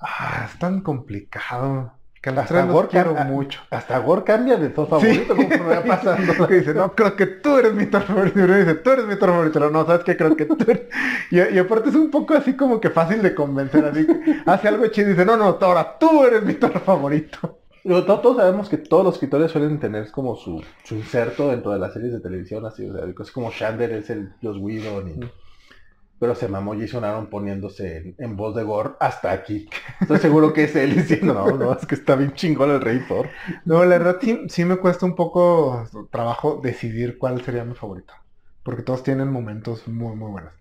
Ah, 0.00 0.46
es 0.50 0.58
tan 0.58 0.80
complicado. 0.82 1.97
Que 2.20 2.30
a 2.30 2.32
los 2.32 2.42
Hasta 2.42 2.54
tres 2.54 2.66
los 2.66 2.74
Gore 2.74 2.88
quiero 2.88 3.14
mucho. 3.14 3.60
Hasta 3.70 3.98
Gore 3.98 4.24
cambia 4.24 4.56
de 4.56 4.70
Thor 4.70 4.88
favorito 4.88 5.36
conforme 5.36 5.74
va 5.76 5.82
pasando. 5.84 6.46
Que 6.48 6.54
dice, 6.60 6.74
no, 6.74 6.92
creo 6.94 7.14
que 7.16 7.26
tú 7.26 7.56
eres 7.58 7.74
mi 7.74 7.86
Thor 7.86 8.02
favorito. 8.02 8.40
Y 8.40 8.42
uno 8.42 8.56
dice, 8.56 8.74
tú 8.74 8.90
eres 8.90 9.06
mi 9.06 9.16
Thor 9.16 9.28
favorito. 9.30 9.60
No, 9.60 9.70
no, 9.70 9.86
¿sabes 9.86 10.02
qué? 10.04 10.16
Creo 10.16 10.34
que 10.36 10.44
tú 10.46 10.56
eres... 10.66 10.82
Y, 11.30 11.38
y 11.54 11.58
aparte 11.58 11.90
es 11.90 11.94
un 11.94 12.10
poco 12.10 12.34
así 12.34 12.54
como 12.54 12.80
que 12.80 12.90
fácil 12.90 13.22
de 13.22 13.34
convencer. 13.34 13.84
Así 13.84 14.04
que 14.06 14.42
hace 14.46 14.68
algo 14.68 14.86
chido 14.88 15.08
y 15.08 15.10
dice, 15.12 15.24
no, 15.24 15.36
no, 15.36 15.58
ahora 15.60 15.96
tú 15.98 16.24
eres 16.24 16.42
mi 16.42 16.54
Thor 16.54 16.78
favorito. 16.80 17.58
To- 17.84 18.04
todos 18.04 18.36
sabemos 18.36 18.68
que 18.68 18.76
todos 18.76 19.04
los 19.04 19.14
escritores 19.14 19.50
suelen 19.52 19.78
tener 19.78 20.10
como 20.10 20.34
su, 20.36 20.62
su 20.84 20.94
inserto 20.96 21.48
dentro 21.48 21.70
de 21.72 21.78
las 21.78 21.92
series 21.94 22.12
de 22.12 22.20
televisión, 22.20 22.66
así, 22.66 22.84
o 22.86 22.92
sea, 22.92 23.14
cosas 23.14 23.32
como 23.32 23.50
Shander 23.50 23.92
es 23.92 24.10
el 24.10 24.30
Joss 24.42 24.58
Whedon, 24.58 25.08
y- 25.08 25.20
pero 26.18 26.34
se 26.34 26.48
mamó 26.48 26.74
Jason 26.78 27.04
Aaron 27.04 27.28
poniéndose 27.30 27.96
en, 27.98 28.14
en 28.18 28.36
voz 28.36 28.54
de 28.56 28.62
Gore 28.64 28.90
hasta 29.00 29.30
aquí. 29.32 29.68
Estoy 30.00 30.18
seguro 30.18 30.52
que 30.52 30.64
es 30.64 30.76
él 30.76 30.94
diciendo, 30.96 31.34
no, 31.34 31.50
no, 31.56 31.72
es 31.72 31.86
que 31.86 31.94
está 31.94 32.16
bien 32.16 32.34
chingón 32.34 32.70
el 32.70 32.80
Rey 32.80 33.00
Thor. 33.06 33.28
No, 33.64 33.84
la 33.84 33.98
verdad 33.98 34.18
sí, 34.20 34.46
sí 34.48 34.64
me 34.64 34.76
cuesta 34.76 35.06
un 35.06 35.14
poco 35.14 35.84
trabajo 36.10 36.60
decidir 36.62 37.18
cuál 37.18 37.42
sería 37.42 37.64
mi 37.64 37.74
favorito. 37.74 38.12
Porque 38.62 38.82
todos 38.82 39.02
tienen 39.02 39.30
momentos 39.32 39.86
muy, 39.88 40.14
muy 40.16 40.30
buenos. 40.30 40.52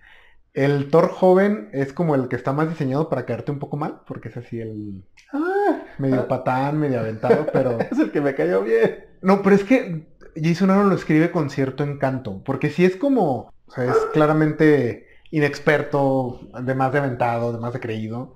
El 0.53 0.89
Thor 0.89 1.09
joven 1.09 1.69
es 1.73 1.93
como 1.93 2.15
el 2.15 2.29
que 2.29 2.35
está 2.35 2.51
más 2.53 2.67
diseñado 2.69 3.09
para 3.09 3.25
caerte 3.25 3.51
un 3.51 3.59
poco 3.59 3.77
mal, 3.77 4.01
porque 4.07 4.29
es 4.29 4.37
así 4.37 4.59
el 4.59 5.03
Ah, 5.33 5.81
medio 5.99 6.21
Ah. 6.21 6.27
patán, 6.27 6.79
medio 6.79 6.99
aventado, 6.99 7.45
pero... 7.53 7.77
es 7.91 7.99
el 7.99 8.11
que 8.11 8.21
me 8.21 8.33
cayó 8.33 8.63
bien. 8.63 9.05
No, 9.21 9.41
pero 9.43 9.55
es 9.55 9.63
que 9.63 10.07
Jason 10.35 10.69
Aaron 10.71 10.89
lo 10.89 10.95
escribe 10.95 11.31
con 11.31 11.49
cierto 11.49 11.83
encanto, 11.83 12.43
porque 12.43 12.69
sí 12.69 12.85
es 12.85 12.95
como, 12.95 13.51
o 13.67 13.71
sea, 13.71 13.85
es 13.85 13.97
claramente 14.13 15.06
inexperto, 15.31 16.41
de 16.61 16.75
más 16.75 16.91
de 16.91 16.99
aventado, 16.99 17.53
de 17.53 17.59
más 17.59 17.73
de 17.73 17.79
creído, 17.79 18.35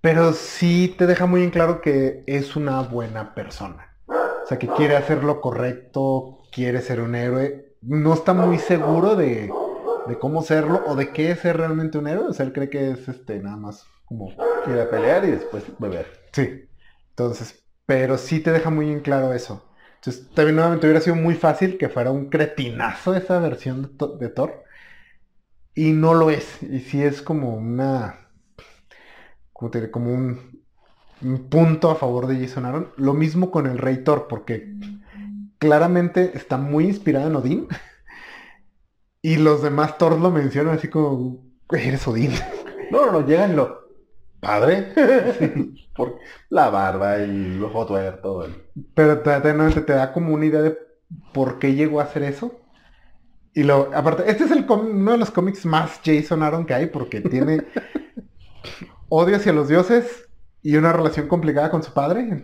pero 0.00 0.32
sí 0.32 0.94
te 0.98 1.06
deja 1.06 1.26
muy 1.26 1.42
en 1.42 1.50
claro 1.50 1.80
que 1.80 2.24
es 2.26 2.56
una 2.56 2.82
buena 2.82 3.34
persona. 3.34 3.96
O 4.06 4.46
sea, 4.46 4.58
que 4.58 4.68
quiere 4.68 4.96
hacer 4.96 5.24
lo 5.24 5.40
correcto, 5.40 6.40
quiere 6.52 6.82
ser 6.82 7.00
un 7.00 7.14
héroe, 7.14 7.76
no 7.80 8.12
está 8.12 8.34
muy 8.34 8.58
seguro 8.58 9.16
de, 9.16 9.50
de 10.06 10.18
cómo 10.18 10.42
serlo 10.42 10.82
o 10.86 10.94
de 10.94 11.12
qué 11.12 11.30
es 11.30 11.40
ser 11.40 11.56
realmente 11.56 11.98
un 11.98 12.06
héroe, 12.06 12.28
o 12.28 12.32
sea, 12.32 12.44
él 12.46 12.52
cree 12.52 12.68
que 12.68 12.90
es 12.90 13.08
este 13.08 13.40
nada 13.40 13.56
más 13.56 13.86
como 14.04 14.30
Ir 14.66 14.78
a 14.80 14.88
pelear 14.88 15.24
y 15.24 15.30
después 15.32 15.64
beber. 15.78 16.06
Sí. 16.32 16.68
Entonces, 17.10 17.64
pero 17.86 18.18
sí 18.18 18.40
te 18.40 18.50
deja 18.52 18.70
muy 18.70 18.90
en 18.90 19.00
claro 19.00 19.32
eso. 19.32 19.64
Entonces, 19.96 20.28
también 20.34 20.56
nuevamente 20.56 20.86
hubiera 20.86 21.00
sido 21.00 21.16
muy 21.16 21.34
fácil 21.34 21.78
que 21.78 21.88
fuera 21.88 22.10
un 22.10 22.28
cretinazo 22.28 23.14
esa 23.14 23.38
versión 23.38 23.96
de, 23.96 24.06
de 24.18 24.28
Thor. 24.28 24.63
Y 25.74 25.92
no 25.92 26.14
lo 26.14 26.30
es. 26.30 26.62
Y 26.62 26.80
sí 26.80 27.02
es 27.02 27.22
como 27.22 27.54
una. 27.54 28.28
¿Cómo 29.52 29.70
te? 29.70 29.90
Como 29.90 30.12
un, 30.12 30.62
un 31.22 31.48
punto 31.48 31.90
a 31.90 31.96
favor 31.96 32.26
de 32.26 32.38
Jason 32.46 32.66
Aaron. 32.66 32.90
Lo 32.96 33.14
mismo 33.14 33.50
con 33.50 33.66
el 33.66 33.78
Rey 33.78 34.04
Thor, 34.04 34.26
porque 34.28 34.74
claramente 35.58 36.32
está 36.34 36.56
muy 36.56 36.84
inspirada 36.86 37.26
en 37.28 37.36
Odín. 37.36 37.68
Y 39.22 39.36
los 39.36 39.62
demás 39.62 39.96
Thor 39.96 40.18
lo 40.20 40.30
mencionan 40.30 40.76
así 40.76 40.88
como, 40.88 41.38
"Güey, 41.68 41.88
eres 41.88 42.06
Odín. 42.06 42.32
No, 42.90 43.06
no, 43.06 43.12
no, 43.12 43.26
llegan 43.26 43.56
lo 43.56 43.88
padre. 44.38 44.92
Por 45.96 46.18
la 46.50 46.68
barba, 46.68 47.14
ojo 47.64 47.86
tuerto. 47.86 48.44
el- 48.44 48.54
Pero 48.94 49.20
te, 49.20 49.40
te- 49.40 49.80
te 49.80 49.92
da 49.94 50.12
como 50.12 50.34
una 50.34 50.44
idea 50.44 50.60
de 50.60 50.76
por 51.32 51.58
qué 51.58 51.74
llegó 51.74 52.00
a 52.00 52.04
hacer 52.04 52.24
eso. 52.24 52.60
Y 53.54 53.62
lo, 53.62 53.90
aparte, 53.94 54.24
este 54.28 54.44
es 54.44 54.50
el 54.50 54.66
uno 54.68 55.12
de 55.12 55.18
los 55.18 55.30
cómics 55.30 55.64
más 55.64 56.00
Jason 56.04 56.42
Aaron 56.42 56.66
que 56.66 56.74
hay 56.74 56.86
porque 56.86 57.20
tiene 57.20 57.62
odio 59.08 59.36
hacia 59.36 59.52
los 59.52 59.68
dioses 59.68 60.28
y 60.62 60.76
una 60.76 60.92
relación 60.92 61.28
complicada 61.28 61.70
con 61.70 61.82
su 61.82 61.92
padre. 61.92 62.42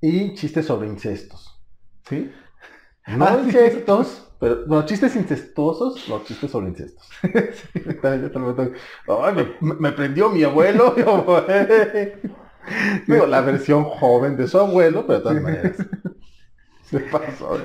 Y 0.00 0.34
chistes 0.34 0.66
sobre 0.66 0.86
incestos. 0.88 1.60
¿Sí? 2.08 2.30
No 3.08 3.24
Ah, 3.24 3.38
sí. 3.40 3.46
incestos, 3.46 4.30
pero 4.38 4.64
no, 4.66 4.84
chistes 4.84 5.16
incestuosos, 5.16 6.08
no, 6.08 6.22
chistes 6.24 6.50
sobre 6.50 6.68
incestos. 6.68 7.08
Lo 8.34 8.40
meto- 8.54 8.72
Ay, 9.24 9.56
me, 9.60 9.74
me 9.74 9.92
prendió 9.92 10.28
mi 10.30 10.44
abuelo. 10.44 10.94
Digo, 13.06 13.26
la 13.26 13.40
versión 13.40 13.84
joven 13.84 14.36
de 14.36 14.46
su 14.46 14.58
abuelo, 14.58 15.06
pero 15.06 15.18
de 15.18 15.22
todas 15.22 15.38
Sí. 15.38 15.42
maneras. 15.42 15.76
Se 16.90 17.00
pasó. 17.00 17.58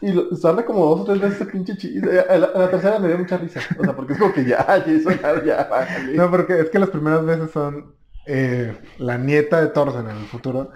Y 0.00 0.12
lo, 0.12 0.34
sale 0.36 0.64
como 0.64 0.84
dos 0.86 1.00
o 1.00 1.04
tres 1.04 1.20
veces 1.20 1.40
ese 1.40 1.50
pinche 1.50 1.76
chiste. 1.76 2.24
La, 2.28 2.38
la 2.54 2.70
tercera 2.70 2.98
me 2.98 3.08
dio 3.08 3.18
mucha 3.18 3.36
risa. 3.38 3.60
O 3.78 3.84
sea, 3.84 3.94
porque 3.96 4.12
es 4.12 4.18
como 4.18 4.32
que 4.32 4.44
ya, 4.44 4.64
Jason, 4.64 5.18
ya, 5.44 5.64
bájale. 5.64 6.14
No, 6.14 6.30
porque 6.30 6.60
es 6.60 6.70
que 6.70 6.78
las 6.78 6.90
primeras 6.90 7.24
veces 7.24 7.50
son 7.50 7.94
eh, 8.26 8.76
la 8.98 9.18
nieta 9.18 9.60
de 9.60 9.68
Thorson 9.68 10.08
en 10.08 10.16
el 10.16 10.26
futuro, 10.26 10.70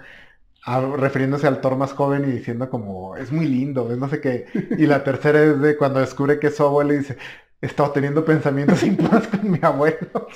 refiriéndose 0.97 1.47
al 1.47 1.61
Thor 1.61 1.77
más 1.77 1.93
joven 1.93 2.23
y 2.27 2.31
diciendo 2.31 2.69
como, 2.69 3.15
es 3.17 3.31
muy 3.31 3.47
lindo, 3.47 3.91
es 3.91 3.97
no 3.97 4.09
sé 4.09 4.19
qué. 4.21 4.47
Y 4.77 4.85
la 4.87 5.03
tercera 5.03 5.41
es 5.43 5.61
de 5.61 5.77
cuando 5.77 5.99
descubre 5.99 6.39
que 6.39 6.47
es 6.47 6.55
su 6.55 6.63
abuelo 6.63 6.93
y 6.93 6.97
dice, 6.99 7.17
he 7.61 7.67
estado 7.67 7.91
teniendo 7.91 8.25
pensamientos 8.25 8.83
impuros 8.83 9.27
con 9.27 9.51
mi 9.51 9.59
abuelo. 9.61 10.27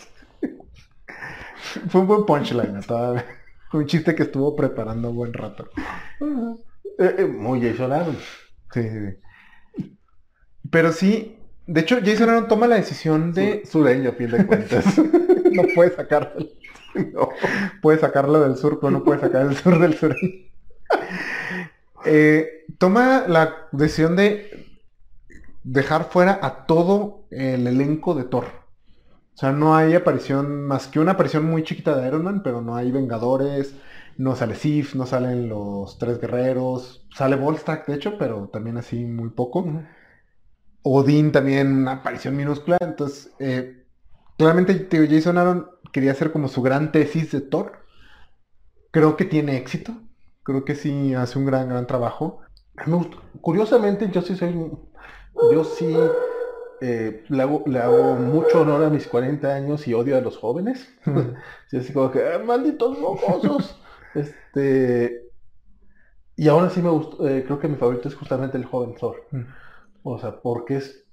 Fue 1.89 2.01
un 2.01 2.07
buen 2.07 2.25
punchline, 2.25 2.77
estaba- 2.77 3.23
un 3.73 3.85
chiste 3.85 4.15
que 4.15 4.23
estuvo 4.23 4.55
preparando 4.55 5.09
un 5.11 5.15
buen 5.15 5.33
rato. 5.33 5.69
Eh, 6.99 7.15
eh, 7.19 7.25
muy 7.25 7.61
Jason 7.61 7.91
Aaron. 7.91 8.17
Sí, 8.73 8.83
sí, 8.83 8.89
sí. 8.89 9.93
Pero 10.69 10.91
sí, 10.91 11.37
de 11.65 11.81
hecho, 11.81 11.97
Jason 12.03 12.29
Aaron 12.29 12.47
toma 12.47 12.67
la 12.67 12.75
decisión 12.75 13.33
de 13.33 13.61
Su- 13.65 13.79
sureño, 13.79 14.09
a 14.09 14.13
fin 14.13 14.29
de 14.31 14.45
cuentas. 14.45 14.85
no 15.51 15.63
puede 15.75 15.95
sacar 15.95 16.35
No. 17.13 17.29
puede 17.81 17.99
sacarlo 17.99 18.41
del 18.41 18.57
sur, 18.57 18.79
pero 18.79 18.91
no 18.91 19.03
puede 19.03 19.19
sacar 19.21 19.43
el 19.45 19.55
sur 19.55 19.79
del 19.79 19.95
sur. 19.95 20.15
Eh, 22.05 22.65
toma 22.77 23.25
la 23.27 23.67
decisión 23.73 24.15
de 24.15 24.67
dejar 25.63 26.05
fuera 26.05 26.39
a 26.41 26.65
todo 26.65 27.25
el 27.29 27.67
elenco 27.67 28.15
de 28.15 28.23
Thor. 28.23 28.45
O 29.33 29.37
sea, 29.37 29.51
no 29.51 29.75
hay 29.75 29.93
aparición 29.95 30.65
más 30.65 30.87
que 30.87 30.99
una 31.01 31.11
aparición 31.11 31.43
muy 31.45 31.63
chiquita 31.63 31.97
de 31.97 32.07
Iron 32.07 32.23
Man, 32.23 32.41
pero 32.41 32.61
no 32.61 32.75
hay 32.77 32.91
Vengadores, 32.91 33.75
no 34.19 34.35
sale 34.35 34.55
Sif, 34.55 34.95
no 34.95 35.05
salen 35.07 35.49
los 35.49 35.97
tres 35.97 36.21
guerreros, 36.21 37.07
sale 37.15 37.35
Volstagg 37.37 37.85
de 37.87 37.95
hecho, 37.95 38.17
pero 38.19 38.49
también 38.49 38.77
así 38.77 39.05
muy 39.05 39.29
poco. 39.31 39.65
Odín 40.83 41.31
también 41.31 41.73
una 41.73 41.93
aparición 41.93 42.35
minúscula, 42.35 42.77
entonces 42.81 43.31
eh, 43.39 43.85
claramente 44.37 44.87
Jason 45.09 45.37
Aaron 45.37 45.69
quería 45.93 46.11
hacer 46.11 46.31
como 46.31 46.47
su 46.47 46.61
gran 46.61 46.91
tesis 46.91 47.31
de 47.31 47.41
Thor. 47.41 47.85
Creo 48.91 49.15
que 49.17 49.25
tiene 49.25 49.57
éxito, 49.57 49.93
creo 50.43 50.65
que 50.65 50.75
sí 50.75 51.13
hace 51.13 51.37
un 51.37 51.45
gran, 51.45 51.69
gran 51.69 51.85
trabajo. 51.85 52.41
Curiosamente, 53.41 54.09
yo 54.11 54.21
sí 54.21 54.35
soy, 54.35 54.55
yo 55.51 55.63
sí 55.63 55.95
eh, 56.81 57.23
le, 57.29 57.41
hago, 57.43 57.63
le 57.67 57.79
hago 57.79 58.15
mucho 58.15 58.61
honor 58.61 58.83
a 58.85 58.89
mis 58.89 59.07
40 59.07 59.53
años 59.53 59.87
y 59.87 59.93
odio 59.93 60.17
a 60.17 60.21
los 60.21 60.37
jóvenes. 60.37 60.89
Sí, 61.69 61.77
así 61.77 61.93
como 61.93 62.11
que, 62.11 62.19
"Ah, 62.27 62.39
malditos 62.39 62.97
mocosos. 62.97 63.79
Este, 64.15 65.23
y 66.35 66.47
aún 66.47 66.63
así 66.65 66.81
me 66.81 66.89
gustó, 66.89 67.27
eh, 67.27 67.43
creo 67.45 67.59
que 67.59 67.67
mi 67.67 67.75
favorito 67.75 68.07
es 68.07 68.15
justamente 68.15 68.57
el 68.57 68.65
joven 68.65 68.95
Thor. 68.95 69.27
O 70.03 70.17
sea, 70.19 70.39
porque 70.41 70.77
es 70.77 71.05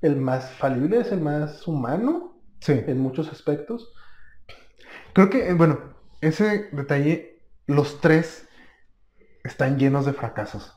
el 0.00 0.16
más 0.16 0.50
falible, 0.52 1.00
es 1.00 1.12
el 1.12 1.20
más 1.20 1.66
humano 1.66 2.40
Sí. 2.60 2.72
en 2.86 2.98
muchos 2.98 3.30
aspectos. 3.30 3.92
Creo 5.12 5.28
que, 5.30 5.48
eh, 5.48 5.54
bueno, 5.54 5.78
ese 6.20 6.68
detalle, 6.72 7.42
los 7.66 8.00
tres 8.00 8.48
están 9.44 9.78
llenos 9.78 10.06
de 10.06 10.12
fracasos. 10.14 10.72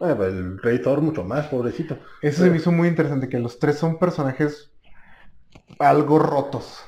Ah, 0.00 0.14
pero 0.16 0.26
el 0.26 0.58
rey 0.58 0.80
Thor 0.80 1.00
mucho 1.00 1.24
más, 1.24 1.46
pobrecito. 1.48 1.98
Eso 2.22 2.44
se 2.44 2.50
me 2.50 2.56
hizo 2.56 2.72
muy 2.72 2.88
interesante, 2.88 3.28
que 3.28 3.38
los 3.38 3.58
tres 3.58 3.78
son 3.78 3.98
personajes 3.98 4.72
algo 5.78 6.18
rotos. 6.18 6.84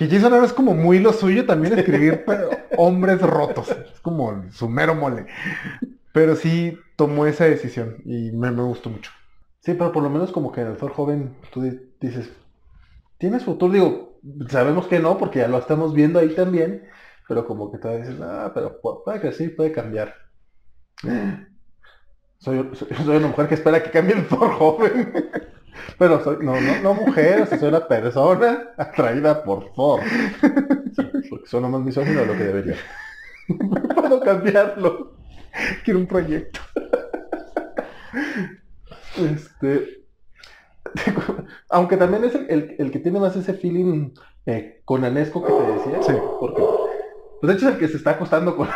Que 0.00 0.08
Jason 0.08 0.32
Aaron 0.32 0.46
es 0.46 0.54
como 0.54 0.72
muy 0.72 0.98
lo 0.98 1.12
suyo 1.12 1.44
también 1.44 1.78
escribir 1.78 2.24
hombres 2.78 3.20
rotos. 3.20 3.68
Es 3.68 4.00
como 4.00 4.50
su 4.50 4.66
mero 4.66 4.94
mole. 4.94 5.26
Pero 6.14 6.36
sí 6.36 6.78
tomó 6.96 7.26
esa 7.26 7.44
decisión 7.44 7.98
y 8.06 8.32
me, 8.32 8.50
me 8.50 8.62
gustó 8.62 8.88
mucho. 8.88 9.10
Sí, 9.60 9.74
pero 9.74 9.92
por 9.92 10.02
lo 10.02 10.08
menos 10.08 10.32
como 10.32 10.52
que 10.52 10.62
el 10.62 10.78
Thor 10.78 10.94
joven 10.94 11.36
tú 11.52 11.60
di- 11.60 11.78
dices, 12.00 12.32
¿tienes 13.18 13.44
futuro? 13.44 13.74
Digo, 13.74 14.20
sabemos 14.48 14.86
que 14.86 15.00
no, 15.00 15.18
porque 15.18 15.40
ya 15.40 15.48
lo 15.48 15.58
estamos 15.58 15.92
viendo 15.92 16.18
ahí 16.18 16.34
también, 16.34 16.88
pero 17.28 17.46
como 17.46 17.70
que 17.70 17.76
todavía 17.76 18.06
dices, 18.06 18.22
ah, 18.22 18.52
pero 18.54 18.80
pu- 18.80 19.04
puede 19.04 19.20
que 19.20 19.32
sí, 19.32 19.50
puede 19.50 19.70
cambiar. 19.70 20.14
Soy, 22.38 22.70
soy, 22.72 22.88
soy 23.04 23.16
una 23.18 23.28
mujer 23.28 23.48
que 23.48 23.54
espera 23.54 23.82
que 23.82 23.90
cambie 23.90 24.16
el 24.16 24.26
Thor 24.26 24.52
joven. 24.54 25.12
Pero 25.98 26.22
soy, 26.22 26.38
no, 26.40 26.60
no, 26.60 26.80
no 26.82 26.94
mujer, 26.94 27.46
soy 27.46 27.68
una 27.68 27.86
persona 27.86 28.70
atraída 28.76 29.42
por 29.44 29.72
Thor. 29.74 30.00
Sí, 30.96 31.02
porque 31.30 31.46
suena 31.46 31.68
más 31.68 31.80
misógino 31.82 32.20
de 32.20 32.26
lo 32.26 32.32
que 32.32 32.44
debería. 32.44 32.76
Puedo 33.94 34.20
cambiarlo. 34.20 35.12
Quiero 35.84 36.00
un 36.00 36.06
proyecto. 36.06 36.60
Este, 39.16 40.04
aunque 41.68 41.96
también 41.96 42.24
es 42.24 42.34
el, 42.34 42.46
el- 42.50 42.76
el 42.78 42.90
que 42.90 42.98
tiene 42.98 43.20
más 43.20 43.36
ese 43.36 43.54
feeling 43.54 44.10
eh, 44.46 44.82
conanesco 44.84 45.44
que 45.44 45.52
te 45.52 45.72
decía. 45.72 46.02
Sí. 46.02 46.12
Porque, 46.38 46.62
pues 47.40 47.48
de 47.52 47.54
hecho 47.54 47.68
es 47.68 47.74
el 47.74 47.80
que 47.80 47.88
se 47.88 47.96
está 47.96 48.12
acostando 48.12 48.56
con, 48.56 48.68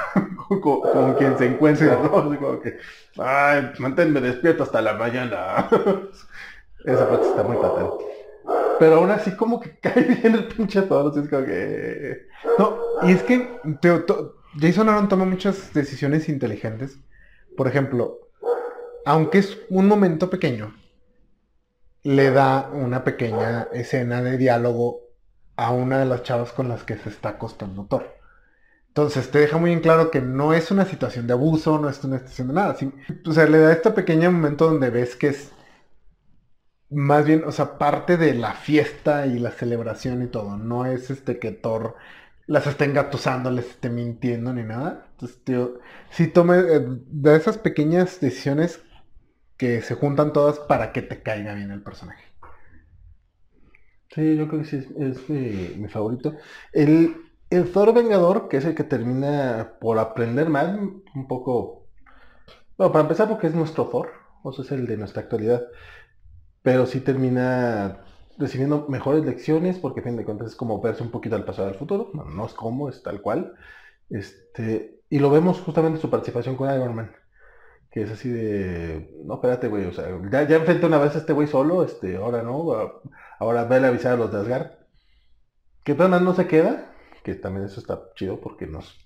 con, 0.61 0.81
con 0.81 1.15
quien 1.15 1.37
se 1.39 1.47
encuentra. 1.47 1.99
¿no? 2.03 2.19
Así 2.19 2.37
como 2.37 2.61
que, 2.61 2.77
ay, 3.19 3.73
manténme 3.79 4.21
despierto 4.21 4.63
hasta 4.63 4.81
la 4.83 4.95
mañana. 4.95 5.69
Esa 6.85 7.09
parte 7.09 7.27
está 7.29 7.43
muy 7.43 7.57
fatal. 7.57 7.91
Pero 8.79 8.97
aún 8.97 9.11
así 9.11 9.37
como 9.37 9.61
que 9.61 9.79
cae 9.83 10.03
bien 10.03 10.35
el 10.35 10.49
pinche 10.49 10.83
todo, 10.83 11.11
así 11.11 11.21
es 11.21 11.29
como 11.29 11.45
que... 11.45 12.27
No, 12.59 12.79
y 13.03 13.13
es 13.13 13.23
que 13.23 13.59
te- 13.81 14.05
Jason 14.61 14.89
Aaron 14.89 15.09
toma 15.09 15.25
muchas 15.25 15.73
decisiones 15.73 16.29
inteligentes. 16.29 16.99
Por 17.57 17.69
ejemplo, 17.69 18.21
aunque 19.05 19.39
es 19.39 19.59
un 19.71 19.89
momento 19.89 20.31
pequeño, 20.31 20.75
le 22.03 22.31
da 22.31 22.71
una 22.73 23.03
pequeña 23.05 23.69
escena 23.73 24.23
de 24.23 24.37
diálogo 24.37 25.01
a 25.57 25.73
una 25.73 25.99
de 26.01 26.07
las 26.07 26.23
chavas 26.23 26.53
con 26.53 26.69
las 26.69 26.85
que 26.85 26.97
se 26.97 27.09
está 27.09 27.31
acostando 27.31 27.87
Thor. 27.87 28.15
Entonces 28.89 29.31
te 29.31 29.39
deja 29.41 29.59
muy 29.59 29.73
en 29.73 29.81
claro 29.81 30.11
que 30.11 30.21
no 30.21 30.53
es 30.55 30.71
una 30.71 30.85
situación 30.85 31.27
de 31.27 31.33
abuso, 31.33 31.79
no 31.79 31.89
es 31.89 32.03
una 32.05 32.19
situación 32.19 32.49
de 32.49 32.55
nada. 32.55 32.77
O 33.27 33.33
sea, 33.33 33.47
le 33.47 33.59
da 33.59 33.73
este 33.73 33.91
pequeño 33.91 34.31
momento 34.31 34.67
donde 34.67 34.91
ves 34.91 35.17
que 35.17 35.29
es 35.29 35.51
más 36.95 37.27
bien, 37.27 37.45
o 37.47 37.53
sea, 37.53 37.79
parte 37.79 38.17
de 38.17 38.35
la 38.35 38.55
fiesta 38.55 39.27
y 39.27 39.39
la 39.39 39.51
celebración 39.51 40.23
y 40.23 40.29
todo. 40.29 40.57
No 40.57 40.87
es 40.87 41.11
este 41.11 41.39
que 41.39 41.53
Thor 41.53 41.97
las 42.47 42.67
esté 42.67 42.85
engatusando, 42.85 43.51
les 43.51 43.67
esté 43.71 43.91
mintiendo 43.91 44.53
ni 44.53 44.63
nada. 44.63 45.07
Entonces, 45.13 45.43
tío, 45.45 45.81
sí 46.11 46.29
tome 46.29 46.59
eh, 46.59 46.81
de 46.87 47.37
esas 47.37 47.59
pequeñas 47.59 48.21
decisiones 48.21 48.83
que 49.57 49.83
se 49.83 49.95
juntan 49.95 50.33
todas 50.33 50.59
para 50.61 50.93
que 50.93 51.03
te 51.03 51.23
caiga 51.23 51.55
bien 51.55 51.71
el 51.71 51.83
personaje. 51.83 52.25
Sí, 54.15 54.37
yo 54.37 54.47
creo 54.49 54.61
que 54.63 54.67
sí 54.67 54.77
es, 54.99 55.29
mi, 55.29 55.75
mi 55.77 55.89
favorito. 55.89 56.37
El, 56.73 57.17
el 57.51 57.73
Thor 57.73 57.93
Vengador, 57.93 58.49
que 58.49 58.59
es 58.59 58.65
el 58.65 58.75
que 58.75 58.85
termina 58.85 59.75
por 59.81 59.99
aprender 59.99 60.49
más, 60.49 60.79
un 61.15 61.27
poco... 61.29 61.89
Bueno, 62.77 62.93
para 62.93 63.03
empezar 63.03 63.29
porque 63.29 63.49
es 63.49 63.55
nuestro 63.55 63.87
Thor, 63.87 64.11
o 64.43 64.53
sea, 64.53 64.65
es 64.65 64.73
el 64.73 64.87
de 64.87 64.97
nuestra 64.97 65.23
actualidad. 65.23 65.65
Pero 66.65 66.87
sí 66.87 67.01
termina 67.01 68.01
recibiendo 68.39 68.87
mejores 68.89 69.25
lecciones, 69.25 69.79
porque 69.79 70.01
a 70.01 70.03
fin 70.03 70.17
de 70.17 70.25
cuentas 70.25 70.49
es 70.49 70.57
como 70.57 70.81
verse 70.81 71.05
un 71.05 71.11
poquito 71.13 71.37
al 71.37 71.45
pasado 71.45 71.69
al 71.69 71.77
futuro. 71.77 72.11
No 72.15 72.47
es 72.47 72.55
como, 72.55 72.89
es 72.89 73.03
tal 73.03 73.21
cual. 73.21 73.55
Este, 74.11 75.01
y 75.11 75.19
lo 75.21 75.31
vemos 75.31 75.61
justamente 75.61 75.99
en 75.99 76.03
su 76.03 76.11
participación 76.11 76.57
con 76.57 76.75
Iron 76.75 76.95
Man. 76.97 77.13
que 77.91 78.03
es 78.03 78.11
así 78.11 78.31
de, 78.31 79.15
no, 79.25 79.35
espérate, 79.35 79.69
güey, 79.69 79.87
o 79.87 79.93
sea, 79.93 80.09
ya, 80.33 80.49
ya 80.49 80.57
enfrenté 80.57 80.87
una 80.87 80.99
vez 80.99 81.15
a 81.15 81.19
este 81.19 81.33
güey 81.33 81.47
solo, 81.47 81.85
este, 81.85 82.17
ahora 82.17 82.43
no, 82.43 83.03
ahora 83.39 83.65
ve 83.65 83.77
a 83.77 83.89
avisar 83.89 84.15
a 84.15 84.17
los 84.17 84.33
de 84.33 84.39
Asgard. 84.41 84.73
Que 85.85 85.95
más 85.95 86.23
no 86.23 86.35
se 86.35 86.47
queda, 86.49 86.93
que 87.23 87.35
también 87.35 87.67
eso 87.67 87.81
está 87.81 88.01
chido 88.17 88.41
porque 88.41 88.67
nos 88.67 88.99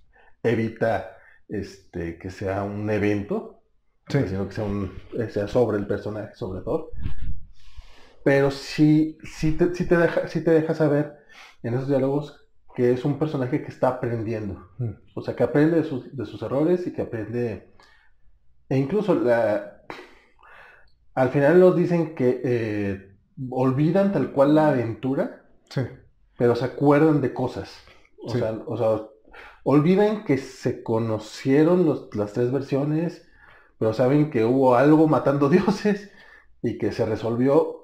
evita 0.43 1.19
este, 1.49 2.19
que 2.19 2.31
sea 2.31 2.63
un 2.63 2.89
evento, 2.91 3.61
sino 4.09 4.49
que 4.49 4.55
sea, 4.55 4.65
un, 4.65 4.93
sea 5.31 5.49
sobre 5.49 5.79
el 5.79 5.87
personaje, 5.87 6.35
sobre 6.35 6.63
todo. 6.63 6.91
Pero 8.29 8.51
sí, 8.51 9.17
sí, 9.25 9.53
te, 9.53 9.69
te 9.69 9.97
deja, 9.97 10.29
sí 10.29 10.45
te 10.45 10.51
deja 10.51 10.75
saber 10.75 11.17
en 11.63 11.73
esos 11.73 11.89
diálogos 11.89 12.47
que 12.77 12.93
es 12.93 13.07
un 13.07 13.19
personaje 13.19 13.63
que 13.63 13.69
está 13.69 13.89
aprendiendo. 13.89 14.69
Mm. 14.77 14.91
O 15.15 15.23
sea, 15.23 15.35
que 15.35 15.45
aprende 15.45 15.79
de 15.79 15.85
sus, 15.85 16.15
de 16.15 16.27
sus 16.27 16.43
errores 16.43 16.87
y 16.87 16.93
que 16.93 17.01
aprende 17.01 17.73
e 18.69 18.77
incluso 18.77 19.15
la, 19.15 19.81
al 21.15 21.31
final 21.31 21.59
nos 21.59 21.75
dicen 21.75 22.15
que 22.15 22.43
eh, 22.45 23.17
olvidan 23.49 24.13
tal 24.13 24.33
cual 24.33 24.55
la 24.55 24.69
aventura, 24.69 25.47
pero 26.37 26.55
se 26.55 26.67
acuerdan 26.67 27.23
de 27.23 27.33
cosas. 27.33 27.75
O, 28.23 28.29
sea, 28.29 28.53
o 28.67 28.77
sea, 28.77 29.07
olvidan 29.63 30.25
que 30.25 30.37
se 30.37 30.83
conocieron 30.83 32.11
las 32.13 32.35
tres 32.35 32.53
versiones, 32.53 33.27
pero 33.79 33.95
saben 33.95 34.29
que 34.29 34.45
hubo 34.45 34.75
algo 34.75 35.09
matando 35.09 35.49
dioses 35.49 36.13
y 36.61 36.77
que 36.77 36.93
se 36.93 37.07
resolvió. 37.07 37.78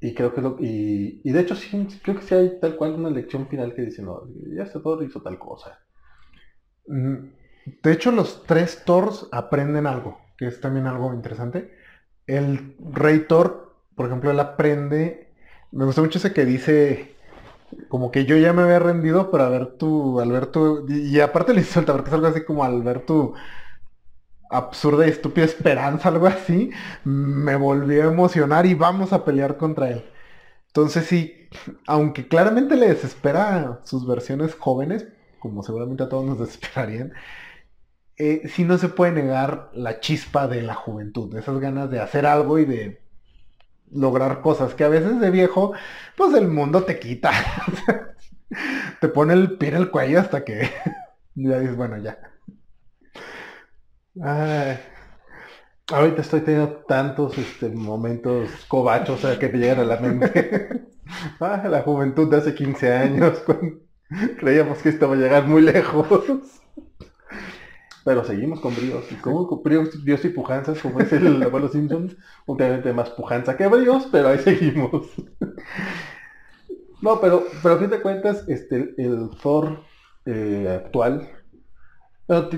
Y 0.00 0.14
creo 0.14 0.34
que 0.34 0.42
lo, 0.42 0.56
y, 0.60 1.20
y 1.24 1.32
de 1.32 1.40
hecho 1.40 1.54
sí, 1.54 1.88
creo 2.02 2.16
que 2.16 2.22
sí 2.22 2.34
hay 2.34 2.60
tal 2.60 2.76
cual 2.76 2.92
una 2.92 3.10
lección 3.10 3.48
final 3.48 3.74
que 3.74 3.82
dice, 3.82 4.02
no, 4.02 4.22
ya 4.54 4.64
este 4.64 4.80
Thor 4.80 5.02
hizo 5.02 5.22
tal 5.22 5.38
cosa. 5.38 5.80
Mm, 6.86 7.28
de 7.82 7.92
hecho, 7.92 8.12
los 8.12 8.44
tres 8.44 8.82
Thors 8.84 9.28
aprenden 9.32 9.86
algo 9.86 10.26
que 10.36 10.46
es 10.46 10.60
también 10.60 10.86
algo 10.86 11.12
interesante. 11.14 11.72
El 12.26 12.76
rey 12.92 13.20
Thor, 13.28 13.74
por 13.94 14.06
ejemplo, 14.06 14.30
él 14.30 14.40
aprende, 14.40 15.32
me 15.72 15.84
gusta 15.84 16.02
mucho 16.02 16.18
ese 16.18 16.32
que 16.32 16.44
dice, 16.44 17.14
como 17.88 18.10
que 18.10 18.26
yo 18.26 18.36
ya 18.36 18.52
me 18.52 18.62
había 18.62 18.78
rendido, 18.78 19.30
pero 19.30 19.44
al 19.44 19.52
ver 19.52 19.78
tu, 19.78 20.20
al 20.20 20.30
ver 20.32 20.46
tu, 20.46 20.86
y, 20.88 21.20
aparte 21.20 21.54
le 21.54 21.60
insulta, 21.60 21.92
porque 21.92 22.10
es 22.10 22.14
algo 22.14 22.26
así 22.26 22.44
como 22.44 22.64
al 22.64 22.82
ver 22.82 23.06
tu 23.06 23.34
absurda 24.50 25.06
y 25.06 25.10
estúpida 25.10 25.44
esperanza, 25.44 26.08
algo 26.08 26.26
así, 26.26 26.70
me 27.04 27.56
volvió 27.56 28.04
a 28.04 28.12
emocionar 28.12 28.66
y 28.66 28.74
vamos 28.74 29.12
a 29.12 29.24
pelear 29.24 29.56
contra 29.56 29.90
él. 29.90 30.04
Entonces 30.68 31.06
sí, 31.06 31.48
aunque 31.86 32.28
claramente 32.28 32.76
le 32.76 32.88
desespera 32.88 33.80
sus 33.84 34.06
versiones 34.06 34.54
jóvenes, 34.54 35.06
como 35.38 35.62
seguramente 35.62 36.02
a 36.02 36.08
todos 36.08 36.24
nos 36.26 36.38
desesperarían, 36.40 37.12
eh, 38.18 38.48
si 38.48 38.64
no 38.64 38.78
se 38.78 38.88
puede 38.88 39.12
negar 39.12 39.70
la 39.74 40.00
chispa 40.00 40.48
de 40.48 40.62
la 40.62 40.74
juventud, 40.74 41.36
esas 41.36 41.58
ganas 41.60 41.90
de 41.90 42.00
hacer 42.00 42.26
algo 42.26 42.58
y 42.58 42.64
de 42.64 43.02
lograr 43.90 44.40
cosas 44.40 44.74
que 44.74 44.84
a 44.84 44.88
veces 44.88 45.20
de 45.20 45.30
viejo, 45.30 45.72
pues 46.16 46.34
el 46.34 46.48
mundo 46.48 46.84
te 46.84 46.98
quita. 46.98 47.32
te 49.00 49.08
pone 49.08 49.34
el 49.34 49.58
pie 49.58 49.70
en 49.70 49.76
el 49.76 49.90
cuello 49.90 50.20
hasta 50.20 50.44
que 50.44 50.70
ya 51.34 51.58
dices, 51.58 51.76
bueno, 51.76 51.98
ya. 51.98 52.18
Ahorita 54.20 56.20
estoy 56.20 56.40
teniendo 56.40 56.84
tantos 56.88 57.36
este, 57.38 57.68
momentos 57.68 58.48
cobachos 58.68 59.20
que 59.38 59.48
te 59.48 59.58
llegan 59.58 59.80
a 59.80 59.84
la 59.84 59.98
mente. 59.98 60.86
ah, 61.40 61.62
la 61.68 61.82
juventud 61.82 62.30
de 62.30 62.38
hace 62.38 62.54
15 62.54 62.92
años, 62.92 63.38
cuando 63.46 63.78
creíamos 64.38 64.78
que 64.78 64.90
esto 64.90 65.06
iba 65.06 65.14
a 65.14 65.18
llegar 65.18 65.46
muy 65.46 65.62
lejos. 65.62 66.24
Pero 68.04 68.24
seguimos 68.24 68.60
con 68.60 68.74
bríos. 68.74 69.10
Y 69.10 69.16
como 69.16 69.60
bríos, 69.62 70.24
y 70.24 70.28
pujanzas, 70.28 70.80
como 70.80 71.00
es 71.00 71.12
el 71.12 71.42
abuelo 71.42 71.68
Simpson, 71.68 72.16
obviamente 72.46 72.92
más 72.92 73.10
pujanza 73.10 73.56
que 73.56 73.66
bríos, 73.66 74.08
pero 74.12 74.28
ahí 74.28 74.38
seguimos. 74.38 75.08
no, 77.02 77.20
pero, 77.20 77.44
pero 77.62 77.74
a 77.74 77.78
fin 77.78 77.90
de 77.90 78.00
cuentas, 78.00 78.44
este, 78.48 78.94
el 78.96 79.30
Thor 79.42 79.80
eh, 80.24 80.82
actual 80.84 81.28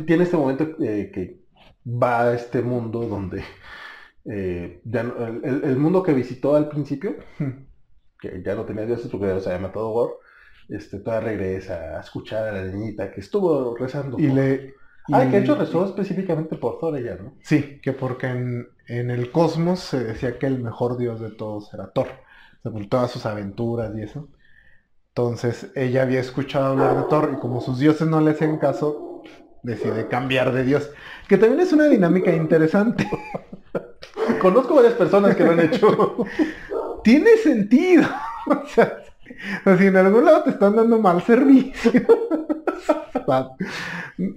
tiene 0.07 0.25
este 0.25 0.37
momento 0.37 0.65
eh, 0.81 1.11
que 1.13 1.38
va 1.89 2.23
a 2.23 2.35
este 2.35 2.63
mundo 2.63 3.01
donde 3.07 3.43
eh, 4.25 4.81
el, 4.85 5.77
mundo 5.77 6.03
que 6.03 6.13
visitó 6.13 6.57
al 6.57 6.69
principio, 6.69 7.17
que 8.21 8.43
ya 8.45 8.55
no 8.55 8.65
tenía 8.65 8.87
dioses 8.87 9.11
porque 9.11 9.27
ya 9.27 9.41
se 9.41 9.51
había 9.51 9.69
matado 9.69 9.91
War, 9.91 10.11
este, 10.69 10.99
toda 10.99 11.21
regresa 11.21 11.97
a 11.97 12.01
escuchar 12.01 12.49
a 12.49 12.53
la 12.53 12.65
niñita 12.65 13.11
que 13.11 13.21
estuvo 13.21 13.77
rezando. 13.77 14.19
Y 14.19 14.29
le 14.29 14.75
Ah, 15.11 15.27
que 15.31 15.39
hecho 15.39 15.55
rezó 15.55 15.87
específicamente 15.87 16.57
por 16.57 16.79
Thor 16.79 16.97
ella, 16.97 17.17
¿no? 17.21 17.33
Sí, 17.43 17.81
que 17.83 17.93
porque 17.93 18.27
en, 18.27 18.69
el 18.87 19.31
cosmos 19.31 19.81
se 19.81 20.05
decía 20.05 20.39
que 20.39 20.47
el 20.47 20.63
mejor 20.63 20.99
dios 20.99 21.21
de 21.21 21.31
todos 21.31 21.73
era 21.73 21.91
Thor. 21.93 22.09
por 22.63 22.87
todas 22.87 23.11
sus 23.11 23.25
aventuras 23.25 23.97
y 23.97 24.03
eso. 24.03 24.29
Entonces 25.09 25.73
ella 25.75 26.03
había 26.03 26.21
escuchado 26.21 26.67
hablar 26.67 26.97
de 26.97 27.03
Thor 27.09 27.33
y 27.35 27.41
como 27.41 27.61
sus 27.61 27.79
dioses 27.79 28.07
no 28.07 28.21
le 28.21 28.33
hacían 28.33 28.59
caso, 28.59 29.08
decide 29.63 30.09
cambiar 30.09 30.53
de 30.53 30.65
dios. 30.65 30.91
Que 31.29 31.39
también 31.39 31.61
es 31.61 31.73
una 31.73 31.87
dinámica 31.87 32.33
interesante. 32.33 33.09
Conozco 34.41 34.75
varias 34.75 34.95
personas 34.95 35.37
que 35.37 35.45
lo 35.45 35.53
han 35.53 35.61
hecho. 35.61 36.27
Tiene 37.05 37.37
sentido. 37.37 38.07
o 38.47 38.67
sea, 38.67 39.03
si 39.77 39.87
en 39.87 39.97
algún 39.97 40.25
lado 40.25 40.43
te 40.45 40.51
están 40.51 40.77
dando 40.77 40.99
mal 40.99 41.23
servicio 41.23 42.03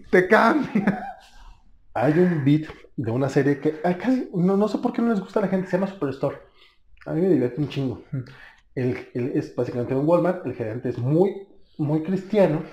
te 0.10 0.28
cambia. 0.28 1.18
Hay 1.94 2.20
un 2.20 2.44
beat 2.44 2.70
de 2.96 3.12
una 3.12 3.30
serie 3.30 3.60
que 3.60 3.80
casi, 3.82 4.30
no, 4.34 4.68
sé 4.68 4.78
por 4.78 4.94
qué 4.94 5.02
no 5.02 5.10
les 5.10 5.20
gusta 5.20 5.40
a 5.40 5.44
la 5.44 5.50
gente, 5.50 5.68
se 5.68 5.78
llama 5.78 5.88
Superstore. 5.88 6.38
A 7.06 7.14
mí 7.14 7.22
me 7.22 7.30
divierte 7.30 7.60
un 7.60 7.70
chingo. 7.70 8.04
El, 8.76 9.08
es 9.14 9.56
básicamente 9.56 9.96
un 9.96 10.08
Walmart, 10.08 10.46
el 10.46 10.54
gerente 10.54 10.90
es 10.90 10.98
muy, 10.98 11.48
muy 11.78 12.04
cristiano, 12.04 12.64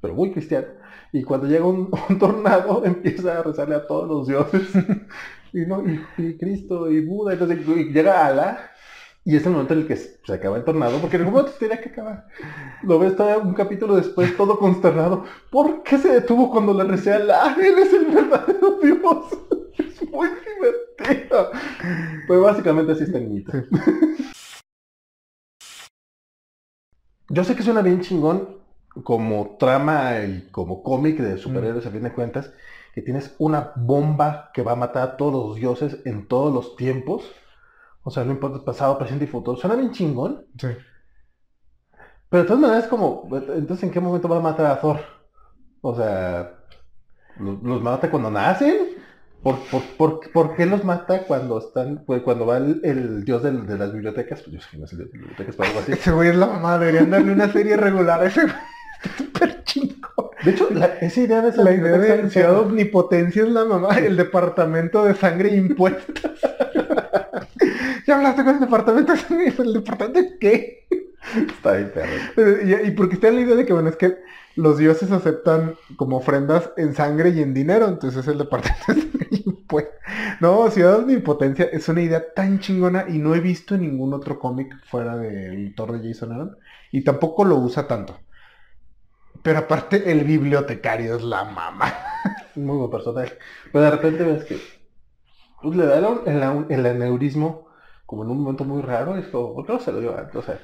pero 0.00 0.14
muy 0.14 0.32
cristiano. 0.32 0.68
Y 1.12 1.22
cuando 1.22 1.46
llega 1.46 1.64
un, 1.64 1.90
tornado 2.18 2.82
empieza 2.84 3.38
a 3.38 3.42
rezarle 3.42 3.76
a 3.76 3.86
todos 3.86 4.08
los 4.08 4.26
dioses. 4.26 4.68
y, 5.52 5.60
no, 5.60 5.82
y, 6.18 6.36
Cristo 6.36 6.90
y 6.90 7.04
Buda, 7.04 7.32
entonces 7.34 7.58
y 7.66 7.92
llega 7.92 8.26
a 8.26 8.30
la 8.34 8.70
y 9.26 9.36
es 9.36 9.46
el 9.46 9.52
momento 9.52 9.72
en 9.72 9.80
el 9.80 9.86
que 9.86 9.96
se 9.96 10.32
acaba 10.34 10.58
el 10.58 10.64
tornado, 10.64 10.98
porque 10.98 11.16
en 11.16 11.22
algún 11.22 11.40
momento 11.40 11.56
tenía 11.58 11.80
que 11.80 11.88
acabar. 11.88 12.26
Lo 12.82 12.98
ves 12.98 13.16
todavía 13.16 13.42
un 13.42 13.54
capítulo 13.54 13.96
después, 13.96 14.36
todo 14.36 14.58
consternado. 14.58 15.24
¿Por 15.50 15.82
qué 15.82 15.96
se 15.96 16.12
detuvo 16.12 16.50
cuando 16.50 16.74
le 16.74 16.84
recé 16.84 17.14
a 17.14 17.20
la? 17.20 17.54
Él 17.62 17.78
es 17.78 17.92
el 17.94 18.06
verdadero 18.06 18.78
Dios. 18.82 19.38
Es 19.78 20.10
muy 20.10 20.28
divertido. 20.28 21.50
Pues 22.26 22.40
básicamente 22.40 22.92
así 22.92 23.04
está 23.04 23.18
niñito. 23.18 23.52
Yo 27.30 27.44
sé 27.44 27.56
que 27.56 27.62
suena 27.62 27.80
bien 27.80 28.02
chingón 28.02 28.63
como 29.02 29.56
trama 29.58 30.20
y 30.20 30.48
como 30.50 30.82
cómic 30.82 31.18
de 31.18 31.38
superhéroes 31.38 31.86
a 31.86 31.90
fin 31.90 32.02
de 32.02 32.12
cuentas, 32.12 32.52
que 32.94 33.02
tienes 33.02 33.34
una 33.38 33.72
bomba 33.76 34.50
que 34.54 34.62
va 34.62 34.72
a 34.72 34.76
matar 34.76 35.02
a 35.02 35.16
todos 35.16 35.48
los 35.48 35.56
dioses 35.56 35.98
en 36.04 36.28
todos 36.28 36.54
los 36.54 36.76
tiempos 36.76 37.24
o 38.04 38.10
sea, 38.10 38.22
no 38.22 38.32
importa 38.32 38.62
pasado, 38.62 38.98
presente 38.98 39.24
y 39.24 39.28
futuro. 39.28 39.56
Suena 39.56 39.76
bien 39.76 39.90
chingón. 39.90 40.44
Sí. 40.58 40.68
Pero 42.28 42.42
de 42.42 42.46
todas 42.46 42.60
maneras, 42.62 42.86
como, 42.86 43.28
entonces, 43.32 43.82
¿en 43.82 43.90
qué 43.90 44.00
momento 44.00 44.28
va 44.28 44.36
a 44.36 44.40
matar 44.40 44.66
a 44.66 44.80
Thor? 44.80 45.00
O 45.80 45.96
sea, 45.96 46.54
¿los, 47.38 47.82
mata 47.82 48.10
cuando 48.10 48.30
nacen? 48.30 48.76
¿Por, 49.42 49.56
por, 50.32 50.54
qué 50.54 50.66
los 50.66 50.84
mata 50.84 51.24
cuando 51.26 51.58
están, 51.58 52.04
pues, 52.06 52.22
cuando 52.22 52.46
va 52.46 52.58
el, 52.58 53.24
dios 53.24 53.42
de, 53.42 53.52
las 53.52 53.92
bibliotecas? 53.92 54.42
Pues 54.42 54.52
yo 54.52 54.60
el 54.72 54.78
dios 54.78 54.90
de 54.90 55.04
las 55.04 55.12
bibliotecas, 55.12 55.56
pero 55.56 55.68
algo 55.68 55.80
así. 55.80 55.92
Ese 55.92 56.12
güey 56.12 56.28
es 56.28 56.36
la 56.36 56.46
mamá, 56.46 56.78
deberían 56.78 57.10
darle 57.10 57.32
una 57.32 57.50
serie 57.50 57.76
regular 57.76 58.20
a 58.20 58.26
ese 58.26 58.42
güey. 58.42 58.54
Súper 59.16 59.64
chingón. 59.64 60.30
De 60.44 60.50
hecho, 60.50 60.68
esa 61.00 61.20
idea 61.20 61.42
de 61.42 61.62
La 61.62 61.72
idea 61.72 61.98
de 61.98 62.30
Ciudad 62.30 62.58
Omnipotencia 62.60 63.42
es 63.42 63.48
la 63.48 63.64
mamá, 63.64 63.98
el 63.98 64.16
departamento 64.16 65.04
de 65.04 65.14
sangre 65.14 65.50
e 65.50 65.56
impuestos. 65.56 66.14
¿Ya 68.06 68.16
hablaste 68.16 68.44
con 68.44 68.54
el 68.54 68.60
departamento 68.60 69.12
de 69.12 69.18
sangre? 69.18 69.54
¿El 69.58 69.72
departamento 69.72 70.20
de 70.20 70.38
qué? 70.38 70.86
Está 71.34 71.72
bien, 71.72 71.90
perro. 71.92 72.12
Eh, 72.36 72.82
y, 72.86 72.90
porque 72.90 73.14
está 73.14 73.30
la 73.30 73.40
idea 73.40 73.56
de 73.56 73.64
que, 73.64 73.72
bueno, 73.72 73.88
es 73.88 73.96
que 73.96 74.18
los 74.56 74.78
dioses 74.78 75.10
aceptan 75.10 75.74
como 75.96 76.18
ofrendas 76.18 76.70
en 76.76 76.94
sangre 76.94 77.30
y 77.30 77.40
en 77.40 77.54
dinero, 77.54 77.88
entonces 77.88 78.20
es 78.20 78.28
el 78.28 78.38
departamento 78.38 78.92
de 78.92 79.02
sangre 79.02 79.28
y 79.30 79.42
impuestos. 79.48 79.94
No, 80.40 80.70
Ciudad 80.70 80.98
Omnipotencia 80.98 81.64
es 81.64 81.88
una 81.88 82.02
idea 82.02 82.22
tan 82.34 82.60
chingona 82.60 83.06
y 83.08 83.18
no 83.18 83.34
he 83.34 83.40
visto 83.40 83.76
ningún 83.76 84.12
otro 84.12 84.38
cómic 84.38 84.76
fuera 84.84 85.16
del 85.16 85.74
Thor 85.74 85.98
de 85.98 86.08
Jason 86.08 86.32
Aaron. 86.32 86.56
Y 86.92 87.02
tampoco 87.02 87.44
lo 87.44 87.56
usa 87.56 87.86
tanto. 87.88 88.18
Pero 89.44 89.58
aparte, 89.58 90.10
el 90.10 90.24
bibliotecario 90.24 91.16
es 91.16 91.22
la 91.22 91.44
mamá. 91.44 91.92
Muy 92.54 92.78
buen 92.78 92.90
personaje. 92.90 93.36
Pero 93.70 93.84
de 93.84 93.90
repente 93.90 94.24
ves 94.24 94.44
que 94.44 94.58
pues, 95.60 95.76
le 95.76 95.84
da 95.84 95.98
el, 95.98 96.86
aneurismo 96.86 97.68
como 98.06 98.24
en 98.24 98.30
un 98.30 98.40
momento 98.40 98.64
muy 98.64 98.80
raro. 98.80 99.18
Es 99.18 99.26
como, 99.26 99.54
¿por 99.54 99.66
qué 99.66 99.74
no 99.74 99.80
se 99.80 99.92
lo 99.92 100.00
dio 100.00 100.16
antes? 100.16 100.36
O 100.36 100.42
sea, 100.42 100.58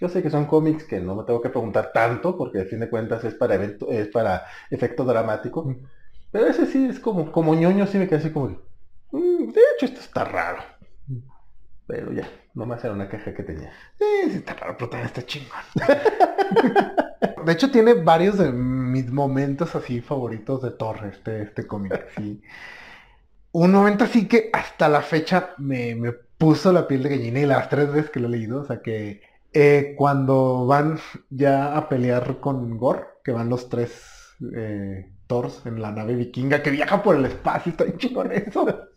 yo 0.00 0.08
sé 0.08 0.22
que 0.22 0.30
son 0.30 0.46
cómics 0.46 0.84
que 0.84 1.00
no 1.00 1.16
me 1.16 1.24
tengo 1.24 1.42
que 1.42 1.48
preguntar 1.48 1.90
tanto, 1.92 2.36
porque 2.38 2.60
a 2.60 2.64
fin 2.64 2.78
de 2.78 2.88
cuentas 2.88 3.24
es 3.24 3.34
para 3.34 3.56
evento, 3.56 3.90
es 3.90 4.06
para 4.06 4.44
efecto 4.70 5.04
dramático. 5.04 5.74
Pero 6.30 6.46
ese 6.46 6.66
sí 6.66 6.86
es 6.86 7.00
como, 7.00 7.32
como 7.32 7.56
ñoño, 7.56 7.88
sí 7.88 7.98
me 7.98 8.06
quedé 8.06 8.20
así 8.20 8.30
como, 8.30 8.50
de 9.10 9.60
hecho 9.74 9.86
esto 9.86 9.98
está 9.98 10.22
raro. 10.24 10.62
Pero 11.92 12.10
ya, 12.10 12.26
nomás 12.54 12.82
era 12.82 12.94
una 12.94 13.06
caja 13.06 13.34
que 13.34 13.42
tenía. 13.42 13.70
Sí, 13.98 14.36
está 14.36 14.54
raro, 14.54 14.78
chingón. 15.26 15.50
de 17.44 17.52
hecho 17.52 17.70
tiene 17.70 17.92
varios 17.92 18.38
de 18.38 18.50
mis 18.50 19.12
momentos 19.12 19.74
así 19.74 20.00
favoritos 20.00 20.62
de 20.62 20.70
Thor, 20.70 21.04
este, 21.04 21.42
este 21.42 21.66
cómic. 21.66 22.08
Sí. 22.16 22.40
Un 23.52 23.72
momento 23.72 24.04
así 24.04 24.26
que 24.26 24.48
hasta 24.54 24.88
la 24.88 25.02
fecha 25.02 25.50
me, 25.58 25.94
me 25.94 26.12
puso 26.12 26.72
la 26.72 26.88
piel 26.88 27.02
de 27.02 27.10
gallina 27.10 27.40
y 27.40 27.44
las 27.44 27.68
tres 27.68 27.92
veces 27.92 28.10
que 28.10 28.20
lo 28.20 28.28
he 28.28 28.30
leído, 28.30 28.62
o 28.62 28.64
sea 28.64 28.80
que 28.80 29.20
eh, 29.52 29.92
cuando 29.94 30.64
van 30.66 30.98
ya 31.28 31.76
a 31.76 31.90
pelear 31.90 32.40
con 32.40 32.78
Gore, 32.78 33.04
que 33.22 33.32
van 33.32 33.50
los 33.50 33.68
tres 33.68 34.34
eh, 34.56 35.12
Thors 35.26 35.66
en 35.66 35.82
la 35.82 35.92
nave 35.92 36.14
vikinga 36.14 36.62
que 36.62 36.70
viaja 36.70 37.02
por 37.02 37.16
el 37.16 37.26
espacio, 37.26 37.72
está 37.72 37.84
chingón 37.98 38.32
eso. 38.32 38.88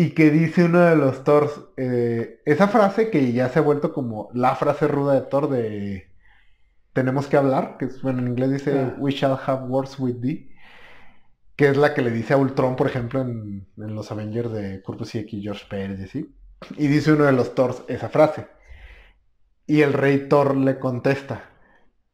Y 0.00 0.10
que 0.10 0.30
dice 0.30 0.62
uno 0.62 0.78
de 0.78 0.94
los 0.94 1.24
Thors, 1.24 1.60
eh, 1.76 2.40
esa 2.44 2.68
frase 2.68 3.10
que 3.10 3.32
ya 3.32 3.48
se 3.48 3.58
ha 3.58 3.62
vuelto 3.62 3.92
como 3.92 4.28
la 4.32 4.54
frase 4.54 4.86
ruda 4.86 5.14
de 5.14 5.22
Thor 5.22 5.50
de 5.50 6.12
tenemos 6.92 7.26
que 7.26 7.36
hablar, 7.36 7.78
que 7.78 7.86
es, 7.86 8.00
bueno, 8.00 8.20
en 8.20 8.28
inglés 8.28 8.52
dice 8.52 8.94
we 8.98 9.10
shall 9.10 9.36
have 9.44 9.64
words 9.64 9.98
with 9.98 10.20
thee, 10.20 10.54
que 11.56 11.66
es 11.66 11.76
la 11.76 11.94
que 11.94 12.02
le 12.02 12.12
dice 12.12 12.34
a 12.34 12.36
Ultron, 12.36 12.76
por 12.76 12.86
ejemplo, 12.86 13.22
en, 13.22 13.66
en 13.76 13.94
los 13.96 14.12
Avengers 14.12 14.52
de 14.52 14.82
Kurt 14.82 15.00
Busiek 15.00 15.32
y 15.32 15.42
George 15.42 15.64
Pérez 15.68 15.98
y 15.98 16.04
así. 16.04 16.36
Y 16.76 16.86
dice 16.86 17.14
uno 17.14 17.24
de 17.24 17.32
los 17.32 17.56
Thors 17.56 17.82
esa 17.88 18.08
frase. 18.08 18.46
Y 19.66 19.80
el 19.80 19.94
rey 19.94 20.28
Thor 20.28 20.56
le 20.56 20.78
contesta, 20.78 21.50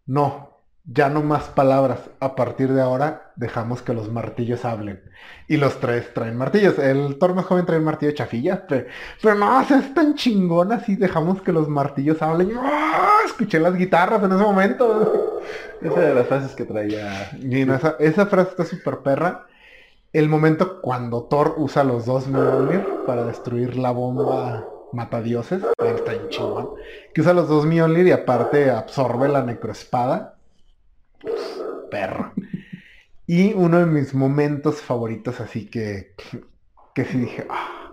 no, 0.07 0.54
ya 0.87 1.09
no 1.09 1.22
más 1.22 1.45
palabras, 1.45 1.99
a 2.20 2.37
partir 2.37 2.72
de 2.72 2.82
ahora 2.82 3.32
dejamos 3.37 3.80
que 3.80 3.95
los 3.95 4.11
martillos 4.12 4.64
hablen. 4.64 5.03
Y 5.49 5.57
los 5.57 5.80
tres 5.80 6.12
traen 6.12 6.37
martillos. 6.37 6.78
El 6.78 7.18
Thor 7.18 7.35
más 7.35 7.47
joven 7.47 7.64
trae 7.64 7.78
un 7.78 7.85
martillo 7.85 8.11
de 8.11 8.18
chafilla, 8.18 8.66
pero, 8.66 8.87
pero 9.22 9.35
no, 9.35 9.61
o 9.61 9.64
sea, 9.64 9.78
es 9.78 9.95
tan 9.95 10.14
chingón 10.14 10.72
así, 10.72 10.97
dejamos 10.97 11.41
que 11.41 11.53
los 11.53 11.68
martillos 11.68 12.20
hablen. 12.20 12.53
¡Ah! 12.59 13.18
Escuché 13.24 13.59
las 13.59 13.74
guitarras 13.74 14.22
en 14.22 14.32
ese 14.32 14.43
momento. 14.43 15.41
Esa 15.80 16.01
de 16.01 16.14
las 16.14 16.26
frases 16.26 16.55
que 16.55 16.64
traía. 16.64 17.30
Y 17.41 17.64
no, 17.64 17.74
esa, 17.74 17.97
esa 17.99 18.26
frase 18.26 18.51
está 18.51 18.64
súper 18.64 18.99
perra. 18.99 19.47
El 20.12 20.28
momento 20.28 20.80
cuando 20.80 21.24
Thor 21.24 21.55
usa 21.57 21.82
los 21.82 22.07
dos 22.07 22.28
Mjolnir 22.28 22.87
para 23.07 23.24
destruir 23.24 23.76
la 23.76 23.91
bomba 23.91 24.64
matadioses, 24.93 25.62
está 25.78 26.12
bien 26.12 26.28
chingón. 26.28 26.70
Que 27.12 27.20
usa 27.22 27.32
los 27.32 27.49
dos 27.49 27.66
Mjolnir 27.66 28.07
y 28.07 28.12
aparte 28.12 28.70
absorbe 28.70 29.28
la 29.28 29.43
necroespada. 29.43 30.37
Perro. 31.91 32.33
Y 33.27 33.53
uno 33.55 33.79
de 33.79 33.87
mis 33.87 34.14
momentos 34.14 34.83
favoritos, 34.83 35.41
así 35.41 35.70
que, 35.70 36.14
que 36.95 37.05
sí 37.05 37.18
dije, 37.18 37.47
"Ah". 37.49 37.93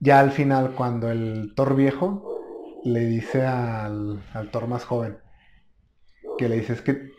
ya 0.00 0.20
al 0.20 0.30
final 0.32 0.74
cuando 0.74 1.10
el 1.10 1.52
Thor 1.54 1.74
viejo 1.76 2.24
le 2.84 3.00
dice 3.00 3.44
al, 3.44 4.22
al 4.32 4.50
Thor 4.50 4.68
más 4.68 4.84
joven, 4.84 5.18
que 6.38 6.48
le 6.48 6.56
dice 6.56 6.72
es 6.74 6.82
que 6.82 7.10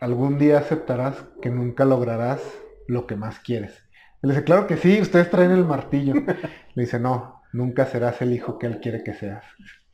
algún 0.00 0.38
día 0.38 0.58
aceptarás 0.58 1.24
que 1.42 1.50
nunca 1.50 1.84
lograrás 1.84 2.40
lo 2.86 3.06
que 3.06 3.16
más 3.16 3.40
quieres. 3.40 3.84
Le 4.22 4.32
dice, 4.32 4.44
claro 4.44 4.66
que 4.66 4.76
sí, 4.76 5.00
ustedes 5.00 5.30
traen 5.30 5.52
el 5.52 5.64
martillo. 5.64 6.14
Le 6.74 6.82
dice, 6.82 6.98
no, 6.98 7.42
nunca 7.52 7.86
serás 7.86 8.20
el 8.22 8.32
hijo 8.32 8.58
que 8.58 8.66
él 8.66 8.80
quiere 8.80 9.02
que 9.04 9.14
seas. 9.14 9.44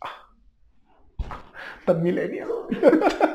Ah. 0.01 0.31
Tan 1.85 2.03
milenio. 2.03 2.69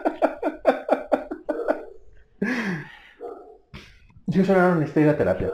Yo 4.28 4.46
solo 4.46 4.76
necesito 4.76 5.00
ir 5.02 5.10
a 5.10 5.18
terapia. 5.18 5.52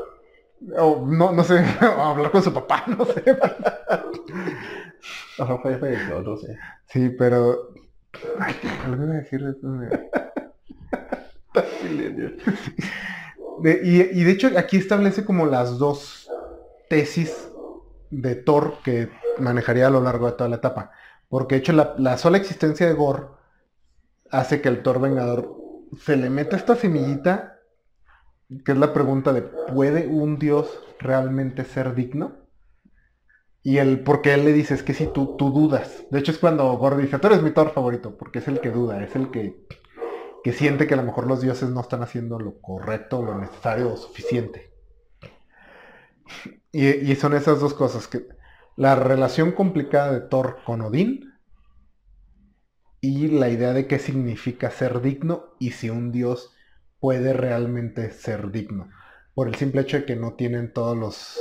O 0.78 1.06
no, 1.06 1.32
no 1.32 1.44
sé, 1.44 1.60
hablar 1.80 2.32
con 2.32 2.42
su 2.44 2.54
papá, 2.54 2.84
no 2.88 3.06
sé. 3.06 3.24
Ojalá 5.38 5.60
fue 5.62 5.78
falleció, 5.78 6.22
no 6.22 6.38
sé. 6.38 6.58
Sí, 6.88 7.10
pero... 7.10 7.70
Ay, 8.40 8.56
iba 8.88 9.04
a 9.04 9.18
decir 9.18 9.42
De- 13.62 13.82
y, 13.84 14.02
y 14.20 14.24
de 14.24 14.32
hecho 14.32 14.50
aquí 14.58 14.78
establece 14.78 15.24
como 15.26 15.46
las 15.46 15.78
dos 15.78 16.30
tesis 16.90 17.50
de 18.10 18.36
Thor 18.36 18.76
que 18.84 19.10
manejaría 19.40 19.88
a 19.88 19.90
lo 19.90 20.02
largo 20.02 20.28
de 20.28 20.34
toda 20.34 20.50
la 20.50 20.58
etapa. 20.58 20.92
Porque 21.30 21.56
de 21.56 21.60
hecho 21.60 21.74
la, 21.74 21.96
la 21.98 22.18
sola 22.18 22.38
existencia 22.38 22.86
de 22.88 22.94
Gore 22.94 23.24
hace 24.32 24.62
que 24.62 24.70
el 24.70 24.84
Thor 24.84 25.00
Vengador 25.02 25.65
se 26.00 26.18
le 26.18 26.30
meta 26.30 26.56
esta 26.56 26.76
semillita, 26.76 27.60
que 28.64 28.72
es 28.72 28.78
la 28.78 28.94
pregunta 28.94 29.34
de 29.34 29.42
¿puede 29.42 30.08
un 30.08 30.38
dios 30.38 30.80
realmente 31.00 31.64
ser 31.64 31.96
digno? 31.96 32.34
Y 33.64 33.78
el, 33.78 34.02
porque 34.02 34.34
él 34.34 34.46
le 34.46 34.54
dice, 34.54 34.76
es 34.76 34.84
que 34.84 34.94
si 34.94 35.08
tú, 35.08 35.36
tú 35.38 35.52
dudas. 35.52 36.06
De 36.12 36.20
hecho 36.20 36.32
es 36.32 36.38
cuando 36.38 36.72
Gore 36.78 36.98
dice, 36.98 37.18
tú 37.18 37.28
eres 37.28 37.42
mi 37.42 37.52
Thor 37.52 37.72
favorito, 37.72 38.16
porque 38.16 38.40
es 38.40 38.48
el 38.48 38.60
que 38.60 38.70
duda, 38.70 39.04
es 39.04 39.16
el 39.16 39.32
que 39.32 39.66
que 40.46 40.54
siente 40.54 40.86
que 40.86 40.94
a 40.94 40.98
lo 40.98 41.02
mejor 41.02 41.26
los 41.26 41.42
dioses 41.42 41.72
no 41.72 41.82
están 41.82 42.04
haciendo 42.04 42.38
lo 42.38 42.62
correcto, 42.62 43.24
lo 43.24 43.36
necesario 43.36 43.92
o 43.92 43.98
suficiente. 43.98 44.72
Y, 46.72 46.86
y 46.88 47.16
son 47.16 47.34
esas 47.34 47.60
dos 47.60 47.74
cosas, 47.74 48.08
que 48.08 48.28
la 48.76 48.94
relación 48.94 49.54
complicada 49.54 50.12
de 50.12 50.20
Thor 50.20 50.60
con 50.64 50.82
Odín 50.82 51.34
y 53.06 53.28
la 53.28 53.50
idea 53.50 53.74
de 53.74 53.88
qué 53.88 54.00
significa 54.00 54.72
ser 54.72 55.02
digno 55.02 55.56
y 55.60 55.72
si 55.72 55.90
un 55.90 56.12
dios 56.12 56.56
puede 57.00 57.34
realmente 57.34 58.10
ser 58.12 58.52
digno, 58.52 58.90
por 59.36 59.48
el 59.48 59.56
simple 59.56 59.82
hecho 59.82 59.98
de 59.98 60.06
que 60.06 60.16
no 60.16 60.34
tienen 60.34 60.74
todos 60.74 60.98
los 60.98 61.40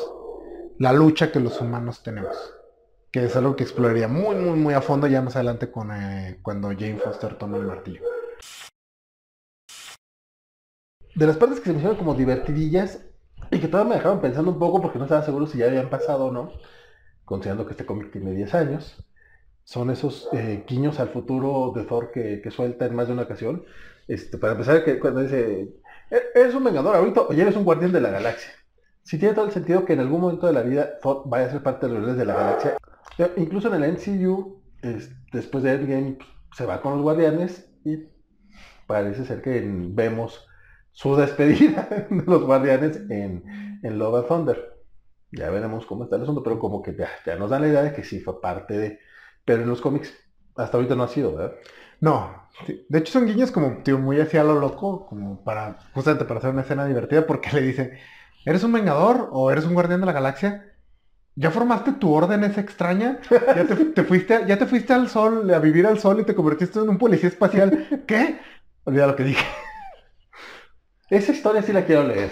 la 0.78 0.92
lucha 0.92 1.30
que 1.30 1.40
los 1.40 1.60
humanos 1.60 2.02
tenemos. 2.02 2.36
Que 3.10 3.24
es 3.24 3.36
algo 3.36 3.54
que 3.56 3.62
exploraría 3.62 4.08
muy, 4.08 4.34
muy, 4.34 4.58
muy 4.58 4.74
a 4.74 4.82
fondo 4.82 5.06
ya 5.06 5.22
más 5.22 5.36
adelante 5.36 5.70
con 5.70 5.90
eh, 5.92 6.40
cuando 6.42 6.68
Jane 6.68 6.98
Foster 6.98 7.36
toma 7.38 7.56
el 7.56 7.64
martillo. 7.64 8.02
De 11.14 11.26
las 11.26 11.36
partes 11.36 11.60
que 11.60 11.66
se 11.66 11.70
me 11.70 11.78
hicieron 11.78 11.96
como 11.96 12.14
divertidillas 12.14 13.06
y 13.52 13.60
que 13.60 13.68
todavía 13.68 13.90
me 13.90 13.96
dejaron 13.96 14.20
pensando 14.20 14.50
un 14.50 14.58
poco 14.58 14.82
porque 14.82 14.98
no 14.98 15.04
estaba 15.04 15.22
seguro 15.22 15.46
si 15.46 15.58
ya 15.58 15.66
habían 15.66 15.88
pasado 15.88 16.26
o 16.26 16.32
no, 16.32 16.50
considerando 17.24 17.66
que 17.66 17.72
este 17.72 17.86
cómic 17.86 18.10
tiene 18.10 18.32
10 18.32 18.52
años, 18.54 19.06
son 19.64 19.90
esos 19.90 20.28
eh, 20.32 20.64
guiños 20.66 21.00
al 21.00 21.08
futuro 21.08 21.72
de 21.74 21.84
Thor 21.84 22.10
que, 22.12 22.40
que 22.42 22.50
suelta 22.50 22.86
en 22.86 22.94
más 22.94 23.06
de 23.08 23.14
una 23.14 23.22
ocasión. 23.22 23.64
Este, 24.08 24.38
para 24.38 24.52
empezar, 24.52 24.84
que 24.84 24.98
cuando 25.00 25.20
dice, 25.22 25.68
"E- 26.10 26.22
eres 26.34 26.54
un 26.54 26.64
vengador 26.64 26.96
ahorita 26.96 27.22
o 27.22 27.32
eres 27.32 27.56
un 27.56 27.64
guardián 27.64 27.92
de 27.92 28.00
la 28.00 28.10
galaxia. 28.10 28.50
Si 29.02 29.18
tiene 29.18 29.34
todo 29.34 29.46
el 29.46 29.52
sentido 29.52 29.84
que 29.84 29.94
en 29.94 30.00
algún 30.00 30.20
momento 30.20 30.46
de 30.46 30.52
la 30.52 30.62
vida 30.62 30.98
Thor 31.00 31.22
vaya 31.26 31.46
a 31.46 31.50
ser 31.50 31.62
parte 31.62 31.86
de 31.86 31.92
los 31.94 32.02
guardianes 32.02 32.18
de 32.18 32.26
la 32.26 32.34
galaxia. 32.38 32.76
Eh, 33.18 33.32
Incluso 33.36 33.68
en 33.68 33.74
el 33.82 33.84
MCU, 33.90 34.62
es- 34.82 35.10
después 35.32 35.64
de 35.64 35.72
Endgame, 35.74 36.12
pues, 36.18 36.28
se 36.56 36.66
va 36.66 36.80
con 36.80 36.92
los 36.94 37.02
guardianes 37.02 37.70
y 37.84 37.98
parece 38.86 39.24
ser 39.24 39.42
que 39.42 39.62
vemos 39.66 40.46
su 40.92 41.16
despedida 41.16 41.88
de 42.10 42.22
los 42.26 42.44
guardianes 42.44 42.96
en, 43.10 43.44
en 43.82 43.98
Love 43.98 44.16
and 44.20 44.28
Thunder. 44.28 44.74
Ya 45.32 45.50
veremos 45.50 45.86
cómo 45.86 46.04
está 46.04 46.16
el 46.16 46.22
asunto, 46.22 46.42
pero 46.42 46.58
como 46.58 46.82
que 46.82 46.94
ya, 46.94 47.08
ya 47.26 47.36
nos 47.36 47.50
dan 47.50 47.62
la 47.62 47.68
idea 47.68 47.82
de 47.82 47.92
que 47.92 48.04
sí 48.04 48.20
fue 48.20 48.40
parte 48.40 48.78
de... 48.78 48.98
Pero 49.44 49.62
en 49.62 49.68
los 49.68 49.80
cómics 49.80 50.12
hasta 50.56 50.76
ahorita 50.76 50.94
no 50.94 51.02
ha 51.04 51.08
sido, 51.08 51.34
¿verdad? 51.34 51.54
No, 52.00 52.48
de 52.88 52.98
hecho 52.98 53.12
son 53.12 53.26
guiños 53.26 53.50
como 53.50 53.82
tío, 53.82 53.98
muy 53.98 54.20
hacia 54.20 54.44
lo 54.44 54.58
loco, 54.58 55.06
como 55.06 55.42
para 55.42 55.78
justamente 55.92 56.24
para 56.24 56.38
hacer 56.38 56.50
una 56.50 56.62
escena 56.62 56.86
divertida, 56.86 57.26
porque 57.26 57.50
le 57.52 57.62
dice, 57.62 57.98
¿eres 58.44 58.62
un 58.64 58.72
vengador 58.72 59.28
o 59.32 59.50
eres 59.50 59.64
un 59.64 59.74
guardián 59.74 60.00
de 60.00 60.06
la 60.06 60.12
galaxia? 60.12 60.72
¿Ya 61.36 61.50
formaste 61.50 61.92
tu 61.92 62.12
orden 62.12 62.44
esa 62.44 62.60
extraña? 62.60 63.18
¿Ya 63.30 63.64
te, 63.64 63.74
te 63.74 64.04
fuiste, 64.04 64.44
ya 64.46 64.56
te 64.56 64.66
fuiste 64.66 64.92
al 64.92 65.08
sol, 65.08 65.52
a 65.52 65.58
vivir 65.58 65.86
al 65.86 65.98
sol 65.98 66.20
y 66.20 66.24
te 66.24 66.34
convertiste 66.34 66.78
en 66.78 66.88
un 66.88 66.98
policía 66.98 67.28
espacial? 67.28 68.04
¿Qué? 68.06 68.38
Olvida 68.84 69.06
lo 69.08 69.16
que 69.16 69.24
dije. 69.24 69.44
Esa 71.10 71.32
historia 71.32 71.62
sí 71.62 71.72
la 71.72 71.84
quiero 71.84 72.04
leer. 72.04 72.30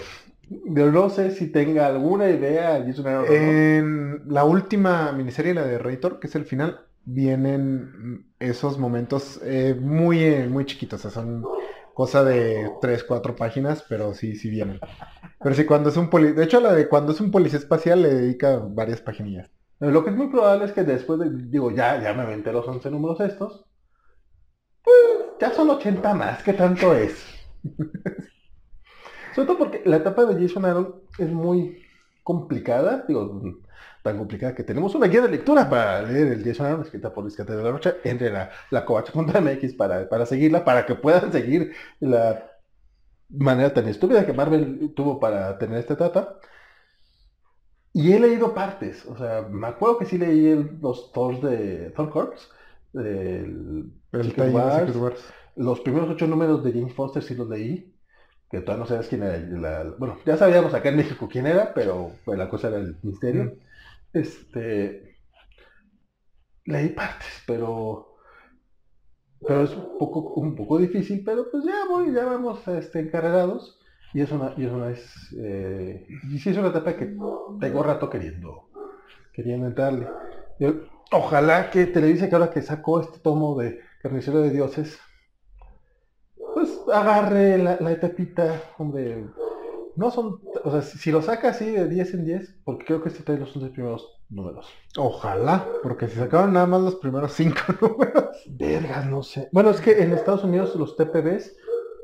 Yo 0.49 0.91
no 0.91 1.09
sé 1.09 1.31
si 1.31 1.47
tenga 1.47 1.87
alguna 1.87 2.29
idea. 2.29 2.77
En 2.77 4.21
la 4.27 4.43
última 4.45 5.11
miniserie, 5.11 5.53
la 5.53 5.65
de 5.65 5.77
Reitor, 5.77 6.19
que 6.19 6.27
es 6.27 6.35
el 6.35 6.45
final, 6.45 6.85
vienen 7.05 8.33
esos 8.39 8.77
momentos 8.77 9.39
eh, 9.43 9.75
muy, 9.79 10.23
eh, 10.23 10.47
muy 10.47 10.65
chiquitos. 10.65 11.05
O 11.05 11.09
sea, 11.09 11.11
son 11.11 11.43
cosa 11.93 12.23
de 12.23 12.71
3, 12.81 13.03
4 13.03 13.35
páginas, 13.35 13.85
pero 13.87 14.13
sí, 14.13 14.35
sí 14.35 14.49
vienen. 14.49 14.79
Pero 15.41 15.55
sí, 15.55 15.65
cuando 15.65 15.89
es 15.89 15.97
un 15.97 16.09
poli... 16.09 16.31
De 16.31 16.43
hecho, 16.43 16.59
la 16.59 16.73
de 16.73 16.87
cuando 16.87 17.11
es 17.11 17.21
un 17.21 17.31
policía 17.31 17.59
espacial 17.59 18.01
le 18.01 18.13
dedica 18.13 18.57
varias 18.57 19.01
paginillas. 19.01 19.51
Lo 19.79 20.03
que 20.03 20.11
es 20.11 20.15
muy 20.15 20.29
probable 20.29 20.65
es 20.65 20.71
que 20.71 20.83
después 20.83 21.19
de, 21.19 21.29
digo, 21.29 21.71
ya, 21.71 22.01
ya 22.01 22.13
me 22.13 22.21
aventé 22.21 22.53
los 22.53 22.67
11 22.67 22.89
números 22.89 23.19
estos. 23.19 23.65
Pues 24.81 24.95
ya 25.39 25.51
son 25.51 25.69
80 25.69 26.13
más, 26.13 26.41
¿qué 26.43 26.53
tanto 26.53 26.93
es? 26.93 27.25
Sobre 29.35 29.47
todo 29.47 29.57
porque 29.57 29.81
la 29.85 29.97
etapa 29.97 30.25
de 30.25 30.41
Jason 30.41 30.65
Aaron 30.65 31.01
es 31.17 31.29
muy 31.29 31.81
complicada, 32.23 33.03
digo, 33.07 33.41
tan 34.03 34.17
complicada 34.19 34.55
que 34.55 34.63
tenemos 34.63 34.95
una 34.95 35.07
guía 35.07 35.21
de 35.21 35.29
lectura 35.29 35.69
para 35.69 36.03
leer 36.03 36.27
el 36.33 36.43
Jason 36.45 36.65
Aaron, 36.67 36.81
escrita 36.83 37.13
por 37.13 37.23
Luis 37.23 37.35
Catedral 37.37 37.59
de 37.63 37.69
la 37.69 37.71
Rocha, 37.77 37.95
entre 38.03 38.31
la, 38.31 38.51
la 38.71 38.85
covacha.mx 38.85 39.73
para, 39.75 40.09
para 40.09 40.25
seguirla, 40.27 40.65
para 40.65 40.85
que 40.85 40.95
puedan 40.95 41.31
seguir 41.31 41.73
la 42.01 42.45
manera 43.29 43.73
tan 43.73 43.87
estúpida 43.87 44.25
que 44.25 44.33
Marvel 44.33 44.93
tuvo 44.95 45.19
para 45.19 45.57
tener 45.59 45.79
esta 45.79 45.95
etapa. 45.95 46.39
Y 47.95 48.11
he 48.13 48.19
leído 48.19 48.53
partes, 48.55 49.05
o 49.05 49.15
sea, 49.17 49.43
me 49.49 49.67
acuerdo 49.67 49.99
que 49.99 50.05
sí 50.05 50.17
leí 50.17 50.47
el- 50.47 50.79
los 50.81 51.11
Thors 51.11 51.41
de 51.41 51.91
Thor 51.95 52.09
Corps, 52.09 52.49
El 52.93 53.91
Wars. 54.51 54.95
Wars. 54.95 55.33
Los 55.55 55.79
primeros 55.81 56.09
ocho 56.09 56.25
números 56.27 56.63
de 56.63 56.71
James 56.73 56.93
Foster 56.93 57.21
sí 57.21 57.35
los 57.35 57.47
leí, 57.47 57.93
que 58.49 58.61
todavía 58.61 58.83
no 58.83 58.87
sabes 58.87 59.07
quién 59.07 59.23
era. 59.23 59.37
la- 59.39 59.95
bueno, 59.99 60.17
ya 60.25 60.37
sabíamos 60.37 60.73
acá 60.73 60.89
en 60.89 60.97
México 60.97 61.29
quién 61.31 61.45
era, 61.45 61.73
pero 61.73 62.11
pues, 62.25 62.37
la 62.37 62.49
cosa 62.49 62.69
era 62.69 62.77
el 62.77 62.97
misterio. 63.03 63.45
Mm. 63.45 63.51
Este, 64.13 65.17
leí 66.65 66.89
partes, 66.89 67.43
pero, 67.47 68.15
pero 69.45 69.63
es 69.63 69.71
un 69.71 69.97
poco, 69.97 70.33
un 70.35 70.55
poco 70.55 70.77
difícil, 70.77 71.23
pero 71.25 71.49
pues 71.49 71.63
ya 71.65 71.85
voy, 71.89 72.13
ya 72.13 72.25
vamos 72.25 72.67
este, 72.67 72.99
encarrerados. 72.99 73.79
Y 74.13 74.21
es 74.21 74.31
una, 74.31 74.53
y 74.55 74.65
es 74.65 74.71
una, 74.71 74.91
es, 74.91 75.35
eh, 75.39 76.05
y 76.31 76.37
sí 76.37 76.51
es 76.51 76.57
una 76.57 76.67
etapa 76.67 76.95
que 76.95 77.17
tengo 77.59 77.83
rato 77.83 78.09
queriendo, 78.11 78.69
queriendo 79.33 79.65
entrarle. 79.65 80.07
Ojalá 81.11 81.71
que 81.71 81.87
Televisa, 81.87 82.29
que 82.29 82.35
ahora 82.35 82.51
que 82.51 82.61
sacó 82.61 83.01
este 83.01 83.17
tomo 83.19 83.57
de 83.59 83.79
Carnicero 84.03 84.41
de 84.41 84.51
Dioses, 84.51 84.99
pues 86.53 86.79
agarre 86.93 87.57
la, 87.57 87.77
la 87.79 87.91
etapita, 87.91 88.61
hombre. 88.77 89.25
No 89.95 90.09
son, 90.11 90.41
o 90.63 90.71
sea, 90.71 90.81
si, 90.81 91.11
lo 91.11 91.21
saca 91.21 91.49
así 91.49 91.65
de 91.65 91.87
10 91.87 92.13
en 92.15 92.25
10, 92.25 92.61
porque 92.63 92.85
creo 92.85 93.03
que 93.03 93.09
este 93.09 93.23
trae 93.23 93.37
los 93.37 93.55
11 93.55 93.69
primeros 93.69 94.21
números. 94.29 94.67
Ojalá, 94.97 95.67
porque 95.83 96.07
si 96.07 96.15
sacaron 96.15 96.53
nada 96.53 96.65
más 96.65 96.81
los 96.81 96.95
primeros 96.95 97.33
cinco 97.33 97.61
números. 97.81 98.43
Vergas, 98.49 99.05
no 99.05 99.21
sé. 99.21 99.49
Bueno, 99.51 99.69
es 99.69 99.81
que 99.81 100.01
en 100.01 100.13
Estados 100.13 100.43
Unidos 100.43 100.75
los 100.75 100.95
TPBs, 100.95 101.55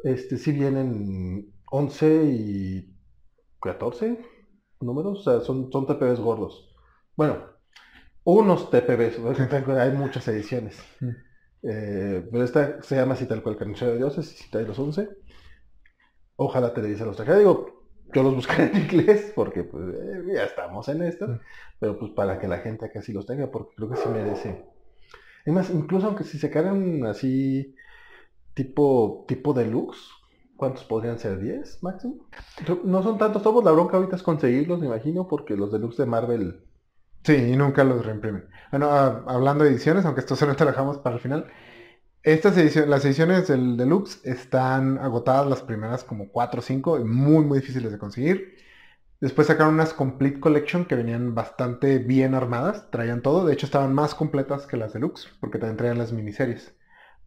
este, 0.03 0.37
sí 0.37 0.51
vienen 0.51 1.51
11 1.71 2.23
y 2.25 2.95
14 3.61 4.19
números, 4.81 5.19
o 5.19 5.23
sea, 5.23 5.41
son, 5.41 5.71
son 5.71 5.87
TPBs 5.87 6.19
gordos. 6.19 6.73
Bueno, 7.15 7.43
unos 8.23 8.69
TPBs, 8.69 9.19
hay 9.79 9.91
muchas 9.91 10.27
ediciones. 10.27 10.77
Mm. 10.99 11.09
Eh, 11.61 12.27
pero 12.31 12.43
esta 12.43 12.81
se 12.81 12.95
llama 12.95 13.15
así 13.15 13.25
tal 13.25 13.43
cual 13.43 13.57
Carnicero 13.57 13.91
de 13.91 13.97
Dioses, 13.97 14.31
y 14.33 14.43
si 14.43 14.49
trae 14.49 14.65
los 14.65 14.79
11. 14.79 15.09
Ojalá 16.37 16.73
Televisa 16.73 17.05
los 17.05 17.17
trajera. 17.17 17.39
Digo, 17.39 17.78
yo 18.13 18.23
los 18.23 18.35
buscaré 18.35 18.65
en 18.65 18.77
inglés 18.77 19.31
porque 19.35 19.63
pues 19.63 19.83
eh, 19.89 20.23
ya 20.33 20.43
estamos 20.43 20.87
en 20.89 21.03
esto. 21.03 21.39
Pero 21.79 21.97
pues 21.97 22.11
para 22.11 22.39
que 22.39 22.47
la 22.47 22.59
gente 22.59 22.85
acá 22.85 23.01
sí 23.01 23.13
los 23.13 23.25
tenga, 23.25 23.51
porque 23.51 23.75
creo 23.75 23.89
que 23.89 23.97
sí 23.97 24.09
merece. 24.09 24.65
Es 25.45 25.53
más, 25.53 25.69
incluso 25.69 26.07
aunque 26.07 26.23
si 26.23 26.37
se 26.37 26.47
sacaran 26.47 27.05
así 27.05 27.75
tipo, 28.53 29.25
tipo 29.27 29.53
deluxe, 29.53 29.99
¿cuántos 30.57 30.83
podrían 30.83 31.17
ser? 31.17 31.39
¿10 31.39 31.79
máximo? 31.81 32.27
No 32.83 33.01
son 33.03 33.17
tantos 33.17 33.41
tomos, 33.41 33.63
la 33.63 33.71
bronca 33.71 33.97
ahorita 33.97 34.17
es 34.17 34.23
conseguirlos, 34.23 34.79
me 34.79 34.87
imagino, 34.87 35.27
porque 35.27 35.55
los 35.55 35.71
deluxe 35.71 35.97
de 35.97 36.05
Marvel 36.05 36.63
Sí, 37.23 37.33
y 37.35 37.55
nunca 37.55 37.83
los 37.83 38.05
reimprimen. 38.05 38.45
Bueno, 38.71 38.89
ah, 38.91 39.23
hablando 39.27 39.63
de 39.63 39.71
ediciones, 39.71 40.05
aunque 40.05 40.21
esto 40.21 40.35
se 40.35 40.45
lo 40.45 40.53
dejamos 40.53 40.99
para 40.99 41.15
el 41.15 41.21
final. 41.21 41.47
Estas 42.23 42.57
ediciones, 42.57 42.89
las 42.89 43.05
ediciones 43.05 43.47
del 43.47 43.77
Deluxe 43.77 44.19
están 44.25 44.97
agotadas 44.97 45.47
las 45.47 45.61
primeras 45.61 46.03
como 46.03 46.29
4 46.29 46.59
o 46.59 46.63
5 46.63 46.99
y 46.99 47.03
muy 47.05 47.45
muy 47.45 47.59
difíciles 47.59 47.91
de 47.91 47.97
conseguir. 47.97 48.57
Después 49.21 49.47
sacaron 49.47 49.73
unas 49.73 49.93
Complete 49.93 50.39
Collection 50.39 50.85
que 50.85 50.95
venían 50.95 51.35
bastante 51.35 51.97
bien 51.99 52.35
armadas, 52.35 52.89
traían 52.91 53.21
todo, 53.21 53.45
de 53.45 53.53
hecho 53.53 53.65
estaban 53.65 53.93
más 53.93 54.15
completas 54.15 54.65
que 54.65 54.77
las 54.77 54.93
Deluxe, 54.93 55.29
porque 55.39 55.59
también 55.59 55.77
traían 55.77 55.97
las 55.97 56.11
miniseries. 56.11 56.73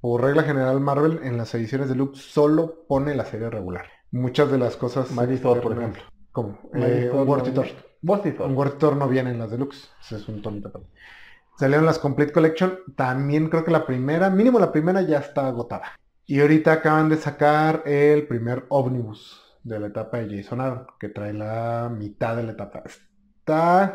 Por 0.01 0.23
regla 0.23 0.43
general 0.43 0.81
Marvel 0.81 1.21
en 1.23 1.37
las 1.37 1.55
ediciones 1.55 1.89
Deluxe 1.89 2.21
solo 2.21 2.85
pone 2.89 3.15
la 3.15 3.25
serie 3.25 3.51
regular. 3.51 3.87
Muchas 4.11 4.51
de 4.51 4.59
las 4.59 4.77
cosas... 4.77 5.11
Thor, 5.41 5.61
por 5.61 5.73
ejemplo. 5.73 6.03
¿Cómo? 6.33 6.59
Eh, 6.75 7.11
un 7.13 7.29
Worthy 7.29 7.53
no-. 7.53 7.65
Un 8.45 8.57
World 8.57 8.79
Tour 8.79 8.97
no 8.97 9.07
viene 9.07 9.31
en 9.31 9.39
las 9.39 9.51
deluxe. 9.51 9.89
Ese 10.01 10.17
es 10.17 10.29
un 10.29 10.43
tonito. 10.43 10.73
Salieron 11.59 11.87
las 11.87 11.99
Complete 11.99 12.33
Collection. 12.33 12.79
También 12.97 13.49
creo 13.49 13.65
que 13.65 13.71
la 13.71 13.87
primera, 13.87 14.31
mínimo 14.31 14.59
la 14.59 14.73
primera 14.73 15.03
ya 15.03 15.19
está 15.19 15.47
agotada. 15.47 15.99
Y 16.27 16.41
ahorita 16.41 16.73
acaban 16.73 17.09
de 17.09 17.17
sacar 17.17 17.83
el 17.85 18.27
primer 18.27 18.65
Omnibus 18.69 19.43
de 19.63 19.79
la 19.79 19.89
etapa 19.89 20.19
de 20.19 20.37
Jason 20.37 20.61
Aaron, 20.61 20.87
que 20.99 21.09
trae 21.09 21.33
la 21.33 21.91
mitad 21.95 22.37
de 22.37 22.43
la 22.45 22.53
etapa. 22.53 22.83
Está, 22.85 23.95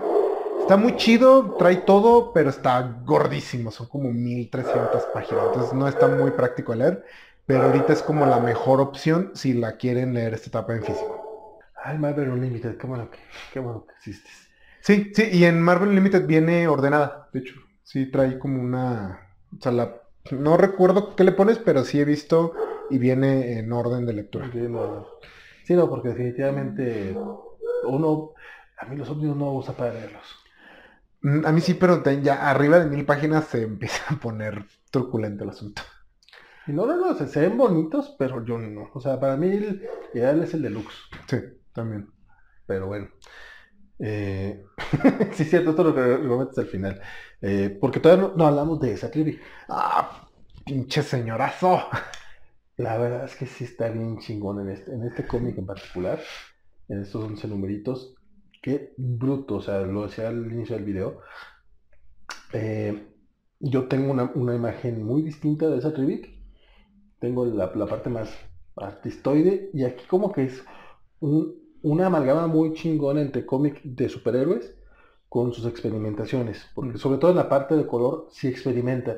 está 0.60 0.78
muy 0.78 0.95
chido, 0.95 1.55
trae 1.58 1.78
todo, 1.78 2.32
pero 2.34 2.49
está 2.49 3.01
gordísimo. 3.05 3.72
Son 3.72 3.88
como 3.88 4.12
1300 4.12 5.03
páginas. 5.14 5.45
Entonces 5.47 5.74
no 5.74 5.88
está 5.88 6.08
muy 6.08 6.32
práctico 6.32 6.76
leer. 6.76 7.03
Pero 7.45 7.64
ahorita 7.64 7.93
es 7.93 8.01
como 8.01 8.26
la 8.26 8.41
mejor 8.41 8.82
opción 8.82 9.32
si 9.34 9.53
la 9.53 9.78
quieren 9.78 10.14
leer 10.14 10.34
esta 10.34 10.49
etapa 10.49 10.76
en 10.76 10.84
físico. 10.84 11.60
Ay, 11.82 11.97
Marvel 11.97 12.30
Unlimited, 12.30 12.78
qué 12.78 12.86
bueno 12.86 13.10
que, 13.10 13.20
qué 13.53 13.60
bueno 13.62 13.86
que 13.86 13.93
existes. 13.93 14.46
Sí, 14.88 15.11
sí, 15.13 15.27
y 15.33 15.43
en 15.43 15.61
Marvel 15.61 15.89
Unlimited 15.89 16.25
viene 16.25 16.65
ordenada, 16.69 17.27
de 17.33 17.39
hecho. 17.39 17.55
Sí, 17.83 18.09
trae 18.09 18.39
como 18.39 18.61
una... 18.61 19.19
O 19.53 19.61
sea, 19.61 19.73
la... 19.73 20.01
no 20.31 20.55
recuerdo 20.55 21.13
qué 21.13 21.25
le 21.25 21.33
pones, 21.33 21.57
pero 21.57 21.83
sí 21.83 21.99
he 21.99 22.05
visto 22.05 22.53
y 22.89 22.97
viene 22.97 23.59
en 23.59 23.73
orden 23.73 24.05
de 24.05 24.13
lectura. 24.13 24.49
Sí, 24.49 24.59
no, 24.59 25.05
sí, 25.65 25.73
no, 25.73 25.89
porque 25.89 26.07
definitivamente 26.07 27.17
uno, 27.83 28.31
a 28.77 28.85
mí 28.85 28.95
los 28.95 29.09
ómnibus 29.09 29.35
no 29.35 29.47
me 29.47 29.51
gusta 29.51 29.73
para 29.73 29.91
leerlos. 29.91 30.23
Mm, 31.21 31.45
A 31.45 31.51
mí 31.51 31.59
sí, 31.59 31.73
pero 31.73 32.01
ya 32.21 32.49
arriba 32.49 32.79
de 32.79 32.85
mil 32.85 33.05
páginas 33.05 33.43
se 33.43 33.63
empieza 33.63 34.13
a 34.13 34.17
poner 34.17 34.67
truculento 34.89 35.43
el 35.43 35.49
asunto. 35.49 35.81
Y 36.65 36.71
no, 36.71 36.85
no, 36.85 36.95
no, 36.95 37.13
se, 37.13 37.27
se 37.27 37.41
ven 37.41 37.57
bonitos, 37.57 38.15
pero 38.17 38.45
yo 38.45 38.57
no. 38.57 38.89
O 38.93 39.01
sea, 39.01 39.19
para 39.19 39.35
mí 39.35 39.47
el 39.47 39.85
ideal 40.13 40.41
es 40.43 40.53
el 40.53 40.61
deluxe. 40.61 40.95
Sí, 41.27 41.38
también. 41.73 42.09
Pero 42.65 42.88
bueno. 42.88 43.09
Eh, 43.99 44.63
sí, 45.33 45.45
cierto, 45.45 45.71
esto 45.71 45.83
lo 45.83 45.95
que 45.95 46.01
lo 46.01 46.37
metes 46.39 46.57
al 46.59 46.67
final. 46.67 47.01
Eh, 47.41 47.77
porque 47.79 47.99
todavía 47.99 48.31
no, 48.35 48.47
hablamos 48.47 48.79
de 48.79 48.93
esa 48.93 49.09
trivia. 49.11 49.39
¡Ah! 49.69 50.27
¡Pinche 50.65 51.03
señorazo! 51.03 51.79
La 52.77 52.97
verdad 52.97 53.25
es 53.25 53.35
que 53.35 53.45
sí 53.47 53.63
está 53.65 53.89
bien 53.89 54.19
chingón 54.19 54.61
en 54.61 54.69
este, 54.69 54.93
en 54.93 55.03
este 55.05 55.27
cómic 55.27 55.57
en 55.57 55.65
particular. 55.65 56.21
En 56.89 57.01
estos 57.01 57.23
11 57.23 57.47
numeritos. 57.47 58.15
Qué 58.61 58.93
bruto, 58.97 59.55
o 59.57 59.61
sea, 59.61 59.81
lo 59.81 60.03
decía 60.07 60.29
al 60.29 60.51
inicio 60.51 60.75
del 60.75 60.85
video. 60.85 61.21
Eh, 62.53 63.07
yo 63.59 63.87
tengo 63.87 64.11
una, 64.11 64.31
una 64.35 64.55
imagen 64.55 65.03
muy 65.03 65.21
distinta 65.21 65.67
de 65.69 65.77
esa 65.77 65.93
Trivic. 65.93 66.29
Tengo 67.19 67.45
la, 67.45 67.71
la 67.75 67.87
parte 67.87 68.09
más 68.09 68.31
artistoide 68.75 69.71
y 69.73 69.85
aquí 69.85 70.05
como 70.07 70.31
que 70.33 70.45
es 70.45 70.63
un- 71.21 71.55
una 71.84 72.07
amalgama 72.07 72.47
muy 72.47 72.73
chingona 72.73 73.21
entre 73.21 73.45
cómic 73.45 73.82
de 73.84 74.09
superhéroes 74.09 74.75
con 75.30 75.53
sus 75.53 75.65
experimentaciones. 75.65 76.65
Porque 76.75 76.97
Mm. 76.97 76.97
sobre 76.97 77.17
todo 77.19 77.32
en 77.32 77.38
la 77.38 77.49
parte 77.49 77.75
de 77.75 77.88
color 77.88 78.28
sí 78.32 78.47
experimenta. 78.47 79.17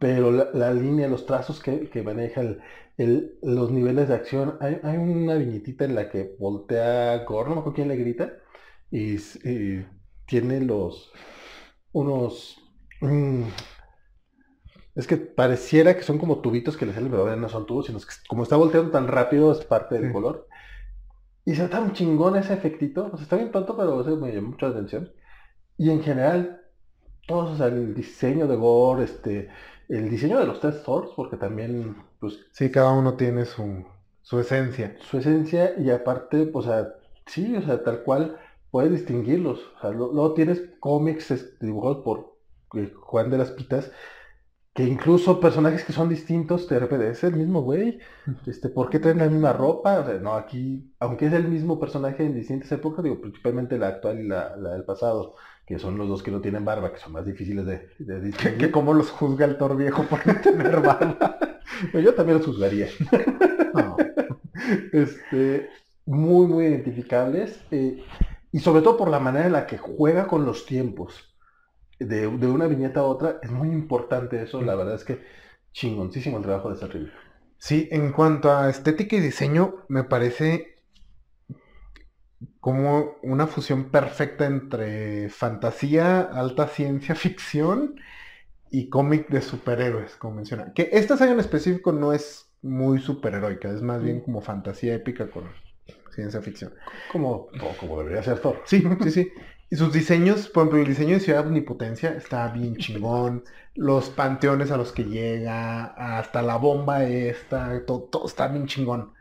Pero 0.00 0.30
la, 0.32 0.50
la 0.54 0.72
línea, 0.74 1.08
los 1.08 1.26
trazos 1.26 1.60
que, 1.62 1.90
que 1.90 2.02
maneja, 2.02 2.40
el- 2.42 2.60
el- 2.98 3.38
los 3.42 3.70
niveles 3.70 4.08
de 4.08 4.14
acción. 4.14 4.56
Hay, 4.60 4.80
hay 4.82 4.96
una 4.98 5.34
viñetita 5.36 5.84
en 5.84 5.94
la 5.96 6.08
que 6.10 6.36
voltea 6.38 7.24
Gore, 7.24 7.48
no 7.50 7.56
me 7.56 7.60
acuerdo 7.60 7.76
quién 7.76 7.88
le 7.88 7.96
grita, 7.96 8.32
y, 8.90 9.18
tiene 10.26 10.60
los 10.60 11.10
unos 11.92 12.58
mm, 13.00 13.44
es 14.94 15.06
que 15.06 15.16
pareciera 15.16 15.96
que 15.96 16.02
son 16.02 16.18
como 16.18 16.40
tubitos 16.40 16.76
que 16.76 16.86
le 16.86 16.92
salen, 16.92 17.10
pero 17.10 17.34
no 17.36 17.48
son 17.48 17.66
tubos, 17.66 17.86
sino 17.86 17.98
que 18.00 18.06
como 18.28 18.42
está 18.42 18.56
volteando 18.56 18.90
tan 18.90 19.06
rápido 19.06 19.52
es 19.52 19.64
parte 19.64 19.94
del 19.96 20.06
Sí. 20.06 20.12
color. 20.12 20.47
Y 21.48 21.54
se 21.54 21.62
ve 21.62 21.68
tan 21.68 21.94
chingón 21.94 22.36
ese 22.36 22.52
efectito. 22.52 23.06
O 23.10 23.16
sea, 23.16 23.22
está 23.22 23.36
bien 23.36 23.50
tonto, 23.50 23.74
pero 23.74 24.02
eso 24.02 24.14
me 24.18 24.30
llamó 24.30 24.48
mucha 24.48 24.66
atención. 24.66 25.10
Y 25.78 25.88
en 25.88 26.02
general, 26.02 26.60
todos, 27.26 27.52
o 27.52 27.56
sea, 27.56 27.68
el 27.68 27.94
diseño 27.94 28.46
de 28.46 28.54
Gore, 28.54 29.04
este, 29.04 29.48
el 29.88 30.10
diseño 30.10 30.38
de 30.40 30.44
los 30.44 30.60
tres 30.60 30.82
Thors, 30.82 31.08
porque 31.16 31.38
también, 31.38 31.96
pues, 32.20 32.38
Sí, 32.52 32.70
cada 32.70 32.92
uno 32.92 33.14
tiene 33.14 33.46
su, 33.46 33.82
su 34.20 34.38
esencia. 34.38 34.94
su 35.00 35.16
esencia 35.16 35.72
y 35.78 35.90
aparte, 35.90 36.50
o 36.52 36.60
sea, 36.60 36.96
sí, 37.24 37.56
o 37.56 37.62
sea, 37.62 37.82
tal 37.82 38.02
cual 38.02 38.38
puedes 38.70 38.92
distinguirlos. 38.92 39.60
O 39.78 39.80
sea, 39.80 39.90
luego 39.90 40.34
tienes 40.34 40.62
cómics 40.80 41.30
este, 41.30 41.64
dibujados 41.64 42.04
por 42.04 42.36
eh, 42.74 42.92
Juan 43.00 43.30
de 43.30 43.38
las 43.38 43.52
Pitas, 43.52 43.90
que 44.78 44.84
incluso 44.84 45.40
personajes 45.40 45.82
que 45.82 45.92
son 45.92 46.08
distintos, 46.08 46.68
de 46.68 46.78
repente 46.78 47.10
es 47.10 47.24
el 47.24 47.34
mismo 47.34 47.62
güey. 47.62 47.98
Este, 48.46 48.68
¿por 48.68 48.88
qué 48.88 49.00
traen 49.00 49.18
la 49.18 49.28
misma 49.28 49.52
ropa? 49.52 49.98
O 49.98 50.06
sea, 50.06 50.20
no, 50.20 50.34
aquí, 50.34 50.94
aunque 51.00 51.26
es 51.26 51.32
el 51.32 51.48
mismo 51.48 51.80
personaje 51.80 52.24
en 52.24 52.32
distintas 52.32 52.70
épocas, 52.70 53.02
digo, 53.02 53.20
principalmente 53.20 53.76
la 53.76 53.88
actual 53.88 54.20
y 54.20 54.28
la, 54.28 54.54
la 54.54 54.74
del 54.74 54.84
pasado, 54.84 55.34
que 55.66 55.80
son 55.80 55.98
los 55.98 56.08
dos 56.08 56.22
que 56.22 56.30
no 56.30 56.40
tienen 56.40 56.64
barba, 56.64 56.92
que 56.92 57.00
son 57.00 57.12
más 57.12 57.26
difíciles 57.26 57.66
de, 57.66 57.88
de 57.98 58.20
distinguir. 58.26 58.56
que 58.56 58.70
cómo 58.70 58.94
los 58.94 59.10
juzga 59.10 59.46
el 59.46 59.58
Thor 59.58 59.76
viejo 59.76 60.04
por 60.04 60.24
no 60.24 60.40
tener 60.40 60.80
barba. 60.80 61.38
Yo 61.92 62.14
también 62.14 62.38
los 62.38 62.46
juzgaría. 62.46 62.86
No. 63.74 63.96
este, 64.92 65.70
muy, 66.06 66.46
muy 66.46 66.66
identificables. 66.66 67.66
eh, 67.72 68.04
y 68.52 68.60
sobre 68.60 68.82
todo 68.82 68.96
por 68.96 69.10
la 69.10 69.18
manera 69.18 69.46
en 69.46 69.52
la 69.54 69.66
que 69.66 69.76
juega 69.76 70.28
con 70.28 70.44
los 70.46 70.66
tiempos. 70.66 71.36
De, 71.98 72.28
de 72.28 72.46
una 72.46 72.66
viñeta 72.66 73.00
a 73.00 73.04
otra, 73.04 73.38
es 73.42 73.50
muy 73.50 73.68
importante 73.68 74.42
eso. 74.42 74.62
La 74.62 74.74
verdad 74.74 74.94
es 74.94 75.04
que 75.04 75.24
chingoncísimo 75.72 76.36
el 76.38 76.42
trabajo 76.44 76.68
de 76.70 76.76
esa 76.76 76.86
review. 76.86 77.10
Sí, 77.58 77.88
en 77.90 78.12
cuanto 78.12 78.52
a 78.52 78.70
estética 78.70 79.16
y 79.16 79.20
diseño, 79.20 79.84
me 79.88 80.04
parece 80.04 80.76
como 82.60 83.16
una 83.22 83.46
fusión 83.46 83.90
perfecta 83.90 84.46
entre 84.46 85.28
fantasía, 85.28 86.20
alta 86.20 86.68
ciencia 86.68 87.14
ficción 87.14 87.96
y 88.70 88.88
cómic 88.88 89.28
de 89.28 89.40
superhéroes, 89.40 90.16
como 90.16 90.36
menciona. 90.36 90.72
Que 90.72 90.90
esta 90.92 91.16
saga 91.16 91.32
en 91.32 91.40
específico 91.40 91.92
no 91.92 92.12
es 92.12 92.52
muy 92.62 93.00
superheroica, 93.00 93.70
es 93.70 93.82
más 93.82 94.02
bien 94.02 94.20
como 94.20 94.40
fantasía 94.40 94.94
épica 94.94 95.30
con 95.30 95.44
ciencia 96.14 96.42
ficción. 96.42 96.74
Como, 97.10 97.48
como 97.80 97.98
debería 97.98 98.22
ser 98.22 98.38
Thor. 98.40 98.60
Sí, 98.64 98.84
sí, 99.02 99.10
sí. 99.10 99.32
Y 99.70 99.76
sus 99.76 99.92
diseños, 99.92 100.48
por 100.48 100.62
ejemplo, 100.62 100.80
el 100.80 100.88
diseño 100.88 101.14
de 101.14 101.20
Ciudad 101.20 101.46
Omnipotencia 101.46 102.10
está 102.10 102.48
bien 102.48 102.76
chingón. 102.76 103.44
Los 103.74 104.08
panteones 104.10 104.70
a 104.70 104.76
los 104.76 104.92
que 104.92 105.04
llega, 105.04 105.84
hasta 106.18 106.42
la 106.42 106.56
bomba 106.56 107.04
esta, 107.04 107.84
todo, 107.86 108.00
todo 108.04 108.26
está 108.26 108.48
bien 108.48 108.66
chingón. 108.66 109.12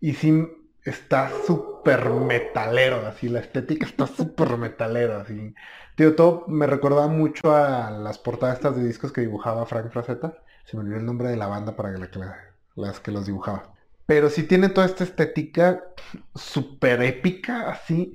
Y 0.00 0.14
sí, 0.14 0.46
está 0.84 1.30
súper 1.46 2.08
metalero, 2.10 3.04
así, 3.06 3.28
la 3.28 3.40
estética 3.40 3.86
está 3.86 4.06
súper 4.06 4.56
metalero, 4.56 5.16
así. 5.16 5.54
Tío, 5.96 6.14
todo 6.14 6.44
me 6.46 6.66
recordaba 6.66 7.08
mucho 7.08 7.54
a 7.54 7.90
las 7.90 8.18
portadas 8.18 8.60
de 8.76 8.84
discos 8.84 9.12
que 9.12 9.22
dibujaba 9.22 9.66
Frank 9.66 9.90
Frazetta. 9.90 10.34
Se 10.64 10.76
me 10.76 10.82
olvidó 10.82 10.98
el 10.98 11.06
nombre 11.06 11.28
de 11.28 11.36
la 11.36 11.46
banda 11.46 11.74
para 11.74 11.92
que 11.94 12.20
las 12.76 13.00
que 13.00 13.10
los 13.10 13.26
dibujaba. 13.26 13.72
Pero 14.06 14.30
sí 14.30 14.44
tiene 14.44 14.68
toda 14.68 14.86
esta 14.86 15.04
estética 15.04 15.82
súper 16.34 17.02
épica, 17.02 17.70
así. 17.70 18.14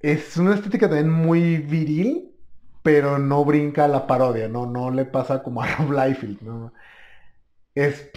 Es 0.00 0.36
una 0.36 0.54
estética 0.54 0.88
también 0.88 1.10
muy 1.10 1.58
viril, 1.58 2.32
pero 2.82 3.18
no 3.18 3.44
brinca 3.44 3.84
a 3.84 3.88
la 3.88 4.06
parodia, 4.06 4.48
¿no? 4.48 4.66
No 4.66 4.90
le 4.90 5.04
pasa 5.04 5.42
como 5.42 5.62
a 5.62 5.66
Rob 5.76 5.92
Liefeld, 5.92 6.42
¿no? 6.42 6.72
Es, 7.74 8.10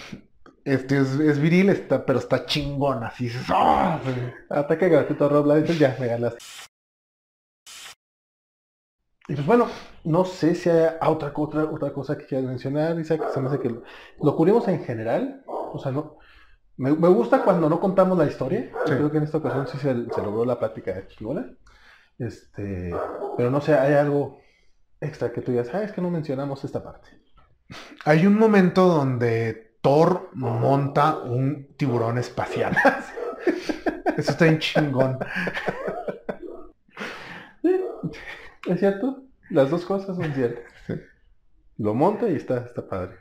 este 0.66 0.98
es, 0.98 1.40
viril, 1.40 1.70
está, 1.70 2.06
pero 2.06 2.20
está 2.20 2.46
chingón, 2.46 3.04
así. 3.04 3.30
¡ah! 3.50 4.00
Ataque 4.50 4.90
gratuito 4.90 5.26
a 5.26 5.30
Rob 5.30 5.48
Liefeld, 5.48 5.80
ya 5.80 5.98
me 6.00 6.08
ganas. 6.08 6.36
Y 9.28 9.36
pues 9.36 9.46
bueno, 9.46 9.68
no 10.06 10.26
sé 10.26 10.56
si 10.56 10.70
hay 10.70 10.96
otra, 11.02 11.32
otra, 11.36 11.64
otra 11.66 11.94
cosa 11.94 12.18
que 12.18 12.26
quieras 12.26 12.48
mencionar, 12.48 13.00
Isaac, 13.00 13.30
se 13.32 13.40
me 13.40 13.48
hace 13.48 13.60
que 13.60 13.70
lo, 13.70 13.84
lo 14.22 14.36
cubrimos 14.36 14.68
en 14.68 14.84
general, 14.84 15.44
o 15.46 15.78
sea, 15.78 15.92
no, 15.92 16.18
me, 16.80 16.92
gusta 16.94 17.44
cuando 17.44 17.70
no 17.70 17.78
contamos 17.82 18.18
la 18.18 18.26
historia. 18.26 18.72
Creo 18.86 19.12
que 19.12 19.18
en 19.18 19.24
esta 19.24 19.40
ocasión 19.40 19.68
sí 19.68 19.78
se, 19.78 19.94
logró 19.94 20.46
la 20.46 20.58
plática 20.58 20.94
de 20.94 21.08
chingona. 21.08 21.52
Este, 22.20 22.94
pero 23.38 23.50
no 23.50 23.62
sé, 23.62 23.74
hay 23.74 23.94
algo 23.94 24.40
extra 25.00 25.32
que 25.32 25.42
tú 25.42 25.52
digas, 25.52 25.70
ah, 25.74 25.84
es 25.84 25.94
que 25.94 26.02
no 26.02 26.12
mencionamos 26.12 26.64
esta 26.66 26.84
parte. 26.84 27.10
Hay 28.04 28.26
un 28.26 28.38
momento 28.38 28.88
donde 28.88 29.78
Thor 29.82 30.30
monta 30.34 31.18
un 31.18 31.76
tiburón 31.78 32.18
espacial. 32.18 32.76
Eso 34.18 34.32
está 34.32 34.48
en 34.48 34.60
chingón. 34.60 35.20
Es 38.68 38.80
cierto, 38.80 39.24
las 39.50 39.70
dos 39.70 39.86
cosas 39.86 40.18
son 40.18 40.34
ciertas. 40.34 40.66
Lo 41.78 41.94
monta 41.94 42.28
y 42.28 42.36
está, 42.36 42.58
está 42.58 42.88
padre. 42.88 43.16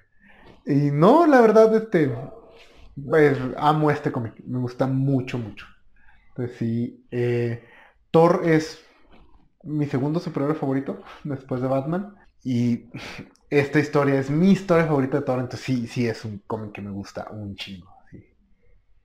Y 0.66 0.90
no, 0.90 1.26
la 1.26 1.40
verdad, 1.40 1.74
este, 1.76 2.12
pues, 3.08 3.38
amo 3.56 3.90
este 3.90 4.10
cómic, 4.10 4.34
me 4.44 4.58
gusta 4.58 4.86
mucho, 4.88 5.38
mucho. 5.38 5.66
Entonces 6.30 6.56
sí, 6.56 7.06
eh, 7.10 7.64
Thor 8.10 8.42
es 8.44 8.84
mi 9.62 9.86
segundo 9.86 10.20
superhéroe 10.20 10.54
favorito 10.54 11.02
después 11.24 11.60
de 11.60 11.68
Batman. 11.68 12.14
Y 12.44 12.86
esta 13.50 13.78
historia 13.78 14.18
es 14.18 14.30
mi 14.30 14.52
historia 14.52 14.86
favorita 14.86 15.18
de 15.18 15.24
Thor, 15.24 15.40
entonces 15.40 15.60
sí, 15.60 15.86
sí 15.86 16.06
es 16.06 16.24
un 16.24 16.42
cómic 16.46 16.72
que 16.72 16.82
me 16.82 16.90
gusta 16.90 17.28
un 17.30 17.56
chingo. 17.56 17.88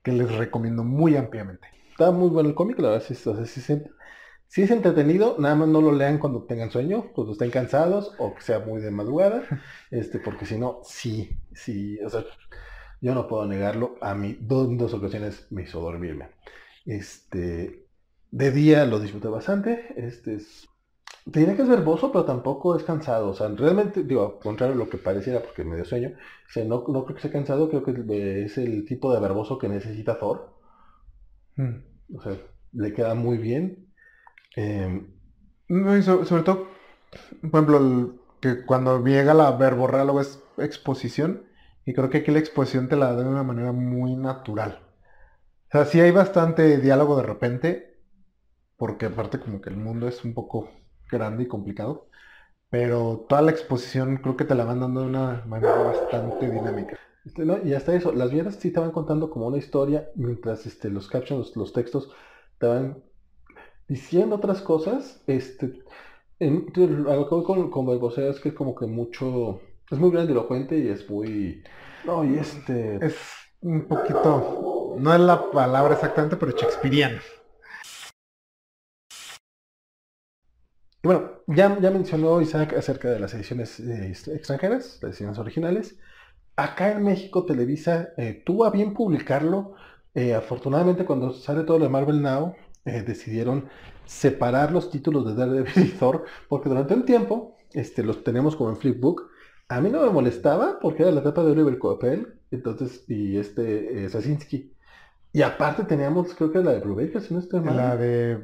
Que 0.03 0.11
les 0.11 0.31
recomiendo 0.35 0.83
muy 0.83 1.15
ampliamente. 1.15 1.67
Está 1.91 2.11
muy 2.11 2.29
bueno 2.29 2.49
el 2.49 2.55
cómic, 2.55 2.79
la 2.79 2.89
verdad, 2.89 3.05
sí, 3.07 3.15
sí, 3.15 4.61
es 4.61 4.71
entretenido, 4.71 5.35
nada 5.39 5.55
más 5.55 5.67
no 5.67 5.81
lo 5.81 5.91
lean 5.91 6.17
cuando 6.17 6.43
tengan 6.43 6.71
sueño, 6.71 7.11
cuando 7.13 7.33
estén 7.33 7.51
cansados 7.51 8.13
o 8.17 8.35
que 8.35 8.41
sea 8.41 8.59
muy 8.59 8.81
de 8.81 8.91
madrugada, 8.91 9.43
este, 9.91 10.19
porque 10.19 10.45
si 10.45 10.57
no, 10.57 10.81
sí, 10.83 11.37
sí, 11.53 11.99
o 12.01 12.09
sea, 12.09 12.25
yo 13.01 13.13
no 13.13 13.27
puedo 13.27 13.45
negarlo, 13.45 13.95
a 14.01 14.13
mí 14.15 14.37
dos, 14.39 14.75
dos 14.77 14.93
ocasiones 14.93 15.47
me 15.51 15.63
hizo 15.63 15.79
dormirme. 15.81 16.29
Este, 16.85 17.82
de 18.33 18.51
día 18.51 18.85
lo 18.85 18.99
disfruté 18.99 19.27
bastante, 19.27 19.93
este 19.95 20.35
es, 20.35 20.67
te 21.31 21.39
diré 21.39 21.55
que 21.55 21.61
es 21.61 21.69
verboso, 21.69 22.11
pero 22.11 22.25
tampoco 22.25 22.75
es 22.75 22.83
cansado, 22.83 23.29
o 23.29 23.33
sea, 23.35 23.47
realmente, 23.49 24.03
digo, 24.03 24.25
al 24.25 24.39
contrario 24.39 24.73
de 24.73 24.83
lo 24.83 24.89
que 24.89 24.97
pareciera, 24.97 25.39
porque 25.39 25.63
me 25.63 25.75
dio 25.75 25.85
sueño, 25.85 26.13
o 26.55 26.59
no, 26.61 26.83
no 26.87 27.05
creo 27.05 27.15
que 27.15 27.21
sea 27.21 27.31
cansado, 27.31 27.69
creo 27.69 27.83
que 27.83 28.43
es 28.43 28.57
el 28.57 28.85
tipo 28.85 29.13
de 29.13 29.19
verboso 29.19 29.59
que 29.59 29.69
necesita 29.69 30.17
Thor. 30.17 30.49
Hmm. 31.57 31.83
O 32.15 32.21
sea, 32.23 32.35
le 32.71 32.93
queda 32.93 33.13
muy 33.13 33.37
bien. 33.37 33.93
Em, 34.55 35.13
sobre, 36.01 36.41
todo, 36.41 36.69
por 37.51 37.63
ejemplo, 37.63 38.15
que 38.39 38.65
cuando 38.65 39.03
llega 39.05 39.35
la 39.35 39.51
verborrea 39.51 40.05
luego 40.05 40.21
es 40.21 40.41
exposición, 40.57 41.43
y 41.85 41.93
creo 41.93 42.09
que 42.09 42.19
aquí 42.19 42.31
la 42.31 42.39
exposición 42.39 42.89
te 42.89 42.95
la 42.95 43.13
da 43.13 43.21
de 43.21 43.29
una 43.29 43.43
manera 43.43 43.73
muy 43.73 44.15
natural. 44.15 44.79
O 45.67 45.71
sea, 45.71 45.85
sí 45.85 46.01
hay 46.01 46.11
bastante 46.11 46.79
diálogo 46.79 47.15
de 47.17 47.23
repente, 47.23 47.92
porque 48.77 49.07
aparte 49.07 49.39
como 49.39 49.61
que 49.61 49.69
el 49.69 49.77
mundo 49.77 50.07
es 50.07 50.23
un 50.23 50.33
poco 50.33 50.69
grande 51.09 51.43
y 51.43 51.47
complicado, 51.47 52.07
pero 52.69 53.25
toda 53.29 53.41
la 53.41 53.51
exposición 53.51 54.17
creo 54.17 54.35
que 54.35 54.45
te 54.45 54.55
la 54.55 54.65
van 54.65 54.79
dando 54.79 55.01
de 55.01 55.07
una 55.07 55.43
manera 55.45 55.75
bastante 55.75 56.49
dinámica. 56.49 56.97
Este, 57.25 57.45
y 57.63 57.73
hasta 57.73 57.95
eso, 57.95 58.11
las 58.11 58.31
vieras 58.31 58.55
sí 58.55 58.71
te 58.71 58.79
van 58.79 58.91
contando 58.91 59.29
como 59.29 59.47
una 59.47 59.57
historia, 59.57 60.09
mientras 60.15 60.65
este, 60.65 60.89
los 60.89 61.07
captions, 61.07 61.55
los 61.55 61.71
textos, 61.71 62.09
te 62.57 62.67
van 62.67 63.03
diciendo 63.87 64.35
otras 64.35 64.61
cosas. 64.61 65.23
Este, 65.27 65.83
en, 66.39 66.67
algo 67.07 67.25
que 67.25 67.45
con, 67.45 67.69
con 67.69 68.11
es 68.17 68.39
que 68.39 68.49
es 68.49 68.55
como 68.55 68.75
que 68.75 68.87
mucho 68.87 69.61
es 69.89 69.99
muy 69.99 70.11
grandilocuente 70.11 70.77
y 70.77 70.87
es 70.87 71.09
muy... 71.09 71.63
No, 72.05 72.23
y 72.23 72.37
este... 72.37 73.05
Es 73.05 73.15
un 73.61 73.85
poquito... 73.85 74.95
No 74.97 75.13
es 75.13 75.19
la 75.19 75.51
palabra 75.51 75.93
exactamente, 75.93 76.35
pero 76.35 76.51
shakespeariano. 76.51 77.19
Y 81.03 81.07
bueno, 81.07 81.31
ya, 81.47 81.77
ya 81.79 81.91
mencionó 81.91 82.41
Isaac 82.41 82.73
acerca 82.77 83.09
de 83.09 83.19
las 83.19 83.33
ediciones 83.33 83.79
eh, 83.79 84.13
extranjeras, 84.33 84.99
las 85.01 85.11
ediciones 85.11 85.37
originales. 85.37 85.99
Acá 86.55 86.91
en 86.91 87.03
México 87.03 87.45
Televisa 87.45 88.09
eh, 88.17 88.41
tuvo 88.45 88.65
a 88.65 88.71
bien 88.71 88.93
publicarlo. 88.93 89.73
Eh, 90.15 90.33
afortunadamente 90.33 91.05
cuando 91.05 91.33
sale 91.33 91.63
todo 91.63 91.79
lo 91.79 91.85
de 91.85 91.91
Marvel 91.91 92.21
Now, 92.21 92.55
decidieron 92.85 93.69
separar 94.05 94.73
los 94.73 94.89
títulos 94.91 95.25
de 95.25 95.35
Daredevil 95.35 95.85
y 95.85 95.89
Thor, 95.97 96.25
porque 96.49 96.67
durante 96.67 96.93
un 96.93 97.05
tiempo 97.05 97.57
este, 97.73 98.03
los 98.03 98.23
tenemos 98.23 98.55
como 98.55 98.69
en 98.69 98.77
Flipbook, 98.77 99.29
a 99.69 99.81
mí 99.81 99.89
no 99.89 100.01
me 100.01 100.11
molestaba 100.11 100.79
porque 100.79 101.03
era 101.03 101.11
la 101.11 101.21
etapa 101.21 101.43
de 101.43 101.51
Oliver 101.51 101.77
Coppel, 101.79 102.33
entonces, 102.51 103.03
y 103.07 103.37
este, 103.37 104.05
eh, 104.05 104.69
Y 105.31 105.41
aparte 105.41 105.83
teníamos, 105.85 106.35
creo 106.35 106.51
que 106.51 106.59
la 106.59 106.73
de 106.73 106.79
Brubaker, 106.81 107.21
si 107.21 107.33
no 107.33 107.39
estoy 107.39 107.61
mal. 107.61 107.75
La 107.75 107.97
de... 107.97 108.39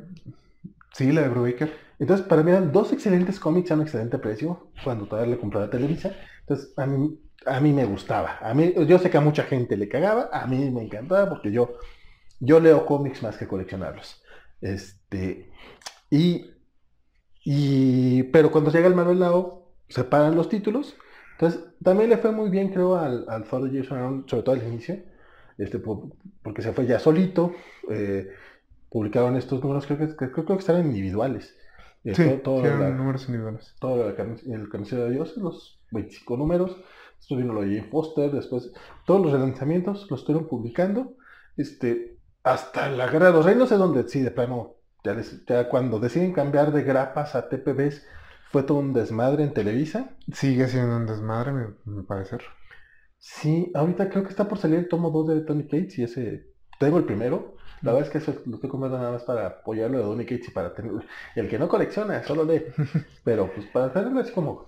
Sí, 0.93 1.11
la 1.11 1.21
de 1.21 1.29
Brubaker. 1.29 1.88
Entonces, 1.99 2.25
para 2.25 2.43
mí 2.43 2.51
eran 2.51 2.71
dos 2.71 2.93
excelentes 2.93 3.39
cómics 3.39 3.71
a 3.71 3.75
un 3.75 3.81
excelente 3.81 4.17
precio 4.17 4.71
cuando 4.83 5.05
todavía 5.05 5.31
le 5.35 5.39
compraba 5.39 5.69
Televisa. 5.69 6.15
Entonces, 6.41 6.73
a 6.77 6.85
mí, 6.85 7.19
a 7.45 7.59
mí 7.59 7.73
me 7.73 7.85
gustaba. 7.85 8.37
A 8.41 8.53
mí, 8.53 8.73
yo 8.87 8.99
sé 8.99 9.09
que 9.09 9.17
a 9.17 9.21
mucha 9.21 9.43
gente 9.43 9.77
le 9.77 9.89
cagaba, 9.89 10.29
a 10.31 10.47
mí 10.47 10.69
me 10.71 10.83
encantaba 10.83 11.29
porque 11.29 11.51
yo, 11.51 11.77
yo 12.39 12.59
leo 12.59 12.85
cómics 12.85 13.21
más 13.21 13.37
que 13.37 13.47
coleccionarlos. 13.47 14.23
Este, 14.61 15.51
y, 16.09 16.45
y, 17.43 18.23
pero 18.23 18.51
cuando 18.51 18.71
llega 18.71 18.87
el 18.87 18.95
Manuel 18.95 19.19
Lao, 19.19 19.73
separan 19.89 20.35
los 20.35 20.49
títulos 20.49 20.95
entonces, 21.39 21.61
también 21.81 22.09
le 22.09 22.17
fue 22.17 22.33
muy 22.33 22.49
bien, 22.49 22.67
creo, 22.67 22.97
al, 22.97 23.25
al 23.29 23.45
Ford 23.45 23.71
Jason 23.73 24.25
sobre 24.27 24.43
todo 24.43 24.55
al 24.55 24.67
inicio, 24.67 24.97
este, 25.57 25.79
porque 25.79 26.61
se 26.61 26.73
fue 26.73 26.85
ya 26.85 26.99
solito. 26.99 27.53
Eh, 27.89 28.27
publicaron 28.89 29.37
estos 29.37 29.61
números, 29.63 29.85
creo 29.85 29.99
que, 29.99 30.15
creo, 30.17 30.45
que 30.45 30.53
estaban 30.55 30.87
individuales. 30.87 31.55
Eh, 32.03 32.15
sí, 32.15 32.41
todo, 32.43 32.61
números 32.91 33.27
individuales. 33.27 33.75
Todo 33.79 34.09
el 34.09 34.69
carnicero 34.69 35.05
de 35.05 35.11
Dios, 35.11 35.35
los 35.37 35.81
25 35.91 36.37
números. 36.37 36.77
Después 37.17 37.41
vino 37.41 37.53
lo 37.53 37.61
de 37.61 37.75
Jane 37.77 37.89
Foster, 37.89 38.31
después 38.31 38.71
todos 39.05 39.21
los 39.21 39.33
relanzamientos 39.33 40.09
los 40.09 40.21
estuvieron 40.21 40.47
publicando. 40.47 41.15
Este, 41.57 42.17
hasta 42.43 42.89
la 42.89 43.07
Guerra 43.07 43.27
de 43.27 43.33
los 43.33 43.45
Reinos 43.45 43.71
es 43.71 43.77
donde 43.77 44.07
sí, 44.07 44.21
de 44.21 44.31
plano, 44.31 44.75
ya, 45.03 45.17
ya 45.47 45.67
cuando 45.67 45.99
deciden 45.99 46.31
cambiar 46.31 46.71
de 46.71 46.83
grapas 46.83 47.35
a 47.35 47.49
TPBs, 47.49 48.05
fue 48.51 48.63
todo 48.63 48.79
un 48.79 48.93
desmadre 48.93 49.43
en 49.43 49.53
Televisa. 49.53 50.15
Sigue 50.31 50.67
siendo 50.67 50.95
un 50.95 51.05
desmadre, 51.05 51.51
me, 51.51 51.67
me 51.85 52.03
parece. 52.03 52.37
Sí, 53.17 53.69
ahorita 53.75 54.09
creo 54.09 54.23
que 54.23 54.29
está 54.29 54.47
por 54.47 54.57
salir 54.57 54.79
el 54.79 54.87
tomo 54.87 55.11
2 55.11 55.27
de 55.27 55.41
Tony 55.41 55.63
Cates 55.63 55.99
y 55.99 56.03
ese... 56.03 56.47
Tengo 56.79 56.97
el 56.97 57.03
primero. 57.03 57.57
La 57.81 57.93
verdad 57.93 58.07
es 58.07 58.11
que 58.11 58.17
eso 58.17 58.41
lo 58.45 58.55
estoy 58.55 58.69
comprando 58.69 58.97
nada 58.97 59.11
más 59.11 59.23
para 59.23 59.47
apoyarlo 59.47 59.97
de 59.97 60.03
Tony 60.03 60.25
Cates 60.25 60.49
y 60.49 60.51
para 60.51 60.73
tenerlo. 60.73 61.01
El 61.35 61.47
que 61.47 61.59
no 61.59 61.67
colecciona, 61.67 62.23
solo 62.23 62.43
lee. 62.43 62.63
pero 63.23 63.51
pues 63.53 63.67
para 63.67 63.91
tenerlo 63.91 64.19
así 64.19 64.31
como... 64.31 64.65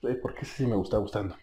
Pues, 0.00 0.16
porque 0.16 0.40
ese 0.42 0.56
sí 0.56 0.66
me 0.66 0.80
está 0.80 0.98
gustando. 0.98 1.36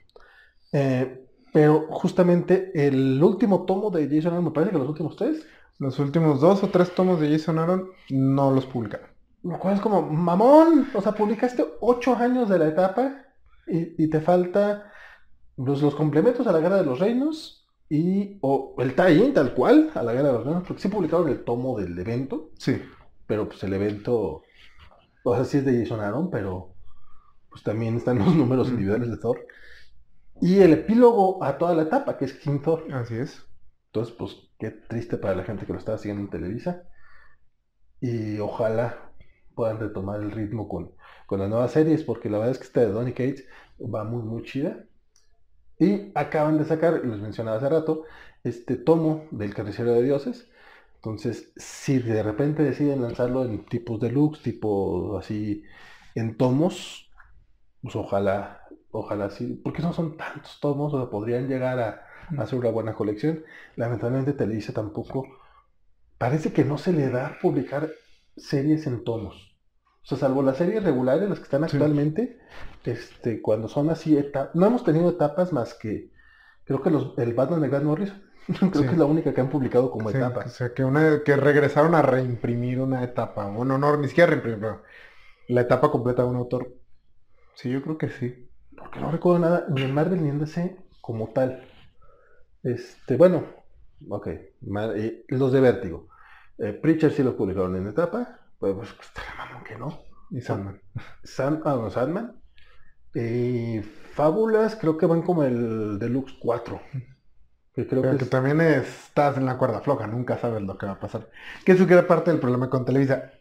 Eh, 0.71 1.27
pero 1.53 1.87
justamente 1.89 2.71
el 2.73 3.21
último 3.21 3.65
tomo 3.65 3.89
de 3.91 4.07
Jason 4.07 4.33
Aaron, 4.33 4.45
me 4.45 4.51
parece 4.51 4.71
que 4.71 4.79
los 4.79 4.89
últimos 4.89 5.15
tres. 5.15 5.45
Los 5.79 5.99
últimos 5.99 6.41
dos 6.41 6.63
o 6.63 6.69
tres 6.69 6.93
tomos 6.93 7.19
de 7.19 7.31
Jason 7.31 7.59
Aaron 7.59 7.89
no 8.09 8.51
los 8.51 8.65
publicaron. 8.65 9.09
Lo 9.43 9.57
cual 9.57 9.75
es 9.75 9.81
como, 9.81 10.03
mamón, 10.03 10.89
o 10.93 11.01
sea, 11.01 11.13
publicaste 11.13 11.65
ocho 11.79 12.15
años 12.15 12.47
de 12.49 12.59
la 12.59 12.67
etapa 12.67 13.25
y, 13.67 14.07
te 14.09 14.19
falta 14.19 14.91
los, 15.57 15.81
los, 15.81 15.95
complementos 15.95 16.45
a 16.45 16.51
la 16.51 16.59
Guerra 16.59 16.77
de 16.77 16.85
los 16.85 16.99
Reinos 16.99 17.60
y 17.93 18.37
o 18.39 18.73
el 18.77 18.95
tie 18.95 19.33
tal 19.33 19.53
cual 19.53 19.91
a 19.93 20.01
la 20.01 20.13
Guerra 20.13 20.29
de 20.29 20.33
los 20.35 20.45
Reinos, 20.45 20.63
porque 20.65 20.81
sí 20.81 20.87
publicaron 20.87 21.27
el 21.27 21.43
tomo 21.43 21.77
del 21.77 21.99
evento. 21.99 22.51
Sí. 22.57 22.81
Pero 23.27 23.49
pues 23.49 23.61
el 23.65 23.73
evento, 23.73 24.43
o 25.25 25.35
sea, 25.35 25.43
sí 25.43 25.57
es 25.57 25.65
de 25.65 25.77
Jason 25.77 25.99
Aaron, 25.99 26.29
pero 26.31 26.73
pues 27.49 27.63
también 27.63 27.97
están 27.97 28.19
los 28.19 28.33
números 28.35 28.69
individuales 28.69 29.11
de 29.11 29.17
Thor. 29.17 29.45
Y 30.39 30.59
el 30.59 30.71
epílogo 30.71 31.43
a 31.43 31.57
toda 31.57 31.75
la 31.75 31.81
etapa, 31.81 32.17
que 32.17 32.23
es 32.23 32.33
King 32.33 32.59
Thor. 32.63 32.87
Así 32.93 33.15
es. 33.15 33.45
Entonces, 33.87 34.15
pues 34.17 34.37
qué 34.57 34.71
triste 34.71 35.17
para 35.17 35.35
la 35.35 35.43
gente 35.43 35.65
que 35.65 35.73
lo 35.73 35.79
estaba 35.79 35.97
siguiendo 35.97 36.23
en 36.23 36.29
Televisa. 36.29 36.83
Y 37.99 38.39
ojalá 38.39 39.11
puedan 39.53 39.81
retomar 39.81 40.21
el 40.21 40.31
ritmo 40.31 40.69
con, 40.69 40.93
con 41.25 41.41
las 41.41 41.49
nuevas 41.49 41.73
series, 41.73 42.05
porque 42.05 42.29
la 42.29 42.37
verdad 42.37 42.53
es 42.53 42.57
que 42.57 42.67
esta 42.67 42.79
de 42.79 42.91
Donny 42.91 43.11
Cates 43.11 43.45
va 43.81 44.05
muy, 44.05 44.23
muy 44.23 44.43
chida. 44.43 44.85
Y 45.81 46.11
acaban 46.13 46.59
de 46.59 46.65
sacar, 46.65 47.03
les 47.03 47.19
mencionaba 47.19 47.57
hace 47.57 47.67
rato, 47.67 48.03
este 48.43 48.75
tomo 48.75 49.25
del 49.31 49.55
Carnicero 49.55 49.93
de 49.93 50.03
Dioses. 50.03 50.47
Entonces, 50.97 51.51
si 51.57 51.97
de 51.97 52.21
repente 52.21 52.61
deciden 52.61 53.01
lanzarlo 53.01 53.43
en 53.45 53.65
tipos 53.65 53.99
deluxe, 53.99 54.43
tipo 54.43 55.17
así, 55.17 55.63
en 56.13 56.37
tomos, 56.37 57.09
pues 57.81 57.95
ojalá, 57.95 58.61
ojalá 58.91 59.31
sí, 59.31 59.59
porque 59.63 59.81
no 59.81 59.91
son 59.91 60.17
tantos 60.17 60.59
tomos, 60.59 60.93
o 60.93 60.99
sea, 60.99 61.09
podrían 61.09 61.47
llegar 61.47 61.79
a, 61.79 62.05
hacer 62.37 62.59
una 62.59 62.69
buena 62.69 62.93
colección. 62.93 63.43
Lamentablemente 63.75 64.33
Televisa 64.33 64.73
tampoco, 64.73 65.27
parece 66.19 66.53
que 66.53 66.63
no 66.63 66.77
se 66.77 66.93
le 66.93 67.09
da 67.09 67.39
publicar 67.41 67.89
series 68.37 68.85
en 68.85 69.03
tomos. 69.03 69.50
O 70.03 70.07
sea, 70.07 70.17
salvo 70.17 70.41
las 70.41 70.57
series 70.57 70.83
regulares, 70.83 71.29
las 71.29 71.39
que 71.39 71.43
están 71.43 71.63
actualmente, 71.63 72.39
este, 72.83 73.41
cuando 73.41 73.67
son 73.67 73.89
así, 73.89 74.17
no 74.53 74.65
hemos 74.65 74.83
tenido 74.83 75.09
etapas 75.09 75.53
más 75.53 75.75
que, 75.75 76.11
creo 76.63 76.81
que 76.81 76.89
los, 76.89 77.13
el 77.17 77.33
Batman 77.33 77.61
de 77.61 77.69
Grant 77.69 77.85
Morris, 77.85 78.13
creo 78.47 78.71
que 78.71 78.79
es 78.79 78.97
la 78.97 79.05
única 79.05 79.33
que 79.33 79.41
han 79.41 79.49
publicado 79.49 79.91
como 79.91 80.09
etapa. 80.09 80.45
O 80.45 80.49
sea, 80.49 80.73
que, 80.73 80.83
una, 80.83 81.21
que 81.23 81.35
regresaron 81.35 81.93
a 81.93 82.01
reimprimir 82.01 82.79
una 82.79 83.03
etapa, 83.03 83.47
bueno, 83.47 83.77
no, 83.77 83.95
ni 83.97 84.07
siquiera 84.07 84.31
reimprimir, 84.31 84.77
la 85.47 85.61
etapa 85.61 85.91
completa 85.91 86.23
de 86.23 86.29
un 86.29 86.37
autor. 86.37 86.73
Sí, 87.55 87.69
yo 87.69 87.81
creo 87.81 87.97
que 87.97 88.09
sí. 88.09 88.49
Porque 88.75 88.99
no 88.99 89.11
recuerdo 89.11 89.39
nada, 89.39 89.65
ni 89.69 89.83
en 89.83 89.93
Marvel 89.93 90.23
ni 90.23 90.29
en 90.29 90.39
DC 90.39 90.77
como 91.01 91.29
tal. 91.29 91.63
Este, 92.63 93.17
bueno, 93.17 93.43
ok, 94.09 94.27
eh, 94.27 95.25
los 95.27 95.51
de 95.51 95.61
Vértigo. 95.61 96.07
Eh, 96.57 96.73
Preacher 96.73 97.11
sí 97.11 97.23
los 97.23 97.35
publicaron 97.35 97.75
en 97.75 97.87
etapa, 97.87 98.40
pues, 98.61 98.75
pues, 98.75 98.93
pues 98.95 99.27
mamón 99.37 99.63
que 99.63 99.75
no. 99.75 100.03
Y 100.29 100.39
Sandman. 100.39 100.79
ah, 101.65 101.75
no, 101.75 101.89
Sandman. 101.89 102.41
Y 103.13 103.81
Fábulas 104.13 104.77
creo 104.77 104.97
que 104.97 105.07
van 105.07 105.23
como 105.23 105.43
el 105.43 105.99
Deluxe 105.99 106.37
4. 106.39 106.79
Que 107.73 107.87
creo 107.87 108.17
que, 108.17 108.25
también 108.25 108.61
estás 108.61 109.37
en 109.37 109.45
la 109.45 109.57
cuerda 109.57 109.79
floja, 109.79 110.05
nunca 110.05 110.37
sabes 110.37 110.61
lo 110.61 110.77
que 110.77 110.85
va 110.85 110.93
a 110.93 110.99
pasar. 110.99 111.29
Que 111.65 111.71
eso 111.71 111.87
que 111.87 111.95
parte 112.03 112.29
del 112.29 112.39
problema 112.39 112.69
con 112.69 112.85
Televisa. 112.85 113.31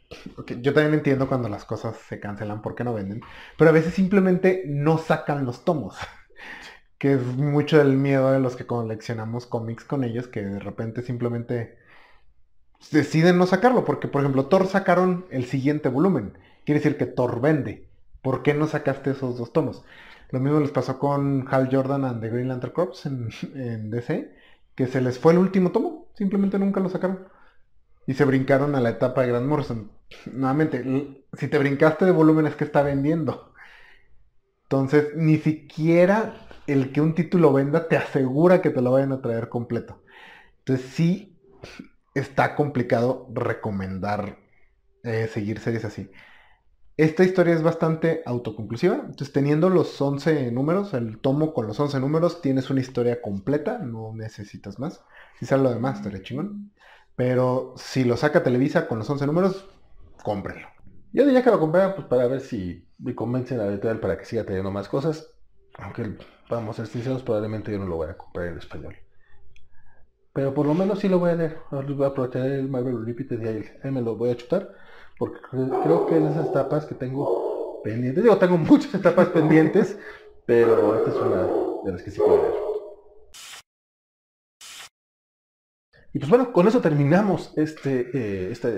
yo 0.61 0.73
también 0.73 0.95
entiendo 0.95 1.29
cuando 1.29 1.49
las 1.49 1.65
cosas 1.65 1.97
se 1.97 2.19
cancelan 2.21 2.63
porque 2.63 2.85
no 2.85 2.95
venden, 2.95 3.21
pero 3.59 3.71
a 3.71 3.73
veces 3.73 3.93
simplemente 3.93 4.63
no 4.67 4.99
sacan 4.99 5.45
los 5.45 5.65
tomos. 5.65 5.97
que 6.99 7.15
es 7.15 7.23
mucho 7.23 7.81
el 7.81 7.97
miedo 7.97 8.31
de 8.31 8.41
los 8.41 8.57
que 8.57 8.67
coleccionamos 8.67 9.47
cómics 9.47 9.85
con 9.85 10.05
ellos, 10.05 10.29
que 10.29 10.43
de 10.43 10.61
repente 10.61 11.03
simplemente 11.03 11.79
deciden 12.91 13.39
no 13.39 13.47
sacarlo, 13.47 13.85
porque 13.85 14.09
por 14.09 14.23
ejemplo 14.23 14.47
Thor 14.47 14.67
sacaron 14.67 15.27
el 15.31 15.45
siguiente 15.45 15.89
volumen, 15.89 16.37
quiere 16.65 16.81
decir 16.81 16.97
que 16.97 17.07
Thor 17.07 17.41
vende. 17.41 17.89
¿Por 18.23 18.43
qué 18.43 18.53
no 18.55 18.67
sacaste 18.67 19.11
esos 19.11 19.39
dos 19.39 19.53
tomos? 19.53 19.83
Lo 20.31 20.41
mismo 20.41 20.61
les 20.61 20.71
pasó 20.71 20.99
con 20.99 21.47
Hal 21.51 21.69
Jordan 21.73 22.05
and 22.05 22.21
the 22.21 22.29
Green 22.29 22.49
Lantern 22.49 22.73
Corps 22.73 23.07
en, 23.07 23.91
DC, 23.91 24.35
que 24.75 24.87
se 24.87 25.01
les 25.01 25.19
fue 25.19 25.33
el 25.33 25.39
último 25.39 25.73
tomo, 25.73 26.07
simplemente 26.15 26.59
nunca 26.59 26.81
lo 26.81 26.89
sacaron. 26.89 27.27
Y 28.07 28.15
se 28.15 28.25
brincaron 28.25 28.75
a 28.75 28.81
la 28.81 28.91
etapa 28.91 29.23
de 29.23 29.29
Grant 29.29 29.47
Morrison. 29.47 29.91
Nuevamente, 30.33 31.25
si 31.35 31.49
te 31.49 31.59
brincaste 31.59 32.05
de 32.05 32.11
volumen 32.11 32.47
es 32.47 32.57
que 32.57 32.65
está 32.65 32.83
vendiendo. 32.83 33.53
Entonces, 34.65 35.15
ni 35.17 35.37
siquiera 35.37 36.35
el 36.67 36.93
que 36.93 37.01
un 37.01 37.15
título 37.15 37.53
venda 37.53 37.89
te 37.89 37.97
asegura 37.97 38.63
que 38.63 38.71
te 38.71 38.81
lo 38.81 38.93
vayan 38.93 39.13
a 39.13 39.21
traer 39.21 39.49
completo. 39.49 40.03
Entonces 40.59 40.87
sí 40.87 41.39
está 42.15 42.55
complicado 42.57 43.29
recomendar 43.33 44.39
eh, 45.03 45.29
seguir 45.33 45.61
series 45.61 45.85
así. 45.85 46.11
Esta 46.97 47.25
historia 47.25 47.55
es 47.55 47.63
bastante 47.63 48.23
autoconclusiva. 48.27 48.97
Entonces, 48.97 49.33
teniendo 49.33 49.71
los 49.71 49.99
11 50.01 50.53
números, 50.53 50.93
el 50.93 51.19
tomo 51.19 51.55
con 51.55 51.67
los 51.67 51.81
11 51.81 51.99
números, 51.99 52.43
tienes 52.43 52.69
una 52.69 52.81
historia 52.81 53.23
completa, 53.23 53.79
no 53.79 54.13
necesitas 54.15 54.79
más. 54.79 55.03
Si 55.39 55.47
sale 55.47 55.63
lo 55.63 55.71
demás, 55.71 55.97
estaría 55.97 56.23
chingón. 56.23 56.73
Pero 57.17 57.75
si 57.77 58.05
lo 58.05 58.17
saca 58.17 58.43
Televisa 58.43 58.87
con 58.87 58.99
los 58.99 59.09
11 59.09 59.27
números, 59.27 59.69
cómprenlo. 60.23 60.69
Yo 61.13 61.25
diría 61.25 61.43
que 61.43 61.51
lo 61.51 61.59
comprara 61.59 61.95
pues, 61.95 62.07
para 62.07 62.27
ver 62.27 62.41
si 62.41 62.87
me 62.99 63.15
convencen 63.15 63.61
a 63.61 63.65
la 63.65 63.73
editorial 63.73 64.01
para 64.01 64.19
que 64.19 64.27
siga 64.27 64.45
teniendo 64.45 64.71
más 64.71 64.89
cosas. 64.89 65.33
Aunque, 65.79 66.19
vamos 66.51 66.79
a 66.79 66.85
ser 66.85 66.93
sinceros, 66.93 67.23
probablemente 67.23 67.73
yo 67.73 67.79
no 67.79 67.87
lo 67.87 67.97
voy 67.97 68.11
a 68.11 68.17
comprar 68.19 68.49
en 68.49 68.59
español. 68.59 68.97
Pero 70.33 70.55
por 70.55 70.67
lo 70.67 70.75
menos 70.75 71.01
sí 71.01 71.09
lo 71.09 71.19
voy 71.19 71.31
a 71.31 71.35
leer. 71.35 71.59
Voy 71.71 72.05
a 72.05 72.09
aprovechar 72.09 72.47
el 72.47 72.69
Marvel 72.69 72.95
Unlimited 72.95 73.43
y 73.43 73.47
ahí 73.47 73.93
me 73.93 74.01
lo 74.01 74.17
voy 74.17 74.31
a 74.31 74.37
chutar 74.37 74.75
porque 75.21 75.39
creo 75.83 76.07
que 76.07 76.17
es 76.17 76.31
esas 76.31 76.49
etapas 76.49 76.87
que 76.87 76.95
tengo 76.95 77.83
pendientes. 77.85 78.25
Digo, 78.25 78.39
tengo 78.39 78.57
muchas 78.59 78.95
etapas 78.95 79.29
pendientes, 79.29 79.99
pero 80.47 80.97
esta 80.97 81.11
es 81.11 81.17
una 81.17 81.43
de 81.85 81.93
las 81.93 82.03
que 82.03 82.11
sí 82.11 82.19
puedo 82.19 82.41
ver. 82.43 82.53
Y 86.13 86.19
pues 86.19 86.31
bueno, 86.31 86.53
con 86.53 86.67
eso 86.67 86.81
terminamos 86.81 87.53
este, 87.57 88.11
eh, 88.15 88.51
esta 88.51 88.71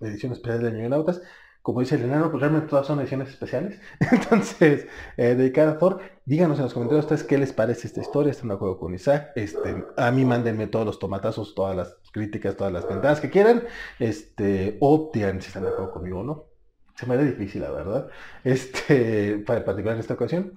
edición 0.00 0.32
especial 0.32 0.62
de 0.62 0.88
Nautas 0.88 1.20
como 1.68 1.80
dice 1.80 1.96
el 1.96 2.04
enano, 2.04 2.30
pues 2.30 2.40
realmente 2.40 2.66
todas 2.66 2.86
son 2.86 2.98
ediciones 2.98 3.28
especiales. 3.28 3.78
Entonces, 4.10 4.86
eh, 5.18 5.34
dedicada 5.34 5.72
a 5.72 5.78
Thor, 5.78 6.00
díganos 6.24 6.56
en 6.56 6.64
los 6.64 6.72
comentarios 6.72 7.04
ustedes 7.04 7.24
qué 7.24 7.36
les 7.36 7.52
parece 7.52 7.88
esta 7.88 8.00
historia, 8.00 8.30
están 8.30 8.48
de 8.48 8.54
acuerdo 8.54 8.78
con 8.78 8.94
Isaac. 8.94 9.32
Este, 9.36 9.84
a 9.98 10.10
mí 10.10 10.24
mándenme 10.24 10.68
todos 10.68 10.86
los 10.86 10.98
tomatazos, 10.98 11.54
todas 11.54 11.76
las 11.76 11.94
críticas, 12.10 12.56
todas 12.56 12.72
las 12.72 12.88
ventanas 12.88 13.20
que 13.20 13.28
quieran. 13.28 13.64
Este, 13.98 14.78
o 14.80 15.10
si 15.12 15.20
están 15.20 15.64
de 15.64 15.68
acuerdo 15.68 15.92
conmigo 15.92 16.20
o 16.20 16.24
no. 16.24 16.46
Se 16.94 17.04
me 17.04 17.18
da 17.18 17.22
difícil, 17.22 17.60
la 17.60 17.70
verdad. 17.70 18.08
Este, 18.44 19.36
para 19.46 19.62
particular 19.62 19.96
en 19.96 20.00
esta 20.00 20.14
ocasión. 20.14 20.54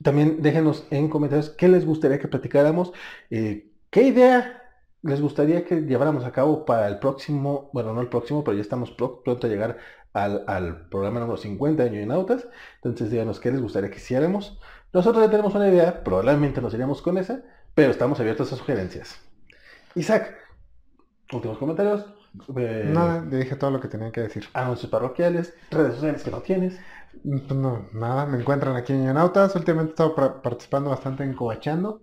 También 0.00 0.42
déjenos 0.42 0.86
en 0.92 1.08
comentarios 1.08 1.50
qué 1.50 1.66
les 1.66 1.84
gustaría 1.84 2.20
que 2.20 2.28
platicáramos, 2.28 2.92
eh, 3.30 3.72
qué 3.90 4.02
idea 4.02 4.62
les 5.02 5.20
gustaría 5.20 5.64
que 5.64 5.82
lleváramos 5.82 6.24
a 6.24 6.32
cabo 6.32 6.64
para 6.64 6.88
el 6.88 6.98
próximo, 6.98 7.70
bueno, 7.72 7.92
no 7.92 8.00
el 8.00 8.08
próximo, 8.08 8.42
pero 8.44 8.56
ya 8.56 8.62
estamos 8.62 8.90
pronto 8.92 9.46
a 9.46 9.50
llegar 9.50 9.78
al, 10.16 10.88
programa 10.88 11.20
número 11.20 11.36
50 11.36 11.84
de 11.84 12.06
Nautas. 12.06 12.46
Entonces 12.76 13.10
díganos 13.10 13.40
qué 13.40 13.50
les 13.50 13.60
gustaría 13.60 13.90
que 13.90 13.96
hiciéramos. 13.96 14.58
Nosotros 14.92 15.24
ya 15.24 15.30
tenemos 15.30 15.54
una 15.54 15.68
idea, 15.68 16.02
probablemente 16.02 16.60
nos 16.60 16.72
iríamos 16.72 17.02
con 17.02 17.18
esa, 17.18 17.42
pero 17.74 17.90
estamos 17.90 18.18
abiertos 18.20 18.52
a 18.52 18.56
sugerencias. 18.56 19.20
Isaac, 19.94 20.34
últimos 21.32 21.58
comentarios. 21.58 22.06
Eh, 22.56 22.90
nada, 22.92 23.24
le 23.24 23.38
dije 23.38 23.56
todo 23.56 23.70
lo 23.70 23.80
que 23.80 23.88
tenía 23.88 24.10
que 24.10 24.22
decir. 24.22 24.46
Anuncios 24.54 24.90
parroquiales, 24.90 25.54
redes 25.70 25.94
sociales 25.94 26.22
que 26.22 26.30
no 26.30 26.40
tienes. 26.40 26.78
Pues 27.22 27.50
no, 27.50 27.88
nada, 27.92 28.26
me 28.26 28.38
encuentran 28.38 28.76
aquí 28.76 28.92
en 28.92 29.12
Nautas. 29.12 29.54
Últimamente 29.54 29.90
he 29.90 29.94
estado 29.94 30.42
participando 30.42 30.90
bastante 30.90 31.24
en 31.24 31.34
Cobachando. 31.34 32.02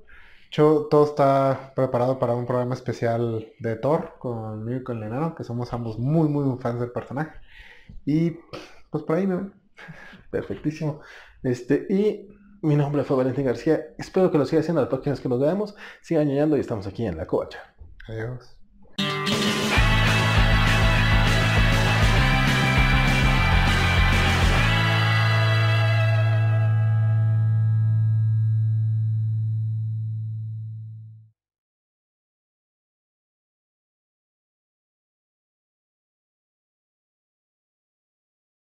Yo, 0.52 0.88
todo 0.90 1.06
está 1.06 1.74
preparado 1.76 2.20
para 2.20 2.36
un 2.36 2.46
programa 2.46 2.76
especial 2.76 3.48
de 3.58 3.76
Thor 3.76 4.14
conmigo 4.20 4.82
y 4.82 4.84
con 4.84 5.00
Lenano, 5.00 5.34
que 5.34 5.44
somos 5.44 5.74
ambos 5.74 5.98
muy, 5.98 6.30
muy 6.30 6.60
fans 6.60 6.80
del 6.80 6.92
personaje. 6.92 7.40
Y 8.06 8.32
pues 8.90 9.04
por 9.04 9.16
ahí 9.16 9.28
me 9.28 9.52
Perfectísimo. 10.30 11.02
Este, 11.44 11.86
y 11.90 12.28
mi 12.62 12.76
nombre 12.76 13.04
fue 13.04 13.18
Valentín 13.18 13.46
García. 13.46 13.94
Espero 13.98 14.32
que 14.32 14.38
lo 14.38 14.46
siga 14.46 14.62
haciendo 14.62 14.82
las 14.82 14.90
próximas 14.90 15.20
que 15.20 15.30
nos 15.30 15.40
veamos. 15.40 15.76
Sigan 16.02 16.24
añadiendo 16.24 16.58
y 16.58 16.62
estamos 16.62 16.88
aquí 16.88 17.06
en 17.06 17.18
la 17.18 17.28
cocha. 17.28 17.60
Adiós. 18.08 18.53